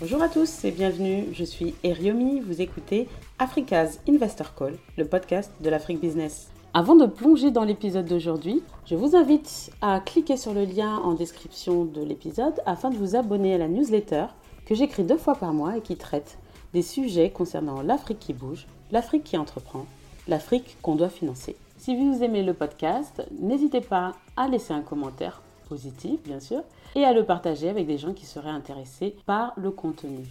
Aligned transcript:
Bonjour 0.00 0.22
à 0.22 0.28
tous 0.28 0.64
et 0.64 0.70
bienvenue, 0.70 1.24
je 1.32 1.42
suis 1.42 1.74
Eriomi, 1.82 2.38
vous 2.38 2.62
écoutez 2.62 3.08
Africa's 3.40 3.98
Investor 4.08 4.54
Call, 4.54 4.76
le 4.96 5.04
podcast 5.04 5.50
de 5.60 5.68
l'Afrique 5.68 6.00
Business. 6.00 6.50
Avant 6.72 6.94
de 6.94 7.06
plonger 7.06 7.50
dans 7.50 7.64
l'épisode 7.64 8.06
d'aujourd'hui, 8.06 8.62
je 8.86 8.94
vous 8.94 9.16
invite 9.16 9.72
à 9.82 9.98
cliquer 9.98 10.36
sur 10.36 10.54
le 10.54 10.64
lien 10.64 10.98
en 10.98 11.14
description 11.14 11.84
de 11.84 12.00
l'épisode 12.00 12.62
afin 12.64 12.90
de 12.90 12.96
vous 12.96 13.16
abonner 13.16 13.54
à 13.54 13.58
la 13.58 13.66
newsletter 13.66 14.26
que 14.66 14.76
j'écris 14.76 15.02
deux 15.02 15.18
fois 15.18 15.34
par 15.34 15.52
mois 15.52 15.76
et 15.76 15.80
qui 15.80 15.96
traite 15.96 16.38
des 16.72 16.82
sujets 16.82 17.30
concernant 17.30 17.82
l'Afrique 17.82 18.20
qui 18.20 18.34
bouge, 18.34 18.68
l'Afrique 18.92 19.24
qui 19.24 19.36
entreprend, 19.36 19.84
l'Afrique 20.28 20.76
qu'on 20.80 20.94
doit 20.94 21.08
financer. 21.08 21.56
Si 21.76 21.96
vous 21.96 22.22
aimez 22.22 22.44
le 22.44 22.54
podcast, 22.54 23.26
n'hésitez 23.40 23.80
pas 23.80 24.14
à 24.36 24.46
laisser 24.46 24.72
un 24.72 24.82
commentaire 24.82 25.42
positif, 25.68 26.22
bien 26.24 26.40
sûr, 26.40 26.64
et 26.96 27.04
à 27.04 27.12
le 27.12 27.24
partager 27.24 27.68
avec 27.68 27.86
des 27.86 27.98
gens 27.98 28.14
qui 28.14 28.26
seraient 28.26 28.50
intéressés 28.50 29.16
par 29.26 29.52
le 29.56 29.70
contenu. 29.70 30.24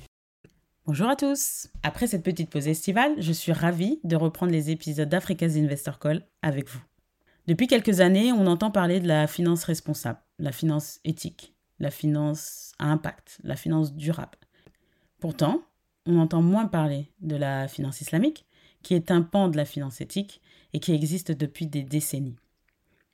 Bonjour 0.85 1.09
à 1.09 1.15
tous 1.15 1.67
Après 1.83 2.07
cette 2.07 2.23
petite 2.23 2.49
pause 2.49 2.67
estivale, 2.67 3.13
je 3.19 3.31
suis 3.31 3.51
ravie 3.51 3.99
de 4.03 4.15
reprendre 4.15 4.51
les 4.51 4.71
épisodes 4.71 5.09
d'Africa's 5.09 5.55
Investor 5.55 5.99
Call 5.99 6.25
avec 6.41 6.67
vous. 6.69 6.81
Depuis 7.45 7.67
quelques 7.67 7.99
années, 7.99 8.31
on 8.33 8.47
entend 8.47 8.71
parler 8.71 8.99
de 8.99 9.07
la 9.07 9.27
finance 9.27 9.63
responsable, 9.65 10.19
la 10.39 10.51
finance 10.51 10.99
éthique, 11.05 11.53
la 11.79 11.91
finance 11.91 12.73
à 12.79 12.87
impact, 12.91 13.39
la 13.43 13.55
finance 13.55 13.93
durable. 13.93 14.37
Pourtant, 15.19 15.61
on 16.05 16.19
entend 16.19 16.41
moins 16.41 16.67
parler 16.67 17.11
de 17.21 17.35
la 17.35 17.67
finance 17.67 18.01
islamique, 18.01 18.45
qui 18.81 18.93
est 18.93 19.11
un 19.11 19.21
pan 19.21 19.49
de 19.49 19.57
la 19.57 19.65
finance 19.65 20.01
éthique 20.01 20.41
et 20.73 20.79
qui 20.79 20.93
existe 20.93 21.31
depuis 21.31 21.67
des 21.67 21.83
décennies. 21.83 22.37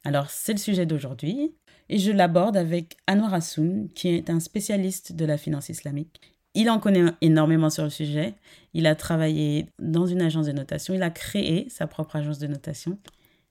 Alors, 0.03 0.29
c'est 0.29 0.53
le 0.53 0.59
sujet 0.59 0.85
d'aujourd'hui 0.85 1.55
et 1.89 1.97
je 1.97 2.11
l'aborde 2.11 2.57
avec 2.57 2.97
Anwar 3.07 3.33
Hassoun, 3.33 3.89
qui 3.93 4.09
est 4.09 4.29
un 4.29 4.39
spécialiste 4.39 5.13
de 5.13 5.25
la 5.25 5.37
finance 5.37 5.69
islamique. 5.69 6.21
Il 6.55 6.69
en 6.69 6.79
connaît 6.79 7.11
énormément 7.21 7.69
sur 7.69 7.83
le 7.83 7.89
sujet. 7.89 8.35
Il 8.73 8.85
a 8.85 8.95
travaillé 8.95 9.67
dans 9.79 10.05
une 10.05 10.21
agence 10.21 10.45
de 10.45 10.51
notation. 10.51 10.93
Il 10.93 11.01
a 11.01 11.09
créé 11.09 11.67
sa 11.69 11.87
propre 11.87 12.15
agence 12.15 12.37
de 12.37 12.47
notation. 12.47 12.99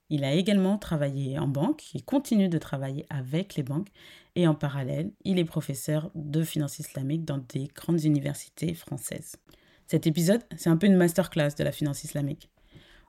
Il 0.09 0.23
a 0.23 0.33
également 0.33 0.77
travaillé 0.77 1.37
en 1.37 1.47
banque. 1.47 1.93
Il 1.93 2.03
continue 2.03 2.47
de 2.47 2.57
travailler 2.57 3.05
avec 3.09 3.55
les 3.55 3.63
banques. 3.63 3.89
Et 4.35 4.47
en 4.47 4.55
parallèle, 4.55 5.11
il 5.25 5.37
est 5.37 5.45
professeur 5.45 6.11
de 6.15 6.43
finance 6.43 6.79
islamique 6.79 7.25
dans 7.25 7.39
des 7.49 7.67
grandes 7.75 8.03
universités 8.03 8.73
françaises. 8.73 9.35
Cet 9.87 10.07
épisode, 10.07 10.41
c'est 10.55 10.69
un 10.69 10.77
peu 10.77 10.87
une 10.87 10.95
masterclass 10.95 11.55
de 11.57 11.63
la 11.63 11.71
finance 11.71 12.03
islamique. 12.03 12.49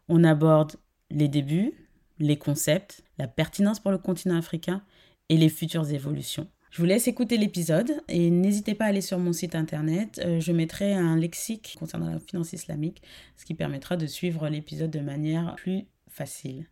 On 0.09 0.25
aborde 0.25 0.73
les 1.11 1.29
débuts, 1.29 1.73
les 2.19 2.37
concepts, 2.37 3.05
la 3.19 3.29
pertinence 3.29 3.81
pour 3.81 3.91
le 3.91 3.99
continent 3.99 4.37
africain 4.37 4.83
et 5.29 5.37
les 5.37 5.49
futures 5.49 5.91
évolutions. 5.91 6.49
Je 6.71 6.83
vous 6.83 6.87
laisse 6.87 7.07
écouter 7.07 7.37
l'épisode 7.37 8.03
et 8.09 8.31
n'hésitez 8.31 8.75
pas 8.75 8.87
à 8.87 8.89
aller 8.89 9.01
sur 9.01 9.19
mon 9.19 9.33
site 9.33 9.55
internet. 9.55 10.21
Euh, 10.25 10.41
je 10.41 10.51
mettrai 10.51 10.93
un 10.93 11.17
lexique 11.17 11.77
concernant 11.79 12.11
la 12.11 12.19
finance 12.19 12.53
islamique, 12.53 13.01
ce 13.37 13.45
qui 13.45 13.55
permettra 13.55 13.97
de 13.97 14.07
suivre 14.07 14.49
l'épisode 14.49 14.91
de 14.91 14.99
manière 14.99 15.55
plus 15.57 15.87
facile. 16.09 16.69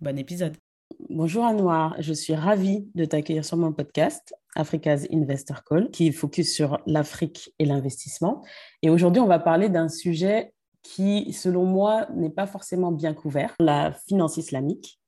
Bon 0.00 0.18
épisode. 0.18 0.54
Bonjour 1.08 1.46
Anouar, 1.46 1.96
je 1.98 2.12
suis 2.12 2.34
ravie 2.34 2.88
de 2.94 3.04
t'accueillir 3.04 3.44
sur 3.44 3.56
mon 3.56 3.72
podcast 3.72 4.34
Africa's 4.54 5.06
Investor 5.12 5.64
Call 5.64 5.90
qui 5.90 6.12
focus 6.12 6.54
sur 6.54 6.78
l'Afrique 6.86 7.54
et 7.58 7.64
l'investissement. 7.64 8.44
Et 8.82 8.90
aujourd'hui, 8.90 9.20
on 9.20 9.26
va 9.26 9.38
parler 9.38 9.70
d'un 9.70 9.88
sujet 9.88 10.52
qui, 10.82 11.32
selon 11.32 11.64
moi, 11.64 12.06
n'est 12.14 12.30
pas 12.30 12.46
forcément 12.46 12.92
bien 12.92 13.14
couvert, 13.14 13.54
la 13.60 13.92
finance 13.92 14.36
islamique. 14.36 15.00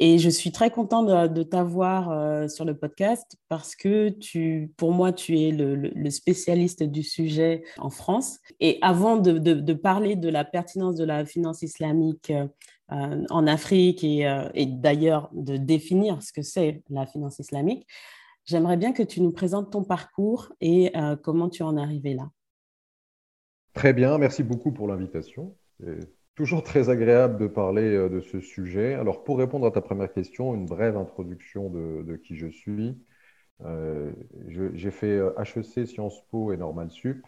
Et 0.00 0.18
je 0.18 0.28
suis 0.28 0.50
très 0.50 0.70
contente 0.70 1.06
de, 1.06 1.42
t'avoir 1.44 2.10
euh, 2.10 2.48
sur 2.48 2.64
le 2.64 2.76
podcast 2.76 3.36
parce 3.48 3.76
que 3.76 4.08
tu, 4.08 4.72
pour 4.76 4.92
moi, 4.92 5.12
tu 5.12 5.38
es 5.38 5.52
le, 5.52 6.10
spécialiste 6.10 6.82
du 6.82 7.04
sujet 7.04 7.62
en 7.78 7.90
France. 7.90 8.38
Et 8.58 8.78
avant 8.82 9.16
de, 9.18 9.72
parler 9.72 10.16
de 10.16 10.28
la 10.28 10.44
pertinence 10.44 10.96
de 10.96 11.04
la 11.04 11.24
finance 11.24 11.62
islamique 11.62 12.32
euh, 12.92 13.24
en 13.30 13.46
Afrique 13.46 14.02
et, 14.02 14.26
euh, 14.26 14.48
et 14.54 14.66
d'ailleurs 14.66 15.30
de 15.32 15.56
définir 15.56 16.22
ce 16.22 16.32
que 16.32 16.42
c'est 16.42 16.82
la 16.90 17.06
finance 17.06 17.38
islamique, 17.38 17.86
j'aimerais 18.44 18.76
bien 18.76 18.92
que 18.92 19.02
tu 19.02 19.20
nous 19.20 19.32
présentes 19.32 19.70
ton 19.70 19.84
parcours 19.84 20.52
et 20.60 20.92
comment 21.22 21.48
tu 21.48 21.62
en 21.62 21.76
es 21.76 21.80
arrivé 21.80 22.14
là. 22.14 22.28
Très 23.74 23.92
bien, 23.92 24.18
merci 24.18 24.42
beaucoup 24.42 24.72
pour 24.72 24.86
l'invitation. 24.86 25.56
Toujours 26.34 26.64
très 26.64 26.90
agréable 26.90 27.38
de 27.38 27.46
parler 27.46 27.94
euh, 27.94 28.08
de 28.08 28.20
ce 28.20 28.40
sujet. 28.40 28.94
Alors, 28.94 29.22
pour 29.22 29.38
répondre 29.38 29.66
à 29.66 29.70
ta 29.70 29.80
première 29.80 30.12
question, 30.12 30.54
une 30.54 30.66
brève 30.66 30.96
introduction 30.96 31.70
de, 31.70 32.16
qui 32.16 32.36
je 32.36 32.48
suis. 32.48 33.00
Euh, 33.64 34.12
j'ai 34.48 34.90
fait 34.90 35.18
HEC, 35.18 35.78
euh, 35.78 35.86
Sciences 35.86 36.20
Po 36.30 36.52
et 36.52 36.56
Normal 36.56 36.90
Sup. 36.90 37.24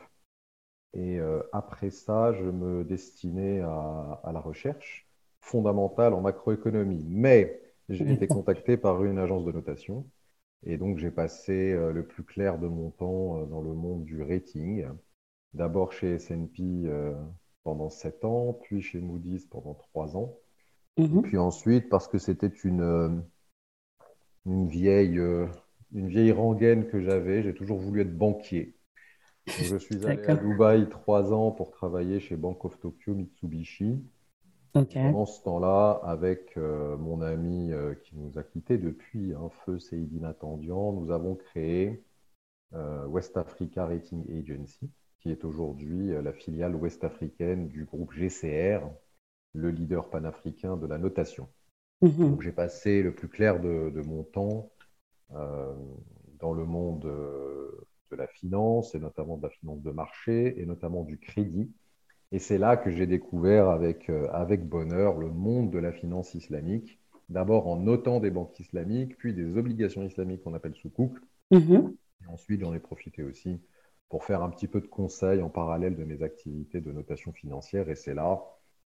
Et 0.95 1.19
après 1.53 1.91
ça, 1.91 2.33
je 2.33 2.45
me 2.45 2.83
destinais 2.83 3.61
à, 3.61 4.31
la 4.33 4.41
recherche 4.41 5.06
fondamentale 5.43 6.15
en 6.15 6.22
macroéconomie. 6.22 7.05
Mais 7.06 7.61
j'ai 7.91 8.11
été 8.11 8.27
contacté 8.27 8.78
par 8.78 9.05
une 9.05 9.19
agence 9.19 9.45
de 9.45 9.53
notation. 9.53 10.09
Et 10.65 10.78
donc, 10.78 10.97
j'ai 10.97 11.11
passé 11.11 11.75
le 11.75 12.03
plus 12.03 12.25
clair 12.25 12.59
de 12.59 12.66
mon 12.66 12.91
temps 12.93 13.45
dans 13.45 13.61
le 13.61 13.75
monde 13.75 14.05
du 14.05 14.22
rating. 14.22 14.87
D'abord 15.53 15.93
chez 15.93 16.15
S&P 16.15 16.89
pendant 17.66 17.91
sept 17.91 18.25
ans, 18.25 18.56
puis 18.62 18.81
chez 18.81 19.00
Moody's 19.00 19.44
pendant 19.44 19.75
trois 19.75 20.16
ans. 20.16 20.38
Mhm. 20.99 21.22
Puis 21.22 21.37
ensuite, 21.37 21.88
parce 21.88 22.06
que 22.06 22.16
c'était 22.16 22.47
une, 22.47 22.81
euh, 22.81 23.09
une, 24.47 24.69
vieille, 24.69 25.19
euh, 25.19 25.49
une 25.93 26.06
vieille 26.06 26.31
rengaine 26.31 26.87
que 26.87 27.00
j'avais, 27.00 27.43
j'ai 27.43 27.54
toujours 27.54 27.78
voulu 27.78 28.03
être 28.03 28.16
banquier. 28.16 28.77
je 29.49 29.77
suis 29.78 30.06
allé 30.06 30.25
à 30.28 30.37
Dubaï 30.37 30.88
trois 30.88 31.32
ans 31.32 31.50
pour 31.50 31.72
travailler 31.72 32.21
chez 32.21 32.37
Bank 32.37 32.65
of 32.65 32.78
Tokyo 32.78 33.15
Mitsubishi. 33.15 34.00
Pendant 34.72 35.27
ce 35.27 35.43
temps-là, 35.43 36.00
avec 36.04 36.56
euh, 36.56 36.97
mon 36.98 37.22
ami 37.22 37.72
qui 38.04 38.16
nous 38.16 38.38
a 38.38 38.44
quittés 38.44 38.78
depuis, 38.78 39.34
un 39.34 39.48
feu 39.48 39.81
Seydine 39.81 40.25
Attendian, 40.25 40.93
nous 40.93 41.10
avons 41.10 41.34
créé 41.34 42.04
West 43.09 43.37
Africa 43.37 43.87
Rating 43.87 44.25
Agency 44.38 44.91
qui 45.26 45.32
est 45.32 45.44
aujourd'hui 45.44 46.12
euh, 46.12 46.22
la 46.22 46.32
filiale 46.32 46.76
ouest-africaine 46.76 47.66
du 47.66 47.84
groupe 47.84 48.12
GCR, 48.12 48.81
le 49.54 49.70
leader 49.70 50.09
panafricain 50.09 50.76
de 50.76 50.87
la 50.87 50.98
notation. 50.98 51.48
Mhm. 52.03 52.41
j'ai 52.42 52.53
passé 52.53 53.03
le 53.03 53.12
plus 53.12 53.26
clair 53.26 53.59
de, 53.59 54.03
mon 54.03 54.22
temps 54.22 54.70
euh, 55.34 55.75
dans 56.38 56.53
le 56.53 56.65
monde 56.66 57.06
euh, 57.06 57.70
de 58.10 58.16
la 58.16 58.28
finance, 58.28 58.94
et 58.94 59.00
notamment 59.00 59.36
de 59.38 59.42
la 59.42 59.48
finance 59.48 59.82
de 59.82 59.91
marché, 59.91 60.60
et 60.60 60.66
notamment 60.66 61.03
du 61.03 61.19
crédit. 61.19 61.72
Et 62.31 62.38
c'est 62.38 62.59
là 62.59 62.76
que 62.76 62.92
j'ai 62.92 63.06
découvert 63.06 63.69
avec, 63.70 64.10
avec 64.32 64.69
bonheur 64.69 65.16
le 65.16 65.31
monde 65.31 65.72
de 65.72 65.78
la 65.78 65.91
finance 65.91 66.34
islamique, 66.34 67.00
d'abord 67.31 67.66
en 67.66 67.76
notant 67.76 68.20
des 68.20 68.31
banques 68.31 68.60
islamiques, 68.60 69.16
puis 69.16 69.32
des 69.32 69.56
obligations 69.56 70.04
islamiques 70.04 70.42
qu'on 70.42 70.54
appelle 70.54 70.75
soukouk. 70.75 71.16
Mhm. 71.50 71.97
Et 72.22 72.26
ensuite, 72.28 72.60
j'en 72.60 72.75
ai 72.75 72.81
profité 72.81 73.22
aussi 73.22 73.59
pour 74.09 74.25
faire 74.25 74.43
un 74.43 74.50
petit 74.50 74.69
peu 74.69 74.81
de 74.81 74.87
conseil 74.87 75.43
en 75.43 75.49
parallèle 75.49 75.97
de 75.97 76.05
mes 76.05 76.22
activités 76.22 76.81
de 76.81 76.93
notation 76.93 77.33
financière. 77.33 77.89
Et 77.89 77.97
c'est 77.97 78.15
là, 78.15 78.41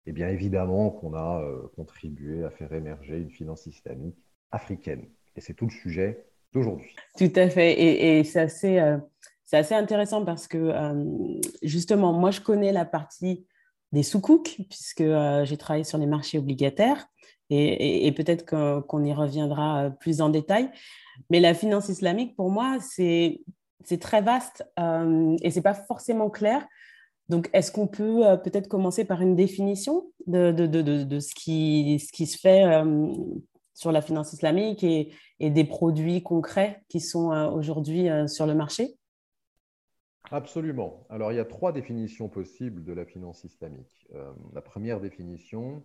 eh 0.06 0.12
bien 0.12 0.30
évidemment, 0.30 0.90
qu'on 0.90 1.14
a 1.14 1.42
euh, 1.42 1.68
contribué 1.76 2.44
à 2.44 2.50
faire 2.50 2.74
émerger 2.74 3.18
une 3.18 3.30
finance 3.30 3.66
islamique 3.66 4.18
africaine. 4.52 5.06
Et 5.36 5.42
c'est 5.42 5.54
tout 5.54 5.66
le 5.66 5.72
sujet 5.72 6.26
d'aujourd'hui. 6.54 6.96
Tout 7.18 7.32
à 7.36 7.50
fait. 7.50 8.18
Et, 8.18 8.24
c'est 8.24 8.40
assez, 8.40 8.80
euh, 8.80 8.98
assez, 9.52 9.76
intéressant 9.76 10.26
parce 10.26 10.48
que 10.48 10.58
euh, 10.58 11.40
justement, 11.62 12.12
moi, 12.12 12.32
je 12.32 12.42
connais 12.42 12.72
la 12.72 12.86
partie 12.86 13.46
des 13.94 14.04
soukouks, 14.04 14.58
puisque 14.70 15.04
j'ai 15.04 15.58
travaillé 15.58 15.86
sur 15.86 15.98
les 15.98 16.08
marchés 16.08 16.38
obligataires. 16.38 17.08
Et 17.50 18.12
peut-être 18.12 18.46
qu'on 18.46 19.06
y 19.06 19.14
reviendra 19.14 19.92
plus 20.02 20.20
en 20.20 20.28
détail. 20.28 20.70
Mais 21.30 21.40
la 21.40 21.54
finance 21.54 21.88
islamique, 21.88 22.36
pour 22.36 22.52
moi, 22.52 22.78
c'est 22.82 23.40
c'est 23.84 24.00
très 24.00 24.22
vaste 24.22 24.66
euh, 24.80 25.36
et 25.42 25.52
c'est 25.52 25.62
pas 25.62 25.74
forcément 25.74 26.30
clair. 26.30 26.68
Donc, 27.30 27.50
est-ce 27.54 27.72
qu'on 27.72 27.88
peut 27.88 28.26
euh, 28.26 28.38
peut-être 28.38 28.68
commencer 28.68 29.06
par 29.06 29.22
une 29.22 29.36
définition 29.36 30.12
de, 30.28 30.54
ce, 31.20 31.36
qui, 31.36 32.00
se 32.00 32.38
fait 32.38 32.64
euh, 32.64 33.14
sur 33.74 33.92
la 33.92 34.02
finance 34.02 34.34
islamique 34.34 34.84
et, 34.84 35.14
et, 35.40 35.50
des 35.50 35.66
produits 35.66 36.24
concrets 36.24 36.82
qui 36.88 37.00
sont 37.00 37.30
aujourd'hui 37.54 38.08
sur 38.28 38.46
le 38.46 38.56
marché? 38.56 38.98
Absolument. 40.32 41.06
Alors, 41.10 41.32
il 41.32 41.36
y 41.36 41.40
a 41.40 41.46
trois 41.46 41.72
définitions 41.72 42.28
possibles 42.28 42.84
de 42.84 42.94
la 42.94 43.06
finance 43.06 43.44
islamique. 43.44 44.08
la 44.54 44.62
première 44.62 45.00
définition, 45.00 45.84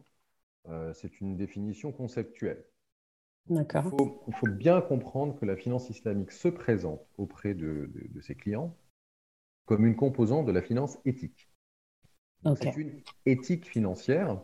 c'est 0.95 1.21
une 1.21 1.37
définition 1.37 1.93
conceptuelle. 1.93 2.65
Il 3.51 4.35
faut, 4.35 4.47
bien 4.49 4.81
comprendre 4.81 5.39
que 5.39 5.45
la 5.45 5.57
finance 5.57 5.91
islamique 5.91 6.33
se 6.33 6.49
présente 6.49 7.05
auprès 7.19 7.55
de, 7.55 7.91
ses 8.21 8.35
clients 8.35 8.77
comme 9.65 9.87
une 9.87 9.97
composante 9.97 10.47
de 10.47 10.53
la 10.53 10.63
finance 10.63 10.99
éthique. 11.05 11.49
C'est 12.57 12.77
une 12.77 13.01
éthique 13.27 13.69
financière 13.69 14.41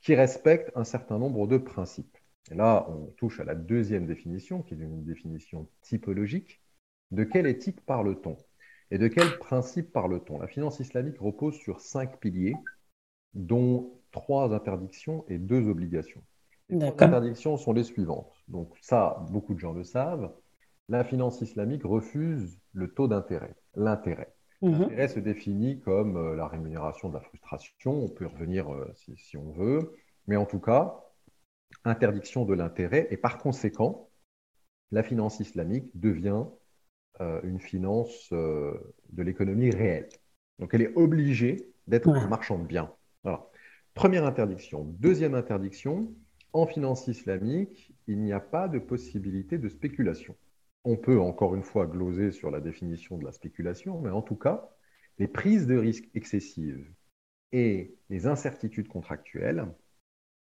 qui 0.00 0.14
respecte 0.14 0.70
un 0.74 0.84
certain 0.84 1.18
nombre 1.18 1.46
de 1.46 1.56
principes. 1.56 2.16
Et 2.50 2.54
là, 2.54 2.86
on 2.90 3.06
touche 3.16 3.40
à 3.40 3.44
la 3.44 3.54
deuxième 3.54 4.06
définition, 4.06 4.62
qui 4.62 4.74
est 4.74 4.78
une 4.78 5.04
définition 5.04 5.68
typologique. 5.82 6.62
De 7.10 7.24
quelle 7.24 7.46
éthique 7.46 7.84
parle-t-on? 7.84 8.36
Et 8.90 8.98
de 8.98 9.08
quel 9.08 9.38
principe 9.38 9.92
parle-t-on? 9.92 10.38
La 10.38 10.46
finance 10.46 10.80
islamique 10.80 11.18
repose 11.18 11.54
sur 11.54 11.80
cinq 11.80 12.20
piliers, 12.20 12.54
dont 13.34 13.98
trois 14.10 14.54
interdictions 14.54 15.24
et 15.28 15.38
deux 15.38 15.68
obligations. 15.68 16.22
Les 16.68 16.78
trois 16.78 17.06
interdictions 17.06 17.56
sont 17.56 17.72
les 17.72 17.84
suivantes. 17.84 18.37
Donc 18.48 18.74
ça, 18.80 19.24
beaucoup 19.30 19.54
de 19.54 19.60
gens 19.60 19.72
le 19.72 19.84
savent. 19.84 20.32
La 20.88 21.04
finance 21.04 21.40
islamique 21.42 21.84
refuse 21.84 22.58
le 22.72 22.92
taux 22.92 23.08
d'intérêt, 23.08 23.54
l'intérêt. 23.74 24.34
Mhm. 24.62 24.80
L'intérêt 24.80 25.08
se 25.08 25.20
définit 25.20 25.80
comme 25.80 26.16
euh, 26.16 26.34
la 26.34 26.48
rémunération 26.48 27.08
de 27.08 27.14
la 27.14 27.20
frustration. 27.20 27.92
On 27.92 28.08
peut 28.08 28.24
y 28.24 28.28
revenir 28.28 28.72
euh, 28.72 28.92
si, 28.94 29.36
on 29.36 29.52
veut. 29.52 29.94
Mais 30.26 30.36
en 30.36 30.46
tout 30.46 30.60
cas, 30.60 31.04
interdiction 31.84 32.44
de 32.44 32.54
l'intérêt. 32.54 33.06
Et 33.10 33.16
par 33.16 33.38
conséquent, 33.38 34.10
la 34.90 35.02
finance 35.02 35.40
islamique 35.40 35.90
devient 35.94 36.44
euh, 37.20 37.40
une 37.42 37.60
finance 37.60 38.32
de 38.32 39.22
l'économie 39.22 39.70
réelle. 39.70 40.08
Donc 40.58 40.72
elle 40.72 40.82
est 40.82 40.96
obligée 40.96 41.70
d'être 41.86 42.08
un 42.08 42.26
marchand 42.28 42.58
de 42.58 42.66
biens. 42.66 42.92
Première 43.94 44.24
interdiction. 44.24 44.84
Deuxième 44.98 45.34
interdiction, 45.34 46.14
en 46.52 46.66
finance 46.66 47.06
islamique, 47.08 47.94
il 48.06 48.20
n'y 48.20 48.32
a 48.32 48.40
pas 48.40 48.68
de 48.68 48.78
possibilité 48.78 49.58
de 49.58 49.68
spéculation. 49.68 50.36
On 50.84 50.96
peut 50.96 51.20
encore 51.20 51.54
une 51.54 51.62
fois 51.62 51.86
gloser 51.86 52.30
sur 52.30 52.50
la 52.50 52.60
définition 52.60 53.18
de 53.18 53.24
la 53.24 53.32
spéculation, 53.32 54.00
mais 54.00 54.10
en 54.10 54.22
tout 54.22 54.36
cas, 54.36 54.70
les 55.18 55.28
prises 55.28 55.66
de 55.66 55.76
risques 55.76 56.08
excessives 56.14 56.86
et 57.52 57.96
les 58.08 58.26
incertitudes 58.26 58.88
contractuelles 58.88 59.66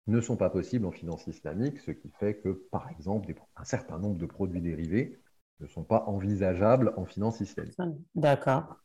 ne 0.06 0.20
sont 0.20 0.36
pas 0.36 0.50
possibles 0.50 0.86
en 0.86 0.90
finance 0.90 1.26
islamique, 1.26 1.78
ce 1.80 1.90
qui 1.90 2.10
fait 2.18 2.36
que, 2.36 2.50
par 2.70 2.90
exemple, 2.90 3.32
un 3.56 3.64
certain 3.64 3.98
nombre 3.98 4.18
de 4.18 4.26
produits 4.26 4.60
dérivés 4.60 5.18
ne 5.60 5.66
sont 5.66 5.84
pas 5.84 6.04
envisageables 6.06 6.92
en 6.96 7.06
finance 7.06 7.40
islamique. 7.40 7.78
D'accord. 8.14 8.76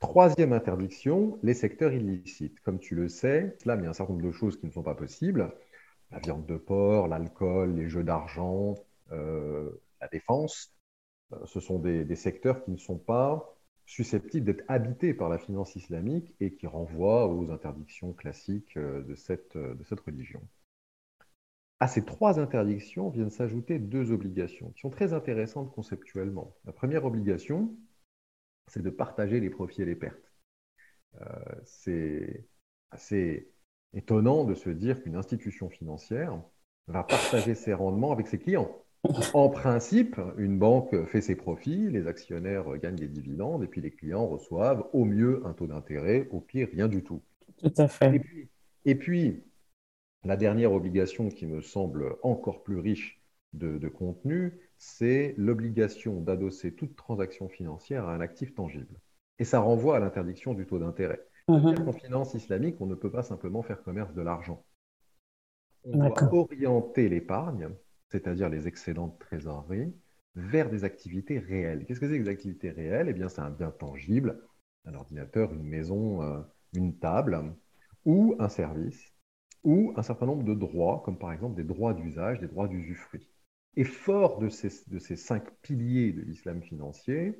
Troisième 0.00 0.52
interdiction, 0.52 1.38
les 1.42 1.54
secteurs 1.54 1.92
illicites. 1.92 2.60
Comme 2.60 2.78
tu 2.78 2.94
le 2.94 3.08
sais, 3.08 3.56
là, 3.64 3.76
il 3.76 3.84
y 3.84 3.86
a 3.86 3.90
un 3.90 3.94
certain 3.94 4.12
nombre 4.12 4.26
de 4.26 4.32
choses 4.32 4.58
qui 4.60 4.66
ne 4.66 4.70
sont 4.70 4.82
pas 4.82 4.94
possibles. 4.94 5.50
La 6.10 6.18
viande 6.18 6.46
de 6.46 6.56
porc, 6.56 7.08
l'alcool, 7.08 7.74
les 7.74 7.88
jeux 7.88 8.04
d'argent, 8.04 8.74
euh, 9.12 9.70
la 10.00 10.08
défense. 10.08 10.72
Euh, 11.32 11.44
ce 11.46 11.60
sont 11.60 11.78
des, 11.78 12.14
secteurs 12.14 12.64
qui 12.64 12.70
ne 12.70 12.76
sont 12.76 12.98
pas 12.98 13.56
susceptibles 13.86 14.46
d'être 14.46 14.64
habités 14.68 15.14
par 15.14 15.28
la 15.28 15.38
finance 15.38 15.76
islamique 15.76 16.34
et 16.40 16.54
qui 16.54 16.66
renvoient 16.66 17.28
aux 17.28 17.50
interdictions 17.50 18.12
classiques 18.12 18.76
euh, 18.76 19.02
de 19.02 19.14
cette, 19.14 19.56
de 19.56 19.82
cette 19.84 20.00
religion. 20.00 20.42
À 21.78 21.88
ces 21.88 22.04
trois 22.04 22.40
interdictions 22.40 23.10
viennent 23.10 23.30
s'ajouter 23.30 23.78
deux 23.78 24.10
obligations 24.10 24.70
qui 24.70 24.80
sont 24.80 24.90
très 24.90 25.12
intéressantes 25.12 25.72
conceptuellement. 25.74 26.56
La 26.64 26.72
première 26.72 27.04
obligation, 27.04 27.76
c'est 28.68 28.82
de 28.82 28.90
partager 28.90 29.40
les 29.40 29.50
profits 29.50 29.82
et 29.82 29.84
les 29.84 29.96
pertes. 29.96 30.32
C'est 31.64 32.46
assez 32.90 33.50
étonnant 33.94 34.44
de 34.44 34.54
se 34.54 34.70
dire 34.70 35.02
qu'une 35.02 35.16
institution 35.16 35.68
financière 35.68 36.40
va 36.88 37.02
partager 37.02 37.54
ses 37.54 37.74
rendements 37.74 38.12
avec 38.12 38.26
ses 38.26 38.38
clients. 38.38 38.70
En 39.34 39.48
principe, 39.48 40.20
une 40.36 40.58
banque 40.58 41.04
fait 41.06 41.20
ses 41.20 41.36
profits, 41.36 41.90
les 41.90 42.06
actionnaires 42.06 42.76
gagnent 42.78 42.96
des 42.96 43.08
dividendes 43.08 43.62
et 43.62 43.68
puis 43.68 43.80
les 43.80 43.92
clients 43.92 44.26
reçoivent 44.26 44.84
au 44.92 45.04
mieux 45.04 45.42
un 45.46 45.52
taux 45.52 45.68
d'intérêt, 45.68 46.28
au 46.30 46.40
pire 46.40 46.68
rien 46.72 46.88
du 46.88 47.04
tout. 47.04 47.22
Tout 47.58 47.72
à 47.76 47.86
fait. 47.86 48.20
Et 48.84 48.94
puis, 48.94 49.44
la 50.24 50.36
dernière 50.36 50.72
obligation 50.72 51.28
qui 51.28 51.46
me 51.46 51.60
semble 51.62 52.16
encore 52.22 52.62
plus 52.62 52.78
riche 52.78 53.20
de 53.52 53.88
contenu, 53.88 54.58
c'est 54.76 55.34
l'obligation 55.38 56.20
d'adosser 56.20 56.74
toute 56.74 56.96
transaction 56.96 57.48
financière 57.48 58.06
à 58.06 58.14
un 58.14 58.20
actif 58.20 58.54
tangible. 58.54 59.00
Et 59.38 59.44
ça 59.44 59.60
renvoie 59.60 59.96
à 59.96 60.00
l'interdiction 60.00 60.54
du 60.54 60.66
taux 60.66 60.78
d'intérêt. 60.78 61.20
Mhm. 61.48 61.88
En 61.88 61.92
finance 61.92 62.34
islamique, 62.34 62.80
on 62.80 62.86
ne 62.86 62.94
peut 62.94 63.10
pas 63.10 63.22
simplement 63.22 63.62
faire 63.62 63.82
commerce 63.82 64.12
de 64.14 64.22
l'argent. 64.22 64.64
On 65.84 66.08
doit 66.08 66.34
orienter 66.34 67.08
l'épargne, 67.08 67.68
c'est-à-dire 68.10 68.48
les 68.48 68.66
excédents 68.66 69.08
de 69.08 69.18
trésorerie, 69.18 69.94
vers 70.34 70.68
des 70.68 70.84
activités 70.84 71.38
réelles. 71.38 71.84
Qu'est-ce 71.86 72.00
que 72.00 72.08
c'est 72.08 72.18
que 72.18 72.24
des 72.24 72.28
activités 72.28 72.70
réelles? 72.70 73.08
Eh 73.08 73.12
bien, 73.12 73.28
c'est 73.28 73.40
un 73.40 73.50
bien 73.50 73.70
tangible, 73.70 74.42
un 74.84 74.94
ordinateur, 74.94 75.52
une 75.54 75.62
maison, 75.62 76.22
euh, 76.22 76.40
une 76.74 76.98
table, 76.98 77.54
ou 78.04 78.34
un 78.38 78.48
service, 78.48 79.12
ou 79.62 79.92
un 79.96 80.02
certain 80.02 80.26
nombre 80.26 80.44
de 80.44 80.54
droits, 80.54 81.02
comme 81.04 81.18
par 81.18 81.32
exemple 81.32 81.54
des 81.56 81.64
droits 81.64 81.94
d'usage, 81.94 82.40
des 82.40 82.48
droits 82.48 82.68
d'usufruit. 82.68 83.28
Et 83.76 83.84
fort 83.84 84.38
de 84.38 84.48
ces, 84.48 84.70
de 84.88 84.98
ces 84.98 85.16
cinq 85.16 85.50
piliers 85.62 86.12
de 86.12 86.22
l'islam 86.22 86.62
financier, 86.62 87.38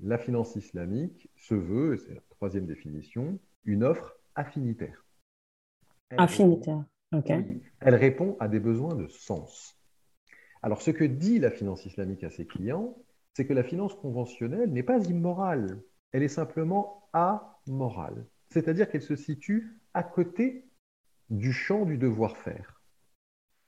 la 0.00 0.18
finance 0.18 0.56
islamique 0.56 1.30
se 1.36 1.54
veut, 1.54 1.96
c'est 1.96 2.14
la 2.14 2.20
troisième 2.30 2.66
définition, 2.66 3.38
une 3.64 3.84
offre 3.84 4.16
affinitaire. 4.34 5.04
affinitaire, 6.10 6.84
ok. 7.12 7.30
elle 7.80 7.94
répond 7.94 8.36
à 8.40 8.48
des 8.48 8.60
besoins 8.60 8.94
de 8.94 9.08
sens. 9.08 9.78
Alors, 10.62 10.80
ce 10.80 10.90
que 10.90 11.04
dit 11.04 11.38
la 11.38 11.50
finance 11.50 11.84
islamique 11.86 12.24
à 12.24 12.30
ses 12.30 12.46
clients, 12.46 12.96
c'est 13.34 13.46
que 13.46 13.52
la 13.52 13.64
finance 13.64 13.94
conventionnelle 13.94 14.70
n'est 14.72 14.82
pas 14.82 14.98
immorale, 15.04 15.80
elle 16.12 16.22
est 16.22 16.28
simplement 16.28 17.08
amorale. 17.12 18.26
C'est-à-dire 18.50 18.90
qu'elle 18.90 19.02
se 19.02 19.16
situe 19.16 19.80
à 19.94 20.02
côté 20.02 20.66
du 21.30 21.52
champ 21.52 21.84
du 21.84 21.96
devoir-faire. 21.96 22.82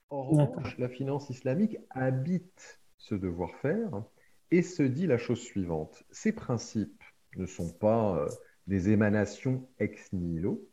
En 0.09 0.23
revanche, 0.23 0.77
la 0.77 0.87
finance 0.87 1.29
islamique 1.29 1.77
habite 1.89 2.79
ce 2.97 3.15
devoir-faire 3.15 4.03
et 4.51 4.61
se 4.61 4.83
dit 4.83 5.07
la 5.07 5.17
chose 5.17 5.41
suivante. 5.41 6.03
Ces 6.11 6.31
principes 6.31 7.03
ne 7.37 7.45
sont 7.45 7.71
pas 7.71 8.17
euh, 8.17 8.27
des 8.67 8.89
émanations 8.89 9.67
ex 9.79 10.13
nihilo. 10.13 10.67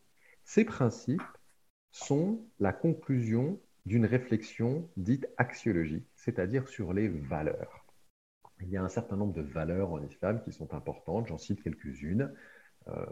Ces 0.45 0.65
principes 0.65 1.23
sont 1.91 2.45
la 2.59 2.73
conclusion 2.73 3.61
d'une 3.85 4.07
réflexion 4.07 4.89
dite 4.97 5.27
axiologique, 5.37 6.07
c'est-à-dire 6.15 6.69
sur 6.69 6.93
les 6.93 7.09
valeurs. 7.09 7.85
Il 8.61 8.69
y 8.69 8.77
a 8.77 8.83
un 8.83 8.89
certain 8.89 9.17
nombre 9.17 9.35
de 9.35 9.43
valeurs 9.43 9.91
en 9.91 10.03
islam 10.03 10.41
qui 10.43 10.53
sont 10.53 10.73
importantes, 10.73 11.27
j'en 11.27 11.39
cite 11.39 11.63
quelques-unes. 11.63 12.33
Euh, 12.89 13.07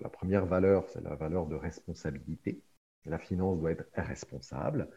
la 0.00 0.08
première 0.08 0.46
valeur, 0.46 0.88
c'est 0.88 1.02
la 1.02 1.14
valeur 1.14 1.46
de 1.46 1.54
responsabilité. 1.54 2.62
La 3.04 3.18
finance 3.18 3.58
doit 3.58 3.72
être 3.72 3.88
responsable. 3.94 4.88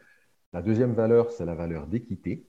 La 0.52 0.62
deuxième 0.62 0.92
valeur, 0.92 1.30
c'est 1.30 1.44
la 1.44 1.54
valeur 1.54 1.86
d'équité. 1.86 2.46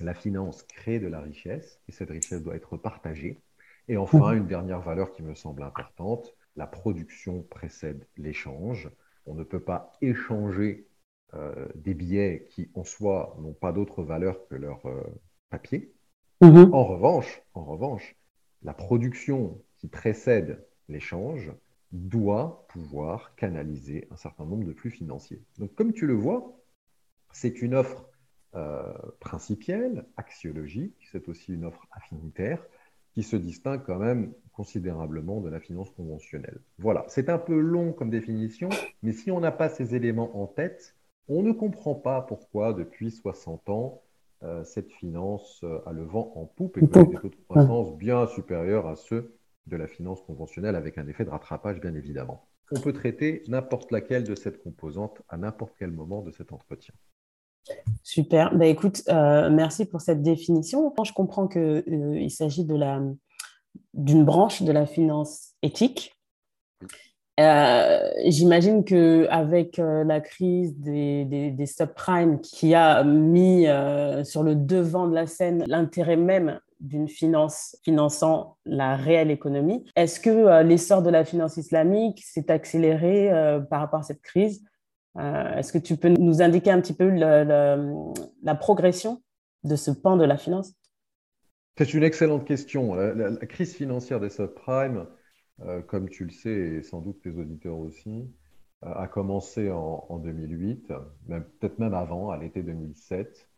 La 0.00 0.14
finance 0.14 0.62
crée 0.64 0.98
de 0.98 1.06
la 1.06 1.20
richesse 1.20 1.80
et 1.88 1.92
cette 1.92 2.10
richesse 2.10 2.42
doit 2.42 2.56
être 2.56 2.76
partagée. 2.76 3.40
Et 3.88 3.96
enfin, 3.96 4.32
une 4.32 4.46
dernière 4.46 4.80
valeur 4.80 5.12
qui 5.12 5.22
me 5.22 5.34
semble 5.34 5.62
importante, 5.62 6.34
la 6.56 6.66
production 6.66 7.42
précède 7.42 8.06
l'échange. 8.16 8.90
On 9.26 9.34
ne 9.34 9.44
peut 9.44 9.60
pas 9.60 9.92
échanger 10.00 10.88
euh, 11.34 11.68
des 11.74 11.94
billets 11.94 12.46
qui, 12.50 12.70
en 12.74 12.84
soi, 12.84 13.36
n'ont 13.40 13.52
pas 13.52 13.72
d'autre 13.72 14.02
valeur 14.02 14.46
que 14.48 14.54
leur 14.54 14.84
euh, 14.86 15.02
papier. 15.50 15.94
Mhm. 16.40 16.72
En 16.74 16.84
revanche, 16.84 17.42
en 17.54 17.64
revanche, 17.64 18.16
la 18.62 18.74
production 18.74 19.62
qui 19.76 19.88
précède 19.88 20.66
l'échange 20.88 21.52
doit 21.92 22.66
pouvoir 22.68 23.34
canaliser 23.36 24.08
un 24.10 24.16
certain 24.16 24.44
nombre 24.44 24.64
de 24.64 24.72
flux 24.72 24.90
financiers. 24.90 25.42
Donc, 25.58 25.74
comme 25.74 25.92
tu 25.92 26.06
le 26.06 26.14
vois, 26.14 26.58
c'est 27.32 27.62
une 27.62 27.74
offre 27.74 28.08
euh, 28.56 28.92
principielle, 29.20 30.04
axiologique, 30.16 30.96
c'est 31.12 31.28
aussi 31.28 31.52
une 31.52 31.64
offre 31.64 31.86
affinitaire 31.92 32.64
qui 33.12 33.22
se 33.22 33.36
distingue 33.36 33.82
quand 33.84 33.98
même 33.98 34.32
considérablement 34.52 35.40
de 35.40 35.50
la 35.50 35.60
finance 35.60 35.90
conventionnelle. 35.90 36.60
Voilà, 36.78 37.04
c'est 37.08 37.28
un 37.28 37.38
peu 37.38 37.58
long 37.58 37.92
comme 37.92 38.10
définition, 38.10 38.68
mais 39.02 39.12
si 39.12 39.30
on 39.30 39.40
n'a 39.40 39.52
pas 39.52 39.68
ces 39.68 39.94
éléments 39.94 40.42
en 40.42 40.46
tête, 40.46 40.96
on 41.28 41.42
ne 41.42 41.52
comprend 41.52 41.94
pas 41.94 42.22
pourquoi 42.22 42.72
depuis 42.72 43.10
60 43.10 43.68
ans, 43.68 44.02
euh, 44.42 44.64
cette 44.64 44.92
finance 44.92 45.60
euh, 45.64 45.78
a 45.86 45.92
le 45.92 46.04
vent 46.04 46.32
en 46.36 46.46
poupe 46.46 46.78
et 46.78 46.86
connaît 46.86 47.06
des 47.06 47.16
taux 47.16 47.28
de 47.28 47.36
croissance 47.48 47.96
bien 47.96 48.26
supérieurs 48.26 48.86
à 48.86 48.96
ceux 48.96 49.34
de 49.66 49.76
la 49.76 49.86
finance 49.86 50.22
conventionnelle 50.22 50.76
avec 50.76 50.98
un 50.98 51.06
effet 51.08 51.24
de 51.24 51.30
rattrapage 51.30 51.80
bien 51.80 51.94
évidemment. 51.94 52.46
On 52.70 52.80
peut 52.80 52.92
traiter 52.92 53.42
n'importe 53.48 53.92
laquelle 53.92 54.24
de 54.24 54.34
cette 54.34 54.62
composante 54.62 55.22
à 55.28 55.36
n'importe 55.36 55.74
quel 55.78 55.90
moment 55.90 56.22
de 56.22 56.30
cet 56.30 56.52
entretien. 56.52 56.94
Super. 58.02 58.56
Bah, 58.56 58.66
écoute, 58.66 59.02
euh, 59.08 59.50
merci 59.50 59.84
pour 59.84 60.00
cette 60.00 60.22
définition. 60.22 60.92
Je 61.02 61.12
comprends 61.12 61.48
qu'il 61.48 61.60
euh, 61.60 62.28
s'agit 62.28 62.64
d'une 63.94 64.24
branche 64.24 64.62
de 64.62 64.72
la 64.72 64.86
finance 64.86 65.54
éthique. 65.62 66.12
Euh, 67.38 68.08
j'imagine 68.26 68.84
qu'avec 68.84 69.76
la 69.76 70.20
crise 70.20 70.78
des, 70.78 71.24
des, 71.50 71.66
subprimes 71.66 72.40
qui 72.40 72.74
a 72.74 73.04
mis 73.04 73.66
sur 74.24 74.42
le 74.42 74.54
devant 74.54 75.06
de 75.06 75.14
la 75.14 75.26
scène 75.26 75.64
l'intérêt 75.66 76.16
même 76.16 76.60
d'une 76.80 77.08
finance 77.08 77.76
finançant 77.82 78.56
la 78.64 78.96
réelle 78.96 79.30
économie, 79.30 79.84
est-ce 79.96 80.18
que 80.18 80.62
l'essor 80.62 81.02
de 81.02 81.10
la 81.10 81.26
finance 81.26 81.58
islamique 81.58 82.22
s'est 82.24 82.50
accéléré 82.50 83.30
par 83.68 83.80
rapport 83.80 84.00
à 84.00 84.04
cette 84.04 84.22
crise? 84.22 84.62
euh, 84.62 84.75
est-ce 85.18 85.72
que 85.72 85.78
tu 85.78 85.96
peux 85.96 86.08
nous 86.08 86.42
indiquer 86.42 86.70
un 86.70 86.80
petit 86.80 86.94
peu 86.94 87.08
la 87.08 88.54
progression 88.54 89.22
de 89.64 89.76
ce 89.76 89.90
pan 89.90 90.16
de 90.16 90.24
la 90.24 90.36
finance? 90.36 90.74
C'est 91.78 91.92
une 91.92 92.04
excellente 92.04 92.46
question. 92.46 92.94
La, 92.94 93.36
crise 93.46 93.74
financière 93.74 94.18
des 94.18 94.30
subprimes, 94.30 95.06
euh, 95.60 95.82
comme 95.82 96.08
tu 96.08 96.24
le 96.24 96.30
sais, 96.30 96.50
et 96.50 96.82
sans 96.82 97.02
doute 97.02 97.20
tes 97.20 97.30
auditeurs 97.30 97.78
aussi, 97.78 98.34
euh, 98.84 98.94
a 98.94 99.06
commencé 99.08 99.70
en, 99.70 100.18
2008, 100.18 100.88
peut-être 101.28 101.78
même 101.78 101.92
avant, 101.92 102.30
à 102.30 102.38
l'été 102.38 102.62
2007. 102.62 103.50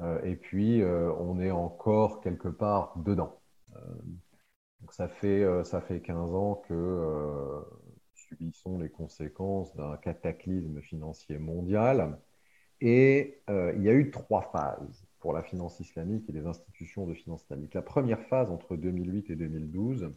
Euh, 0.00 0.22
et 0.22 0.36
puis, 0.36 0.82
on 0.84 1.40
est 1.40 1.50
encore 1.50 2.20
quelque 2.20 2.48
part 2.48 2.98
dedans. 2.98 3.40
ça 4.90 5.08
fait, 5.08 5.46
ça 5.64 5.80
fait 5.80 6.02
15 6.02 6.34
ans 6.34 6.62
que 6.68 7.64
subissons 8.28 8.78
les 8.78 8.88
conséquences 8.88 9.74
d'un 9.76 9.96
cataclysme 9.96 10.80
financier 10.80 11.38
mondial. 11.38 12.18
Et 12.80 13.40
il 13.48 13.82
y 13.82 13.88
a 13.88 13.94
eu 13.94 14.10
trois 14.10 14.50
phases 14.52 15.06
pour 15.20 15.32
la 15.32 15.42
finance 15.42 15.80
islamique 15.80 16.28
et 16.28 16.32
les 16.32 16.46
institutions 16.46 17.06
de 17.06 17.14
finance 17.14 17.42
islamique. 17.42 17.74
La 17.74 17.82
première 17.82 18.22
phase, 18.24 18.50
entre 18.50 18.76
2008 18.76 19.30
et 19.30 19.36
2012, 19.36 20.12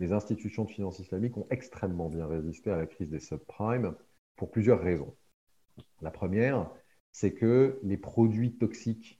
les 0.00 0.12
institutions 0.12 0.64
de 0.64 0.70
finance 0.70 0.98
islamique 0.98 1.36
ont 1.36 1.46
extrêmement 1.50 2.08
bien 2.08 2.26
résisté 2.26 2.70
à 2.70 2.76
la 2.76 2.86
crise 2.86 3.10
des 3.10 3.20
subprimes 3.20 3.94
pour 4.36 4.50
plusieurs 4.50 4.80
raisons. 4.80 5.14
La 6.00 6.10
première, 6.10 6.70
c'est 7.12 7.34
que 7.34 7.78
les 7.82 7.96
produits 7.96 8.56
toxiques 8.56 9.19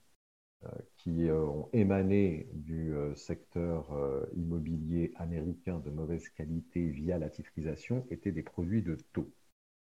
qui 0.97 1.27
euh, 1.29 1.43
ont 1.43 1.69
émané 1.73 2.47
du 2.53 2.93
euh, 2.93 3.15
secteur 3.15 3.89
immobilier 4.35 5.13
américain 5.15 5.79
de 5.79 5.89
mauvaise 5.89 6.29
qualité 6.29 6.87
via 6.89 7.17
la 7.17 7.29
titrisation 7.29 8.05
étaient 8.09 8.31
des 8.31 8.43
produits 8.43 8.83
de 8.83 8.97
taux. 9.13 9.31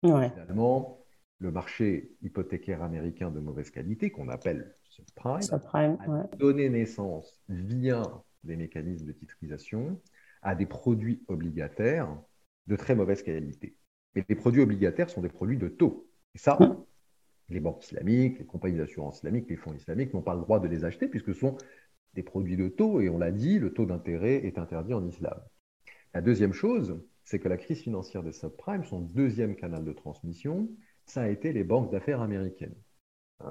Finalement, 0.02 0.99
le 1.38 1.50
marché 1.50 2.12
hypothécaire 2.23 2.83
américain 2.83 3.31
de 3.31 3.40
mauvaise 3.40 3.71
qualité, 3.71 4.11
qu'on 4.11 4.28
appelle 4.28 4.75
subprime, 4.85 5.40
a 5.75 6.37
donné 6.37 6.69
naissance 6.69 7.42
via 7.49 8.02
des 8.45 8.57
mécanismes 8.57 9.07
de 9.07 9.12
titrisation 9.12 10.00
à 10.42 10.54
des 10.54 10.66
produits 10.66 11.23
obligataires 11.28 12.09
de 12.66 12.76
très 12.76 12.95
mauvaise 12.95 13.23
qualité. 13.23 13.76
Et 14.14 14.25
les 14.28 14.35
produits 14.35 14.62
obligataires 14.62 15.11
sont 15.11 15.21
des 15.21 15.28
produits 15.28 15.57
de 15.57 15.69
taux. 15.69 16.09
Et 16.35 16.38
ça, 16.38 16.59
les 17.52 17.61
banques 17.61 17.85
islamiques, 17.85 18.38
les 18.38 18.47
compagnies 18.47 18.78
d'assurance 18.78 19.18
islamiques, 19.18 19.49
les 19.49 19.56
fonds 19.56 19.75
islamiques 19.75 20.12
n'ont 20.14 20.23
pas 20.23 20.35
le 20.35 20.40
droit 20.40 20.61
de 20.61 20.68
les 20.68 20.85
acheter 20.85 21.09
puisque 21.09 21.35
ce 21.35 21.40
sont 21.40 21.56
des 22.14 22.23
produits 22.23 22.56
de 22.56 22.68
taux. 22.68 23.00
Et 23.00 23.09
on 23.09 23.18
l'a 23.18 23.30
dit, 23.30 23.59
le 23.59 23.73
taux 23.73 23.87
d'intérêt 23.87 24.44
est 24.47 24.59
interdit 24.59 24.94
en 24.94 25.06
islam. 25.06 25.40
La 26.14 26.21
deuxième 26.21 26.52
chose, 26.52 27.00
c'est 27.25 27.38
que 27.38 27.49
la 27.49 27.56
crise 27.56 27.80
financière 27.80 28.23
des 28.23 28.32
subprimes, 28.32 28.85
son 28.85 29.00
deuxième 29.00 29.56
canal 29.56 29.85
de 29.85 29.92
transmission, 29.92 30.68
ça 31.06 31.23
a 31.23 31.28
été 31.28 31.52
les 31.52 31.64
banques 31.64 31.90
d'affaires 31.90 32.21
américaines, 32.21 32.75
euh, 33.42 33.47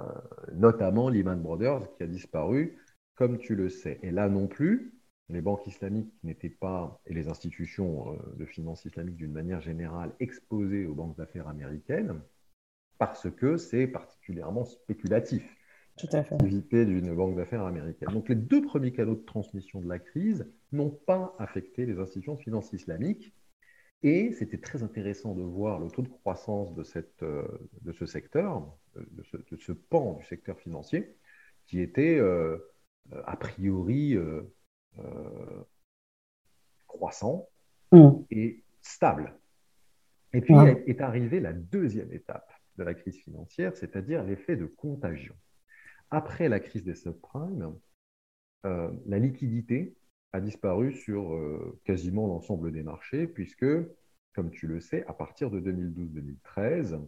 notamment 0.53 1.09
Lehman 1.09 1.41
Brothers 1.41 1.91
qui 1.95 2.03
a 2.03 2.07
disparu, 2.07 2.77
comme 3.15 3.37
tu 3.37 3.55
le 3.55 3.69
sais. 3.69 3.99
Et 4.03 4.11
là 4.11 4.29
non 4.29 4.47
plus, 4.47 4.93
les 5.29 5.41
banques 5.41 5.65
islamiques 5.67 6.13
n'étaient 6.23 6.49
pas, 6.49 7.01
et 7.05 7.13
les 7.13 7.27
institutions 7.29 8.13
euh, 8.13 8.17
de 8.35 8.45
finance 8.45 8.85
islamique 8.85 9.15
d'une 9.15 9.31
manière 9.31 9.61
générale, 9.61 10.13
exposées 10.19 10.85
aux 10.85 10.95
banques 10.95 11.17
d'affaires 11.17 11.47
américaines, 11.47 12.21
parce 13.01 13.31
que 13.31 13.57
c'est 13.57 13.87
particulièrement 13.87 14.63
spéculatif. 14.63 15.57
Tout 15.97 16.05
à 16.11 16.23
fait. 16.23 16.35
L'activité 16.35 16.85
d'une 16.85 17.15
banque 17.15 17.35
d'affaires 17.35 17.65
américaine. 17.65 18.09
Donc 18.09 18.29
les 18.29 18.35
deux 18.35 18.61
premiers 18.61 18.91
canaux 18.91 19.15
de 19.15 19.25
transmission 19.25 19.81
de 19.81 19.89
la 19.89 19.97
crise 19.97 20.47
n'ont 20.71 20.91
pas 20.91 21.35
affecté 21.39 21.87
les 21.87 21.97
institutions 21.97 22.35
de 22.35 22.41
finance 22.41 22.71
islamique. 22.73 23.33
Et 24.03 24.33
c'était 24.33 24.59
très 24.59 24.83
intéressant 24.83 25.33
de 25.33 25.41
voir 25.41 25.79
le 25.79 25.89
taux 25.89 26.03
de 26.03 26.09
croissance 26.09 26.75
de, 26.75 26.83
cette, 26.83 27.23
euh, 27.23 27.43
de 27.81 27.91
ce 27.91 28.05
secteur, 28.05 28.71
de 28.95 29.57
ce, 29.57 29.71
pan 29.71 30.13
du 30.13 30.25
secteur 30.25 30.59
financier, 30.59 31.17
qui 31.65 31.81
était 31.81 32.19
euh, 32.19 32.59
a 33.25 33.35
priori 33.35 34.15
euh, 34.15 34.43
croissant 36.85 37.49
mm. 37.93 38.11
et 38.29 38.63
stable. 38.81 39.35
Et 40.33 40.41
puis 40.41 40.53
est 40.85 41.01
arrivée 41.01 41.39
la 41.39 41.51
deuxième 41.51 42.11
étape 42.13 42.47
de 42.77 42.83
la 42.83 42.93
crise 42.93 43.17
financière, 43.17 43.75
c'est-à-dire 43.75 44.23
l'effet 44.23 44.55
de 44.55 44.65
contagion. 44.65 45.35
Après 46.09 46.49
la 46.49 46.59
crise 46.59 46.83
des 46.83 46.95
subprimes, 46.95 47.75
euh, 48.65 48.91
la 49.05 49.19
liquidité 49.19 49.95
a 50.33 50.41
disparu 50.41 50.93
sur 50.93 51.33
euh, 51.33 51.79
quasiment 51.83 52.27
l'ensemble 52.27 52.71
des 52.71 52.83
marchés, 52.83 53.27
puisque, 53.27 53.65
comme 54.33 54.51
tu 54.51 54.67
le 54.67 54.79
sais, 54.79 55.05
à 55.07 55.13
partir 55.13 55.49
de 55.49 55.59
2012-2013, 55.59 56.99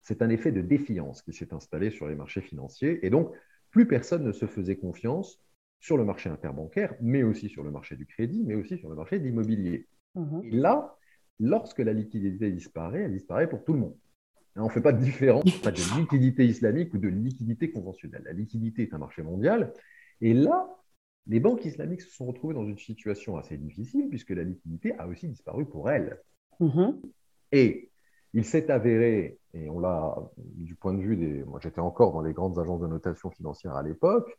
c'est 0.00 0.22
un 0.22 0.30
effet 0.30 0.50
de 0.52 0.60
défiance 0.60 1.22
qui 1.22 1.32
s'est 1.32 1.54
installé 1.54 1.90
sur 1.90 2.08
les 2.08 2.16
marchés 2.16 2.40
financiers, 2.40 3.04
et 3.06 3.10
donc 3.10 3.32
plus 3.70 3.86
personne 3.86 4.24
ne 4.24 4.32
se 4.32 4.46
faisait 4.46 4.76
confiance 4.76 5.40
sur 5.80 5.96
le 5.96 6.04
marché 6.04 6.28
interbancaire, 6.28 6.94
mais 7.00 7.22
aussi 7.22 7.48
sur 7.48 7.64
le 7.64 7.70
marché 7.70 7.96
du 7.96 8.06
crédit, 8.06 8.44
mais 8.44 8.54
aussi 8.54 8.78
sur 8.78 8.88
le 8.88 8.94
marché 8.94 9.18
de 9.18 9.24
l'immobilier. 9.24 9.88
Mhm. 10.14 10.42
Et 10.44 10.50
là, 10.50 10.96
lorsque 11.40 11.78
la 11.78 11.92
liquidité 11.92 12.50
disparaît, 12.52 13.02
elle 13.02 13.12
disparaît 13.12 13.48
pour 13.48 13.64
tout 13.64 13.72
le 13.72 13.80
monde. 13.80 13.96
On 14.56 14.64
ne 14.64 14.70
fait 14.70 14.82
pas 14.82 14.92
de 14.92 15.02
différence 15.02 15.44
de 15.44 16.00
liquidité 16.00 16.44
islamique 16.44 16.92
ou 16.94 16.98
de 16.98 17.08
liquidité 17.08 17.70
conventionnelle. 17.70 18.22
La 18.24 18.32
liquidité 18.32 18.82
est 18.82 18.94
un 18.94 18.98
marché 18.98 19.22
mondial. 19.22 19.72
Et 20.20 20.34
là, 20.34 20.68
les 21.26 21.40
banques 21.40 21.64
islamiques 21.64 22.02
se 22.02 22.10
sont 22.10 22.26
retrouvées 22.26 22.54
dans 22.54 22.66
une 22.66 22.78
situation 22.78 23.36
assez 23.36 23.56
difficile 23.56 24.08
puisque 24.08 24.30
la 24.30 24.44
liquidité 24.44 24.94
a 24.98 25.06
aussi 25.06 25.28
disparu 25.28 25.64
pour 25.64 25.90
elles. 25.90 26.20
Mhm. 26.60 27.00
Et 27.52 27.90
il 28.34 28.44
s'est 28.44 28.70
avéré, 28.70 29.38
et 29.52 29.68
on 29.68 29.78
l'a 29.78 30.16
du 30.36 30.74
point 30.74 30.94
de 30.94 31.02
vue 31.02 31.16
des. 31.16 31.44
Moi, 31.44 31.60
j'étais 31.62 31.80
encore 31.80 32.12
dans 32.12 32.22
les 32.22 32.32
grandes 32.32 32.58
agences 32.58 32.80
de 32.80 32.86
notation 32.86 33.30
financière 33.30 33.74
à 33.74 33.82
l'époque, 33.82 34.38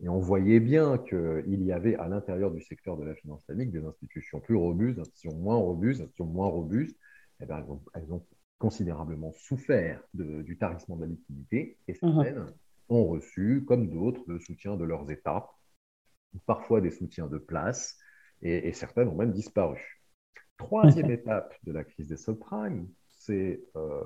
et 0.00 0.08
on 0.08 0.18
voyait 0.18 0.58
bien 0.58 0.98
qu'il 0.98 1.62
y 1.62 1.72
avait 1.72 1.94
à 1.94 2.08
l'intérieur 2.08 2.50
du 2.50 2.60
secteur 2.60 2.96
de 2.96 3.04
la 3.04 3.14
finance 3.14 3.42
islamique 3.42 3.70
des 3.70 3.84
institutions 3.84 4.40
plus 4.40 4.56
robustes, 4.56 4.96
des 4.96 5.02
institutions 5.02 5.36
moins 5.36 5.56
robustes, 5.56 5.98
des 5.98 6.04
institutions 6.04 6.26
moins 6.26 6.48
robustes. 6.48 6.98
Eh 7.40 7.46
bien, 7.46 7.64
elles, 7.94 8.12
ont, 8.12 8.24
considérablement 8.62 9.32
souffert 9.32 10.00
du 10.14 10.56
tarissement 10.56 10.94
de 10.94 11.00
la 11.00 11.08
liquidité 11.08 11.78
et 11.88 11.98
mhm. 12.00 12.22
certaines 12.22 12.54
ont 12.88 13.06
reçu, 13.06 13.64
comme 13.66 13.90
d'autres, 13.90 14.22
le 14.28 14.38
soutien 14.38 14.76
de 14.76 14.84
leurs 14.84 15.10
États, 15.10 15.50
parfois 16.46 16.80
des 16.80 16.92
soutiens 16.92 17.26
de 17.26 17.38
place, 17.38 17.98
et, 18.40 18.72
certaines 18.72 19.08
ont 19.08 19.16
même 19.16 19.32
disparu. 19.32 20.00
Troisième 20.58 21.10
étape 21.10 21.56
de 21.64 21.72
la 21.72 21.82
crise 21.82 22.06
des 22.06 22.16
subprimes, 22.16 22.88
c'est 23.08 23.64
euh, 23.74 24.04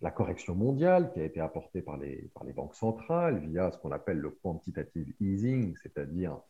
la 0.00 0.10
correction 0.10 0.56
mondiale 0.56 1.12
qui 1.12 1.20
a 1.20 1.24
été 1.24 1.38
apportée 1.38 1.80
par 1.80 1.96
les, 1.96 2.28
par 2.34 2.42
les 2.42 2.52
banques 2.52 2.74
centrales 2.74 3.38
via 3.38 3.70
ce 3.70 3.78
qu'on 3.78 3.92
appelle 3.92 4.18
le 4.18 4.30
quantitative 4.30 5.14
easing, 5.20 5.76
c'est-à-dire 5.80 6.40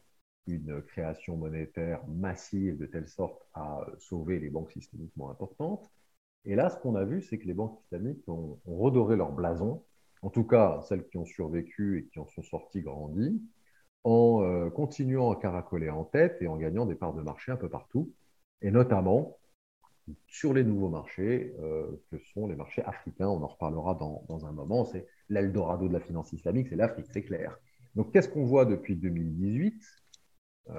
une 0.46 0.80
création 0.80 1.36
monétaire 1.36 2.00
massive 2.08 2.78
de 2.78 2.86
telle 2.86 3.08
sorte 3.08 3.42
à 3.52 3.84
sauver 3.98 4.38
les 4.38 4.48
banques 4.48 4.72
systémiquement 4.72 5.30
importantes. 5.30 5.90
Et 6.44 6.56
là, 6.56 6.70
ce 6.70 6.76
qu'on 6.78 6.94
a 6.94 7.04
vu, 7.04 7.22
c'est 7.22 7.38
que 7.38 7.46
les 7.46 7.54
banques 7.54 7.78
islamiques 7.84 8.28
ont, 8.28 8.58
redoré 8.66 9.16
leur 9.16 9.32
blason, 9.32 9.82
en 10.22 10.30
tout 10.30 10.44
cas 10.44 10.80
celles 10.88 11.06
qui 11.06 11.16
ont 11.16 11.24
survécu 11.24 11.98
et 11.98 12.06
qui 12.06 12.18
en 12.18 12.26
sont 12.26 12.42
sorties 12.42 12.82
grandies, 12.82 13.40
en 14.04 14.42
euh, 14.42 14.70
continuant 14.70 15.30
à 15.30 15.36
caracoler 15.36 15.90
en 15.90 16.04
tête 16.04 16.38
et 16.40 16.48
en 16.48 16.56
gagnant 16.56 16.86
des 16.86 16.96
parts 16.96 17.14
de 17.14 17.22
marché 17.22 17.52
un 17.52 17.56
peu 17.56 17.68
partout, 17.68 18.12
et 18.60 18.70
notamment 18.70 19.38
sur 20.26 20.52
les 20.52 20.64
nouveaux 20.64 20.88
marchés, 20.88 21.54
euh, 21.60 21.86
que 22.10 22.18
sont 22.34 22.48
les 22.48 22.56
marchés 22.56 22.82
africains. 22.82 23.28
On 23.28 23.40
en 23.42 23.46
reparlera 23.46 23.94
dans, 23.94 24.44
un 24.44 24.52
moment. 24.52 24.84
C'est 24.84 25.06
l'Eldorado 25.28 25.86
de 25.86 25.92
la 25.92 26.00
finance 26.00 26.32
islamique, 26.32 26.66
c'est 26.68 26.76
l'Afrique, 26.76 27.06
c'est 27.12 27.22
clair. 27.22 27.56
Donc, 27.94 28.12
qu'est-ce 28.12 28.28
qu'on 28.28 28.44
voit 28.44 28.64
depuis 28.64 28.96
2018 28.96 29.74
euh, 30.70 30.74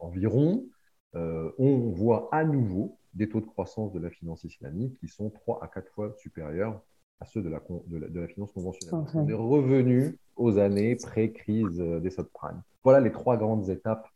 environ? 0.00 0.66
On 1.14 1.92
voit 1.92 2.28
à 2.30 2.44
nouveau 2.44 2.98
des 3.16 3.28
taux 3.28 3.40
de 3.40 3.46
croissance 3.46 3.92
de 3.92 3.98
la 3.98 4.10
finance 4.10 4.44
islamique 4.44 4.98
qui 5.00 5.08
sont 5.08 5.30
3 5.30 5.62
à 5.62 5.68
4 5.68 5.90
fois 5.92 6.14
supérieurs 6.18 6.80
à 7.20 7.24
ceux 7.24 7.42
de 7.42 7.48
la, 7.48 7.60
de 7.88 8.20
la, 8.20 8.28
finance 8.28 8.52
conventionnelle. 8.52 9.06
On 9.14 9.26
est 9.26 9.32
revenu 9.32 10.18
aux 10.36 10.58
années 10.58 10.96
pré-crise 10.96 11.78
des 11.78 12.10
subprimes. 12.10 12.62
Voilà 12.84 13.00
les 13.00 13.10
trois 13.10 13.38
grandes 13.38 13.70
étapes 13.70 14.06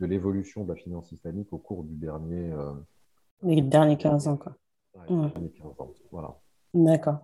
de 0.00 0.06
l'évolution 0.06 0.64
de 0.64 0.70
la 0.70 0.74
finance 0.74 1.12
islamique 1.12 1.52
au 1.52 1.58
cours 1.58 1.84
du 1.84 1.94
dernier 1.94 2.50
les 3.42 3.62
derniers 3.62 3.96
15 3.96 4.28
ans, 4.28 4.36
quoi. 4.36 4.52
les 5.08 5.14
derniers 5.14 5.50
15 5.50 5.66
ans, 5.78 5.92
voilà. 6.10 6.36
D'accord. 6.74 7.18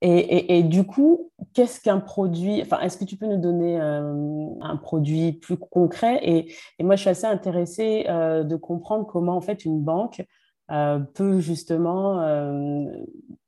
Et, 0.00 0.58
et, 0.58 0.62
du 0.62 0.84
coup, 0.84 1.30
qu'est-ce 1.54 1.80
qu'un 1.80 1.98
produit 1.98 2.60
Enfin, 2.60 2.80
est-ce 2.80 2.98
que 2.98 3.04
tu 3.04 3.16
peux 3.16 3.26
nous 3.26 3.40
donner 3.40 3.80
euh, 3.80 4.48
un 4.60 4.76
produit 4.76 5.32
plus 5.32 5.56
concret? 5.56 6.20
Et, 6.22 6.52
et, 6.78 6.84
moi, 6.84 6.96
je 6.96 7.00
suis 7.00 7.10
assez 7.10 7.26
intéressée 7.26 8.04
euh, 8.08 8.44
de 8.44 8.54
comprendre 8.56 9.06
comment, 9.06 9.34
en 9.34 9.40
fait, 9.40 9.64
une 9.64 9.80
banque 9.80 10.20
euh, 10.20 10.24
peut 10.68 11.40
justement, 11.40 12.20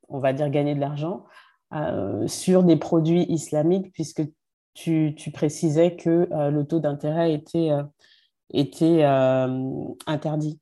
on 0.09 0.19
va 0.19 0.33
dire, 0.33 0.51
gagner 0.51 0.75
de 0.75 0.81
l'argent 0.81 1.25
sur 2.27 2.63
des 2.63 2.77
produits 2.77 3.25
islamiques, 3.31 3.93
puisque 3.93 4.23
tu, 4.75 5.15
tu 5.17 5.31
précisais 5.31 5.97
que 5.97 6.29
le 6.31 6.63
taux 6.65 6.81
d'intérêt 6.81 7.33
était, 7.33 7.71
était 8.53 9.03
interdit. 9.05 10.61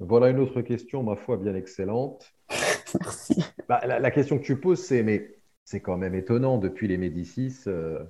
Voilà 0.00 0.30
une 0.30 0.38
autre 0.38 0.62
question, 0.62 1.02
ma 1.02 1.16
foi, 1.16 1.36
bien 1.36 1.54
excellente. 1.54 2.32
Merci. 3.00 3.42
Bah, 3.68 3.80
la, 3.84 4.10
question 4.10 4.38
que 4.38 4.44
tu 4.44 4.60
poses, 4.60 4.80
c'est 4.80 5.02
mais 5.02 5.38
c'est 5.64 5.80
quand 5.80 5.96
même 5.96 6.14
étonnant 6.14 6.58
depuis 6.58 6.88
les 6.88 6.96
Médicis 6.96 7.54
euh, 7.66 8.02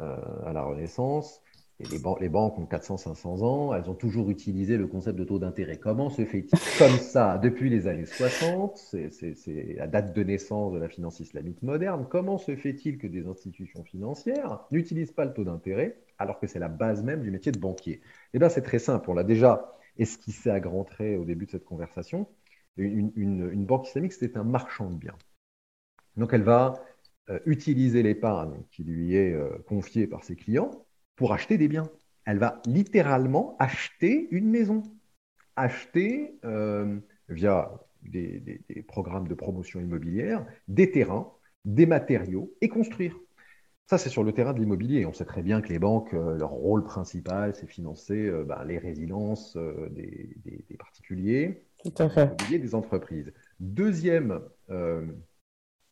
euh, 0.00 0.16
à 0.44 0.52
la 0.52 0.62
Renaissance. 0.64 1.40
Les, 1.80 2.28
banques 2.28 2.58
ont 2.58 2.64
400-500 2.64 3.44
ans, 3.44 3.74
elles 3.74 3.88
ont 3.88 3.94
toujours 3.94 4.30
utilisé 4.30 4.76
le 4.76 4.88
concept 4.88 5.16
de 5.16 5.24
taux 5.24 5.38
d'intérêt. 5.38 5.78
Comment 5.78 6.10
se 6.10 6.24
fait-il 6.24 6.58
comme 6.78 6.98
ça 6.98 7.38
depuis 7.38 7.70
les 7.70 7.86
années 7.86 8.06
60 8.06 8.76
C'est 8.76 9.74
la 9.76 9.86
date 9.86 10.14
de 10.14 10.22
naissance 10.24 10.72
de 10.72 10.78
la 10.78 10.88
finance 10.88 11.20
islamique 11.20 11.62
moderne. 11.62 12.06
Comment 12.10 12.36
se 12.36 12.56
fait-il 12.56 12.98
que 12.98 13.06
des 13.06 13.26
institutions 13.28 13.84
financières 13.84 14.64
n'utilisent 14.72 15.12
pas 15.12 15.24
le 15.24 15.32
taux 15.32 15.44
d'intérêt 15.44 16.00
alors 16.18 16.40
que 16.40 16.48
c'est 16.48 16.58
la 16.58 16.68
base 16.68 17.04
même 17.04 17.22
du 17.22 17.30
métier 17.30 17.52
de 17.52 17.60
banquier? 17.60 18.00
Eh 18.34 18.40
bien, 18.40 18.48
c'est 18.48 18.62
très 18.62 18.80
simple. 18.80 19.08
On 19.10 19.14
l'a 19.14 19.24
déjà 19.24 19.76
esquissé 19.98 20.50
à 20.50 20.58
grands 20.58 20.84
traits 20.84 21.16
au 21.16 21.24
début 21.24 21.46
de 21.46 21.52
cette 21.52 21.64
conversation. 21.64 22.26
Une, 22.76 23.64
banque 23.66 23.86
islamique, 23.86 24.12
c'est 24.12 24.36
un 24.36 24.44
marchand 24.44 24.90
de 24.90 24.96
biens. 24.96 25.16
Donc, 26.16 26.32
elle 26.32 26.42
va 26.42 26.84
euh, 27.30 27.38
utiliser 27.46 28.02
l'épargne 28.02 28.62
qui 28.70 28.82
lui 28.82 29.14
est 29.14 29.32
euh, 29.32 29.58
confiée 29.66 30.08
par 30.08 30.24
ses 30.24 30.34
clients 30.34 30.70
pour 31.18 31.32
acheter 31.32 31.58
des 31.58 31.68
biens. 31.68 31.90
Elle 32.24 32.38
va 32.38 32.62
littéralement 32.64 33.56
acheter 33.58 34.28
une 34.30 34.48
maison, 34.48 34.84
acheter 35.56 36.38
euh, 36.44 36.98
via 37.28 37.72
des, 38.02 38.62
programmes 38.86 39.26
de 39.26 39.34
promotion 39.34 39.80
immobilière 39.80 40.46
des 40.68 40.90
terrains, 40.90 41.30
des 41.64 41.86
matériaux 41.86 42.54
et 42.60 42.68
construire. 42.68 43.18
Ça, 43.86 43.98
c'est 43.98 44.10
sur 44.10 44.22
le 44.22 44.32
terrain 44.32 44.52
de 44.52 44.60
l'immobilier. 44.60 45.06
On 45.06 45.12
sait 45.12 45.24
très 45.24 45.42
bien 45.42 45.60
que 45.60 45.70
les 45.70 45.78
banques, 45.78 46.12
leur 46.12 46.50
rôle 46.50 46.84
principal, 46.84 47.54
c'est 47.54 47.66
financer 47.66 48.30
ben, 48.46 48.62
les 48.64 48.78
résidences 48.78 49.56
des, 49.90 50.36
particuliers, 50.78 51.64
des 52.50 52.74
entreprises. 52.74 53.32
Deuxième 53.60 54.40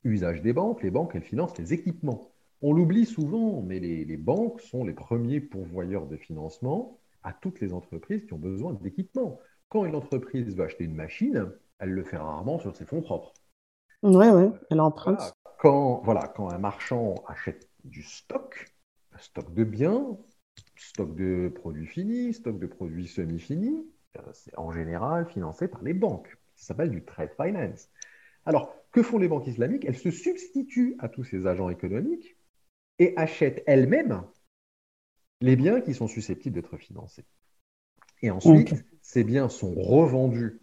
usage 0.04 0.42
des 0.42 0.52
banques, 0.52 0.82
les 0.82 0.90
banques, 0.90 1.14
elles 1.14 1.22
financent 1.22 1.56
les 1.58 1.72
équipements. 1.72 2.35
On 2.62 2.72
l'oublie 2.72 3.04
souvent, 3.04 3.60
mais 3.62 3.80
les, 3.80 4.16
banques 4.16 4.60
sont 4.62 4.84
les 4.84 4.94
premiers 4.94 5.40
pourvoyeurs 5.40 6.06
de 6.06 6.16
financement 6.16 6.98
à 7.22 7.32
toutes 7.32 7.60
les 7.60 7.72
entreprises 7.72 8.24
qui 8.24 8.32
ont 8.32 8.38
besoin 8.38 8.72
d'équipements. 8.72 9.38
Quand 9.68 9.84
une 9.84 9.94
entreprise 9.94 10.56
veut 10.56 10.64
acheter 10.64 10.84
une 10.84 10.94
machine, 10.94 11.50
elle 11.78 11.90
le 11.90 12.02
fait 12.02 12.16
rarement 12.16 12.58
sur 12.58 12.74
ses 12.74 12.86
fonds 12.86 13.02
propres. 13.02 13.34
Oui, 14.02 14.26
oui, 14.28 14.50
elle 14.70 14.80
emprunte. 14.80 15.34
Quand, 15.58 16.00
voilà, 16.04 16.28
quand 16.28 16.50
un 16.50 16.58
marchand 16.58 17.14
achète 17.26 17.68
du 17.84 18.02
stock, 18.02 18.72
un 19.12 19.18
stock 19.18 19.52
de 19.52 19.64
biens, 19.64 20.16
stock 20.76 21.14
de 21.14 21.52
produits 21.54 21.86
finis, 21.86 22.34
stock 22.34 22.58
de 22.58 22.66
produits 22.66 23.08
semi-finis, 23.08 23.86
euh, 24.16 24.20
c'est 24.32 24.56
en 24.58 24.70
général 24.70 25.26
financé 25.26 25.68
par 25.68 25.82
les 25.82 25.94
banques. 25.94 26.36
Ça 26.54 26.68
s'appelle 26.68 26.90
du 26.90 27.04
trade 27.04 27.30
finance. 27.36 27.88
Alors, 28.46 28.74
que 28.92 29.02
font 29.02 29.18
les 29.18 29.28
banques 29.28 29.46
islamiques? 29.46 29.84
Elles 29.84 29.98
se 29.98 30.10
substituent 30.10 30.96
à 31.00 31.08
tous 31.08 31.24
ces 31.24 31.46
agents 31.46 31.68
économiques 31.68 32.36
et 32.98 33.14
achètent 33.16 33.62
elles-mêmes 33.66 34.22
les 35.40 35.56
biens 35.56 35.80
qui 35.80 35.94
sont 35.94 36.08
susceptibles 36.08 36.54
d'être 36.54 36.76
financés. 36.76 37.24
Et 38.22 38.30
ensuite, 38.30 38.74
ces 39.02 39.24
biens 39.24 39.48
sont 39.48 39.74
revendus 39.74 40.60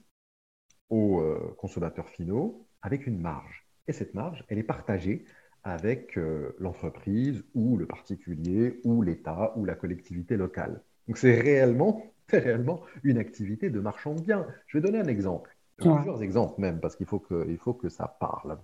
aux 0.89 1.21
euh, 1.21 1.55
consommateurs 1.57 2.09
finaux 2.09 2.67
avec 2.81 3.07
une 3.07 3.19
marge. 3.19 3.65
Et 3.87 3.93
cette 3.93 4.13
marge, 4.13 4.43
elle 4.47 4.57
est 4.57 4.63
partagée 4.63 5.25
avec 5.63 6.17
euh, 6.17 6.55
l'entreprise 6.59 7.43
ou 7.53 7.77
le 7.77 7.85
particulier 7.85 8.79
ou 8.83 9.01
l'État 9.01 9.53
ou 9.55 9.65
la 9.65 9.75
collectivité 9.75 10.35
locale. 10.35 10.81
Donc 11.07 11.17
c'est 11.17 11.39
réellement, 11.39 12.03
réellement 12.29 12.81
une 13.03 13.17
activité 13.17 13.69
de 13.69 13.79
marchand 13.79 14.15
de 14.15 14.21
biens. 14.21 14.47
Je 14.67 14.77
vais 14.77 14.81
donner 14.81 14.99
un 14.99 15.07
exemple. 15.07 15.55
Plusieurs 15.77 16.21
exemples 16.21 16.61
même, 16.61 16.79
parce 16.79 16.95
qu'il 16.95 17.07
faut 17.07 17.19
que, 17.19 17.45
il 17.49 17.57
faut 17.57 17.73
que 17.73 17.89
ça 17.89 18.07
parle. 18.07 18.57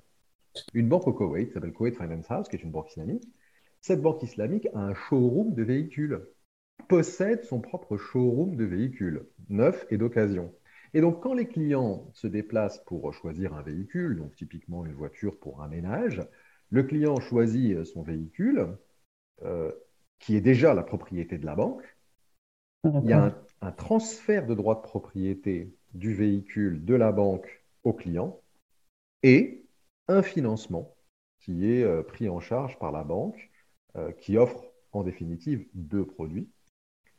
Une 0.73 0.88
banque 0.88 1.07
au 1.07 1.13
Koweït, 1.13 1.53
s'appelle 1.53 1.73
Koweït 1.73 1.95
Finance 1.95 2.29
House, 2.29 2.47
qui 2.47 2.55
est 2.55 2.63
une 2.63 2.71
banque 2.71 2.91
islamique. 2.91 3.27
Cette 3.81 4.01
banque 4.01 4.24
islamique 4.24 4.67
a 4.74 4.79
un 4.79 4.93
showroom 4.93 5.53
de 5.53 5.63
véhicules, 5.63 6.21
possède 6.88 7.43
son 7.43 7.62
propre 7.62 7.98
showroom 7.98 8.55
de 8.55 8.65
véhicules, 8.65 9.25
neuf 9.50 9.86
et 9.89 9.98
d'occasion. 9.98 10.53
Et 10.93 11.01
donc, 11.01 11.21
quand 11.21 11.33
les 11.33 11.48
clients 11.48 12.09
se 12.13 12.27
déplacent 12.27 12.83
pour 12.86 13.13
choisir 13.13 13.53
un 13.53 13.62
véhicule, 13.62 14.17
donc 14.17 14.35
typiquement 14.35 14.85
une 14.85 14.94
voiture 14.94 15.37
pour 15.39 15.61
un 15.61 15.68
ménage, 15.68 16.22
le 16.72 16.83
client 16.83 17.20
choisit 17.20 17.85
son 17.85 18.01
véhicule, 18.01 18.75
euh, 19.44 19.72
qui 20.20 20.35
est 20.35 20.42
déjà 20.42 20.74
la 20.74 20.83
propriété 20.83 21.37
de 21.37 21.46
la 21.46 21.55
banque. 21.55 21.83
Il 22.83 23.09
y 23.09 23.13
a 23.13 23.25
un, 23.25 23.35
un 23.61 23.72
transfert 23.72 24.46
de 24.46 24.55
droit 24.55 24.75
de 24.75 24.81
propriété 24.81 25.74
du 25.94 26.13
véhicule 26.13 26.83
de 26.85 26.96
la 26.96 27.11
banque 27.11 27.63
au 27.83 27.94
client 27.94 28.39
et 29.24 29.65
un 30.07 30.22
financement 30.22 30.96
qui 31.39 31.72
est 31.72 31.83
euh, 31.83 32.03
pris 32.03 32.29
en 32.29 32.39
charge 32.39 32.77
par 32.79 32.92
la 32.92 33.03
banque 33.03 33.49
euh, 34.00 34.12
qui 34.12 34.38
offre 34.38 34.64
en 34.92 35.03
définitive 35.03 35.68
deux 35.74 36.05
produits, 36.05 36.50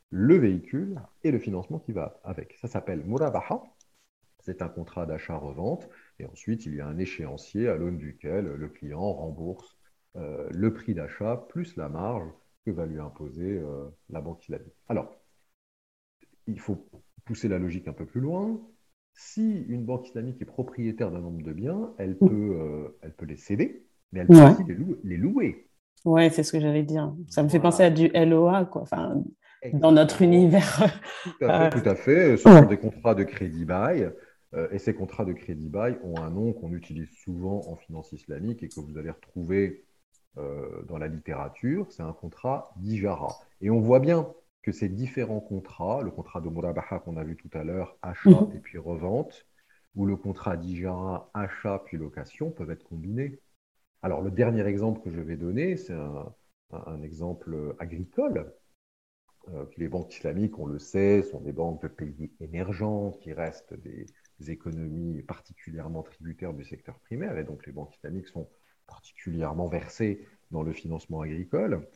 le 0.09 0.37
véhicule 0.37 1.01
et 1.23 1.31
le 1.31 1.39
financement 1.39 1.79
qui 1.79 1.91
va 1.93 2.19
avec. 2.23 2.57
Ça 2.59 2.67
s'appelle 2.67 3.03
Murabaha. 3.05 3.63
C'est 4.39 4.61
un 4.61 4.69
contrat 4.69 5.05
d'achat-revente 5.05 5.87
et 6.19 6.25
ensuite 6.25 6.65
il 6.65 6.75
y 6.75 6.81
a 6.81 6.87
un 6.87 6.97
échéancier 6.97 7.67
à 7.67 7.75
l'aune 7.75 7.97
duquel 7.97 8.45
le 8.45 8.69
client 8.69 9.13
rembourse 9.13 9.77
euh, 10.17 10.49
le 10.51 10.73
prix 10.73 10.93
d'achat 10.93 11.37
plus 11.49 11.77
la 11.77 11.87
marge 11.87 12.27
que 12.65 12.71
va 12.71 12.85
lui 12.85 12.99
imposer 12.99 13.59
la 14.09 14.21
banque 14.21 14.43
islamique. 14.43 14.75
Alors, 14.87 15.15
il 16.45 16.59
faut 16.59 16.87
pousser 17.25 17.47
la 17.47 17.57
logique 17.57 17.87
un 17.87 17.93
peu 17.93 18.05
plus 18.05 18.21
loin, 18.21 18.61
si 19.13 19.63
une 19.67 19.85
banque 19.85 20.07
islamique 20.07 20.41
est 20.41 20.45
propriétaire 20.45 21.11
d'un 21.11 21.19
nombre 21.19 21.43
de 21.43 21.53
biens, 21.53 21.93
elle 21.97 22.17
peut, 22.17 22.27
euh, 22.27 22.97
elle 23.01 23.13
peut 23.13 23.25
les 23.25 23.37
céder, 23.37 23.85
mais 24.11 24.21
elle 24.21 24.27
peut 24.27 24.41
aussi 24.41 24.63
les, 25.03 25.17
louer. 25.17 25.67
Oui, 26.05 26.29
c'est 26.31 26.43
ce 26.43 26.51
que 26.51 26.59
j'allais 26.59 26.83
dire. 26.83 27.13
Ça 27.29 27.43
me 27.43 27.49
fait 27.49 27.59
penser 27.59 27.83
à 27.83 27.89
du 27.89 28.09
LOA, 28.09 28.65
quoi. 28.65 28.81
Enfin, 28.81 29.21
dans 29.73 29.91
notre 29.91 30.21
univers. 30.21 31.01
Tout 31.23 31.45
à 31.45 31.69
fait. 31.69 31.81
Tout 31.81 31.89
à 31.89 31.95
fait. 31.95 32.37
Ce 32.37 32.43
sont 32.43 32.61
des 32.63 32.77
contrats 32.77 33.15
de 33.15 33.23
crédit 33.23 33.65
bail. 33.65 34.11
Euh, 34.53 34.67
et 34.71 34.79
ces 34.79 34.93
contrats 34.93 35.25
de 35.25 35.33
crédit 35.33 35.69
bail 35.69 35.97
ont 36.03 36.17
un 36.17 36.29
nom 36.29 36.53
qu'on 36.53 36.73
utilise 36.73 37.09
souvent 37.23 37.61
en 37.67 37.75
finance 37.75 38.11
islamique 38.11 38.63
et 38.63 38.69
que 38.69 38.79
vous 38.79 38.97
allez 38.97 39.11
retrouver 39.11 39.85
euh, 40.37 40.83
dans 40.87 40.97
la 40.97 41.07
littérature. 41.07 41.87
C'est 41.89 42.03
un 42.03 42.13
contrat 42.13 42.73
d'Ijara. 42.77 43.33
Et 43.61 43.69
on 43.69 43.79
voit 43.79 43.99
bien 43.99 44.27
que 44.63 44.71
ces 44.71 44.89
différents 44.89 45.39
contrats, 45.39 46.01
le 46.01 46.11
contrat 46.11 46.41
de 46.41 46.49
Murabaha 46.49 46.99
qu'on 46.99 47.17
a 47.17 47.23
vu 47.23 47.35
tout 47.35 47.49
à 47.57 47.63
l'heure, 47.63 47.97
achat 48.01 48.29
mhm. 48.29 48.51
et 48.55 48.59
puis 48.59 48.77
revente, 48.77 49.45
ou 49.95 50.05
le 50.05 50.15
contrat 50.15 50.57
d'Ijara, 50.57 51.29
achat 51.33 51.81
puis 51.85 51.97
location, 51.97 52.51
peuvent 52.51 52.71
être 52.71 52.83
combinés. 52.83 53.39
Alors, 54.03 54.21
le 54.21 54.31
dernier 54.31 54.65
exemple 54.65 55.01
que 55.01 55.11
je 55.11 55.21
vais 55.21 55.37
donner, 55.37 55.77
c'est 55.77 55.93
un, 55.93 57.01
exemple 57.03 57.75
agricole. 57.79 58.53
Euh, 59.49 59.65
les 59.77 59.89
banques 59.89 60.13
islamiques, 60.13 60.57
on 60.59 60.65
le 60.65 60.79
sait, 60.79 61.23
sont 61.23 61.41
des 61.41 61.51
banques 61.51 61.81
de 61.81 61.87
pays 61.87 62.31
émergents 62.39 63.11
qui 63.11 63.33
restent 63.33 63.73
des, 63.73 64.05
des 64.39 64.51
économies 64.51 65.21
particulièrement 65.23 66.03
tributaires 66.03 66.53
du 66.53 66.63
secteur 66.63 66.99
primaire, 66.99 67.37
et 67.37 67.43
donc 67.43 67.65
les 67.65 67.73
banques 67.73 67.95
islamiques 67.95 68.27
sont 68.27 68.49
particulièrement 68.87 69.67
versées 69.67 70.25
dans 70.51 70.63
le 70.63 70.73
financement 70.73 71.21
agricole 71.21 71.87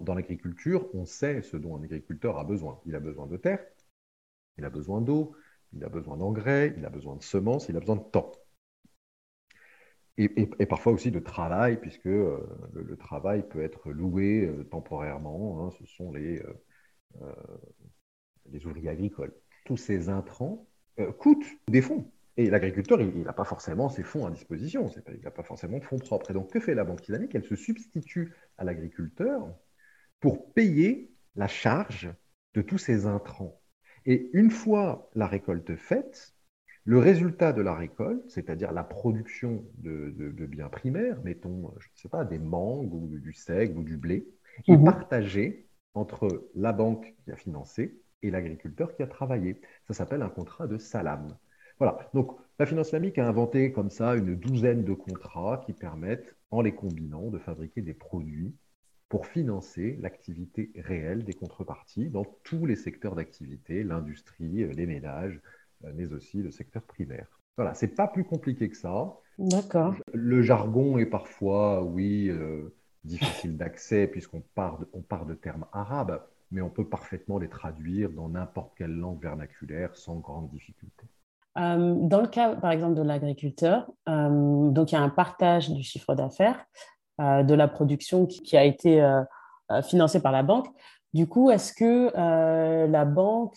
dans 0.00 0.14
l'agriculture, 0.14 0.88
on 0.94 1.04
sait 1.04 1.42
ce 1.42 1.56
dont 1.56 1.76
un 1.76 1.82
agriculteur 1.82 2.38
a 2.38 2.44
besoin. 2.44 2.80
Il 2.86 2.94
a 2.94 3.00
besoin 3.00 3.26
de 3.26 3.36
terre, 3.36 3.64
il 4.58 4.64
a 4.64 4.70
besoin 4.70 5.00
d'eau, 5.00 5.36
il 5.72 5.84
a 5.84 5.88
besoin 5.88 6.16
d'engrais, 6.16 6.74
il 6.76 6.84
a 6.84 6.90
besoin 6.90 7.16
de 7.16 7.22
semences, 7.22 7.68
il 7.68 7.76
a 7.76 7.80
besoin 7.80 7.96
de 7.96 8.04
temps. 8.10 8.32
Et, 10.18 10.66
parfois 10.66 10.92
aussi 10.92 11.10
de 11.10 11.18
travail, 11.18 11.78
puisque 11.78 12.06
euh, 12.06 12.38
le, 12.72 12.96
travail 12.96 13.46
peut 13.46 13.62
être 13.62 13.90
loué 13.90 14.46
euh, 14.46 14.64
temporairement. 14.64 15.66
Hein, 15.66 15.70
ce 15.78 15.84
sont 15.84 16.10
les, 16.10 16.42
euh, 17.20 17.34
les 18.50 18.64
ouvriers 18.66 18.88
agricoles. 18.88 19.34
Tous 19.66 19.76
ces 19.76 20.08
intrants 20.08 20.66
coûtent 21.18 21.44
des 21.68 21.82
fonds. 21.82 22.10
Et 22.38 22.48
l'agriculteur, 22.48 23.00
il 23.00 23.22
n'a 23.22 23.32
pas 23.34 23.44
forcément 23.44 23.90
ses 23.90 24.02
fonds 24.02 24.26
à 24.26 24.30
disposition, 24.30 24.88
il 25.08 25.20
n'a 25.20 25.30
pas 25.30 25.42
forcément 25.42 25.78
de 25.78 25.84
fonds 25.84 25.98
propres. 25.98 26.30
Et 26.30 26.34
donc, 26.34 26.50
que 26.50 26.60
fait 26.60 26.74
la 26.74 26.84
Banque 26.84 27.02
islamique? 27.02 27.34
Elle 27.34 27.44
se 27.44 27.56
substitue 27.56 28.34
à 28.56 28.64
l'agriculteur 28.64 29.54
pour 30.20 30.52
payer 30.54 31.12
la 31.34 31.48
charge 31.48 32.10
de 32.54 32.62
tous 32.62 32.78
ces 32.78 33.06
intrants. 33.06 33.60
Et 34.06 34.30
une 34.32 34.50
fois 34.50 35.10
la 35.14 35.26
récolte 35.26 35.76
faite, 35.76 36.35
le 36.86 36.98
résultat 36.98 37.52
de 37.52 37.62
la 37.62 37.74
récolte, 37.74 38.22
c'est-à-dire 38.30 38.72
la 38.72 38.84
production 38.84 39.64
de, 39.78 40.46
biens 40.46 40.68
primaires, 40.68 41.20
mettons, 41.24 41.74
je 41.80 41.88
ne 41.88 41.96
sais 41.96 42.08
pas, 42.08 42.24
des 42.24 42.38
mangues 42.38 42.94
ou 42.94 43.18
du 43.18 43.32
seigle 43.32 43.78
ou 43.78 43.82
du 43.82 43.96
blé, 43.96 44.28
est 44.68 44.76
mhm. 44.76 44.84
partagé 44.84 45.66
entre 45.94 46.48
la 46.54 46.72
banque 46.72 47.16
qui 47.24 47.32
a 47.32 47.36
financé 47.36 48.00
et 48.22 48.30
l'agriculteur 48.30 48.94
qui 48.94 49.02
a 49.02 49.08
travaillé. 49.08 49.60
Ça 49.88 49.94
s'appelle 49.94 50.22
un 50.22 50.28
contrat 50.28 50.68
de 50.68 50.78
salam. 50.78 51.36
Voilà. 51.80 52.08
Donc, 52.14 52.38
la 52.60 52.66
finance 52.66 52.86
islamique 52.88 53.18
a 53.18 53.26
inventé 53.26 53.72
comme 53.72 53.90
ça 53.90 54.14
une 54.14 54.36
douzaine 54.36 54.84
de 54.84 54.94
contrats 54.94 55.62
qui 55.66 55.72
permettent, 55.72 56.36
en 56.52 56.60
les 56.60 56.74
combinant, 56.74 57.30
de 57.30 57.38
fabriquer 57.38 57.82
des 57.82 57.94
produits 57.94 58.54
pour 59.08 59.26
financer 59.26 59.98
l'activité 60.00 60.70
réelle 60.76 61.24
des 61.24 61.34
contreparties 61.34 62.10
dans 62.10 62.24
tous 62.44 62.64
les 62.64 62.76
secteurs 62.76 63.16
d'activité, 63.16 63.82
l'industrie, 63.82 64.62
euh, 64.62 64.72
les 64.72 64.86
ménages, 64.86 65.40
mais 65.94 66.12
aussi 66.12 66.42
le 66.42 66.50
secteur 66.50 66.82
primaire. 66.82 67.26
Voilà, 67.56 67.74
c'est 67.74 67.94
pas 67.94 68.08
plus 68.08 68.24
compliqué 68.24 68.68
que 68.68 68.76
ça. 68.76 69.14
D'accord. 69.38 69.94
Le 70.12 70.42
jargon 70.42 70.98
est 70.98 71.06
parfois, 71.06 71.82
oui, 71.82 72.28
euh, 72.28 72.74
difficile 73.06 73.56
d'accès 73.56 74.06
puisqu'on 74.06 74.42
part, 74.54 74.78
de, 74.78 74.88
on 74.92 75.00
part 75.00 75.26
de 75.26 75.34
termes 75.34 75.66
arabes. 75.72 76.20
mais 76.50 76.60
on 76.60 76.70
peut 76.70 76.88
parfaitement 76.88 77.38
les 77.38 77.48
traduire 77.48 78.10
dans 78.10 78.28
n'importe 78.28 78.72
quelle 78.76 78.94
langue 78.94 79.20
vernaculaire 79.20 79.96
sans 79.96 80.16
grande 80.16 80.48
difficulté. 80.50 81.06
Euh, 81.58 81.94
dans 82.00 82.20
le 82.20 82.28
cas, 82.28 82.54
par 82.54 82.70
exemple, 82.70 82.94
de 82.94 83.02
l'agriculteur, 83.02 83.90
euh, 84.08 84.70
donc 84.70 84.92
il 84.92 84.94
y 84.94 84.98
a 84.98 85.00
un 85.00 85.08
partage 85.08 85.70
du 85.70 85.82
chiffre 85.82 86.14
d'affaires 86.14 86.64
euh, 87.20 87.42
de 87.42 87.54
la 87.54 87.66
production 87.66 88.26
qui, 88.26 88.56
a 88.56 88.64
été 88.64 89.02
financée 89.84 90.20
par 90.20 90.32
la 90.32 90.42
banque. 90.42 90.68
Du 91.14 91.26
coup, 91.26 91.50
est-ce 91.50 91.72
que 91.72 92.12
la 92.86 93.04
banque 93.04 93.56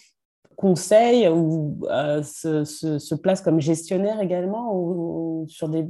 conseille 0.60 1.30
ou 1.30 1.80
se, 2.22 3.16
place 3.16 3.42
comme 3.42 3.62
gestionnaire 3.62 4.20
également 4.20 4.76
ou, 4.76 5.46
sur 5.48 5.70
des 5.70 5.88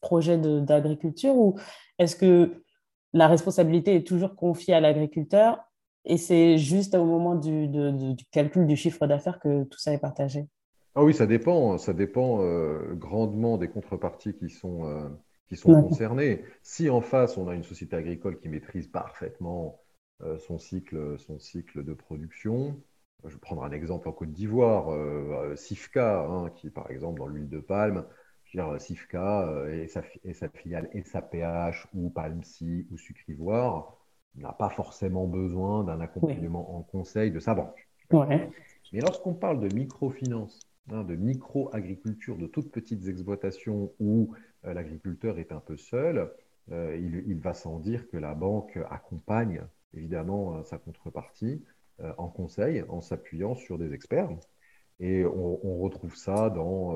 projets 0.00 0.38
d'agriculture 0.38 1.34
ou 1.34 1.58
est-ce 1.98 2.14
que 2.14 2.62
la 3.12 3.26
responsabilité 3.26 3.96
est 3.96 4.06
toujours 4.06 4.36
confiée 4.36 4.74
à 4.74 4.80
l'agriculteur 4.80 5.58
et 6.04 6.16
c'est 6.16 6.58
juste 6.58 6.94
au 6.94 7.04
moment 7.04 7.34
du, 7.34 7.66
du 7.66 8.24
calcul 8.30 8.68
du 8.68 8.76
chiffre 8.76 9.08
d'affaires 9.08 9.40
que 9.40 9.64
tout 9.64 9.78
ça 9.78 9.92
est 9.92 9.98
partagé? 9.98 10.46
Ah 10.94 11.02
oui, 11.02 11.12
ça 11.12 11.26
dépend. 11.26 11.76
Ça 11.78 11.92
dépend 11.92 12.40
euh, 12.42 12.94
grandement 12.94 13.58
des 13.58 13.68
contreparties 13.68 14.34
qui 14.34 14.48
sont, 14.48 14.86
euh, 14.86 15.08
qui 15.48 15.56
sont 15.56 15.72
concernées. 15.82 16.44
Si 16.62 16.88
en 16.88 17.00
face, 17.00 17.36
on 17.36 17.48
a 17.48 17.54
une 17.54 17.64
société 17.64 17.96
agricole 17.96 18.38
qui 18.38 18.48
maîtrise 18.48 18.86
parfaitement 18.86 19.80
euh, 20.22 20.38
son, 20.38 20.58
cycle, 20.58 21.18
son 21.18 21.40
cycle 21.40 21.84
de 21.84 21.94
production, 21.94 22.80
je 23.26 23.34
vais 23.34 23.40
prendre 23.40 23.64
un 23.64 23.72
exemple 23.72 24.08
en 24.08 24.12
Côte 24.12 24.32
d'Ivoire, 24.32 24.88
Sifka, 25.56 26.26
hein, 26.26 26.50
qui 26.50 26.70
par 26.70 26.90
exemple 26.90 27.20
dans 27.20 27.26
l'huile 27.26 27.48
de 27.48 27.58
palme, 27.58 28.04
je 28.44 28.58
veux 28.58 28.64
dire, 28.64 28.80
Sifka 28.80 29.48
et, 29.70 29.88
sa, 29.88 30.02
et 30.24 30.34
sa 30.34 30.48
filiale 30.48 30.90
SAPH 31.04 31.88
ou 31.94 32.10
Palmsi 32.10 32.86
ou 32.90 32.98
Sucrivoire 32.98 33.96
n'a 34.36 34.52
pas 34.52 34.68
forcément 34.68 35.26
besoin 35.26 35.84
d'un 35.84 36.00
accompagnement 36.00 36.76
en 36.76 36.82
conseil 36.82 37.30
de 37.30 37.38
sa 37.38 37.54
banque. 37.54 37.88
Mais 38.92 39.00
lorsqu'on 39.00 39.34
parle 39.34 39.60
de 39.60 39.74
microfinance, 39.74 40.60
Hein, 40.90 41.02
de 41.04 41.16
micro-agriculture, 41.16 42.36
de 42.36 42.46
toutes 42.46 42.70
petites 42.70 43.08
exploitations 43.08 43.94
où 44.00 44.34
euh, 44.66 44.74
l'agriculteur 44.74 45.38
est 45.38 45.50
un 45.50 45.60
peu 45.60 45.78
seul, 45.78 46.30
euh, 46.72 46.94
il, 46.98 47.40
va 47.40 47.54
sans 47.54 47.78
dire 47.78 48.06
que 48.08 48.18
la 48.18 48.34
banque 48.34 48.78
accompagne 48.90 49.62
évidemment 49.94 50.58
euh, 50.58 50.62
sa 50.64 50.76
contrepartie 50.76 51.64
en 52.18 52.28
conseil, 52.28 52.82
en 52.88 53.00
s'appuyant 53.00 53.54
sur 53.54 53.78
des 53.78 53.92
experts. 53.92 54.30
Et 55.00 55.24
on, 55.24 55.78
retrouve 55.78 56.14
ça 56.14 56.50
dans, 56.50 56.94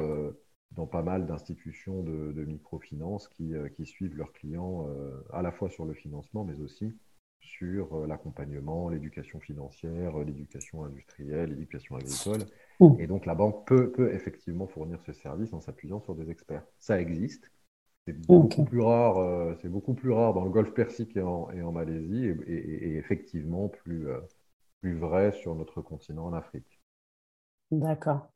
dans 0.72 0.86
pas 0.86 1.02
mal 1.02 1.26
d'institutions 1.26 2.02
de, 2.02 2.32
de, 2.32 2.44
microfinance 2.44 3.28
qui, 3.28 3.52
qui, 3.76 3.86
suivent 3.86 4.16
leurs 4.16 4.32
clients 4.32 4.88
à 5.32 5.42
la 5.42 5.52
fois 5.52 5.68
sur 5.68 5.84
le 5.84 5.94
financement, 5.94 6.44
mais 6.44 6.60
aussi 6.60 6.96
sur 7.40 8.06
l'accompagnement, 8.06 8.88
l'éducation 8.88 9.40
financière, 9.40 10.18
l'éducation 10.18 10.84
industrielle, 10.84 11.50
l'éducation 11.50 11.96
agricole. 11.96 12.46
Et 12.98 13.06
donc 13.06 13.26
la 13.26 13.34
banque 13.34 13.66
peut, 13.66 13.90
peut 13.90 14.12
effectivement 14.12 14.66
fournir 14.66 15.00
ce 15.04 15.12
service 15.12 15.52
en 15.52 15.60
s'appuyant 15.60 16.00
sur 16.00 16.14
des 16.14 16.30
experts. 16.30 16.64
Ça 16.78 17.00
existe. 17.00 17.50
C'est 18.06 18.26
beaucoup, 18.26 18.64
plus 18.64 18.80
rare, 18.80 19.18
euh, 19.18 19.54
c'est 19.60 19.68
beaucoup 19.68 19.92
plus 19.92 20.10
rare 20.10 20.32
dans 20.32 20.44
le 20.44 20.50
Golfe 20.50 20.72
Persique 20.72 21.14
et 21.16 21.20
en, 21.20 21.50
et 21.50 21.60
en 21.60 21.72
Malaisie, 21.72 22.24
et, 22.46 22.96
effectivement 22.96 23.68
plus, 23.68 24.08
euh, 24.08 24.18
plus 24.80 24.98
vrai 24.98 25.32
sur 25.32 25.54
notre 25.54 25.82
continent 25.82 26.26
en 26.26 26.32
Afrique. 26.32 26.80
D'accord. 27.70 28.28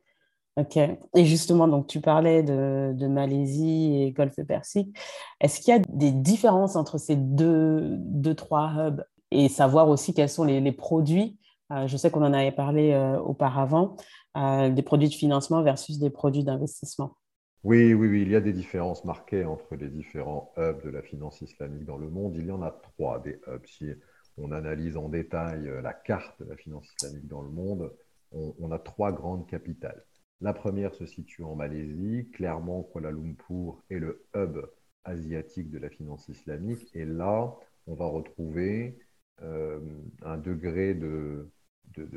Ok. 0.56 0.76
Et 0.76 1.24
justement, 1.24 1.66
donc 1.66 1.86
tu 1.86 2.00
parlais 2.00 2.42
de, 2.42 2.92
de 2.94 3.06
Malaisie 3.06 4.02
et 4.02 4.12
Golfe 4.12 4.42
Persique. 4.46 4.96
Est-ce 5.40 5.60
qu'il 5.60 5.72
y 5.74 5.76
a 5.76 5.80
des 5.88 6.12
différences 6.12 6.76
entre 6.76 6.98
ces 6.98 7.16
deux, 7.16 7.96
deux 7.98 8.34
trois 8.34 8.72
hubs 8.76 9.02
et 9.30 9.48
savoir 9.48 9.88
aussi 9.88 10.12
quels 10.12 10.28
sont 10.28 10.44
les, 10.44 10.60
les 10.60 10.72
produits 10.72 11.38
euh, 11.72 11.86
Je 11.86 11.96
sais 11.96 12.10
qu'on 12.10 12.22
en 12.22 12.34
avait 12.34 12.52
parlé 12.52 12.94
auparavant 13.24 13.96
des 14.34 14.82
produits 14.82 15.10
de 15.10 15.14
financement 15.14 15.62
versus 15.62 15.98
des 15.98 16.08
produits 16.08 16.44
d'investissement? 16.44 17.16
Oui, 17.64 17.94
oui, 17.94 18.08
oui, 18.08 18.22
il 18.22 18.30
y 18.30 18.36
a 18.36 18.40
des 18.40 18.52
différences 18.52 19.04
marquées 19.04 19.44
entre 19.44 19.76
les 19.76 19.88
différents 19.88 20.52
hubs 20.56 20.82
de 20.82 20.90
la 20.90 21.00
finance 21.00 21.40
islamique 21.42 21.84
dans 21.84 21.98
le 21.98 22.10
monde. 22.10 22.34
Il 22.36 22.46
y 22.46 22.50
en 22.50 22.62
a 22.62 22.70
trois 22.70 23.20
des 23.20 23.40
hubs. 23.46 23.66
Si 23.66 23.90
on 24.36 24.52
analyse 24.52 24.96
en 24.96 25.08
détail 25.08 25.68
euh, 25.68 25.80
la 25.82 25.92
carte 25.92 26.42
de 26.42 26.48
la 26.48 26.56
finance 26.56 26.86
islamique 26.94 27.26
dans 27.26 27.42
le 27.42 27.50
monde, 27.50 27.92
on, 28.32 28.72
a 28.72 28.78
trois 28.78 29.12
grandes 29.12 29.46
capitales. 29.46 30.02
La 30.40 30.54
première 30.54 30.94
se 30.94 31.04
situe 31.04 31.42
en 31.42 31.54
Malaisie, 31.54 32.30
clairement 32.32 32.82
Kuala 32.82 33.10
Lumpur 33.10 33.82
est 33.90 33.98
le 33.98 34.24
hub 34.34 34.58
asiatique 35.04 35.70
de 35.70 35.78
la 35.78 35.90
finance 35.90 36.28
islamique. 36.28 36.88
Et 36.94 37.04
là, 37.04 37.54
on 37.86 37.94
va 37.94 38.06
retrouver 38.06 38.98
euh, 39.42 39.80
un 40.22 40.38
degré 40.38 40.94
de, 40.94 41.48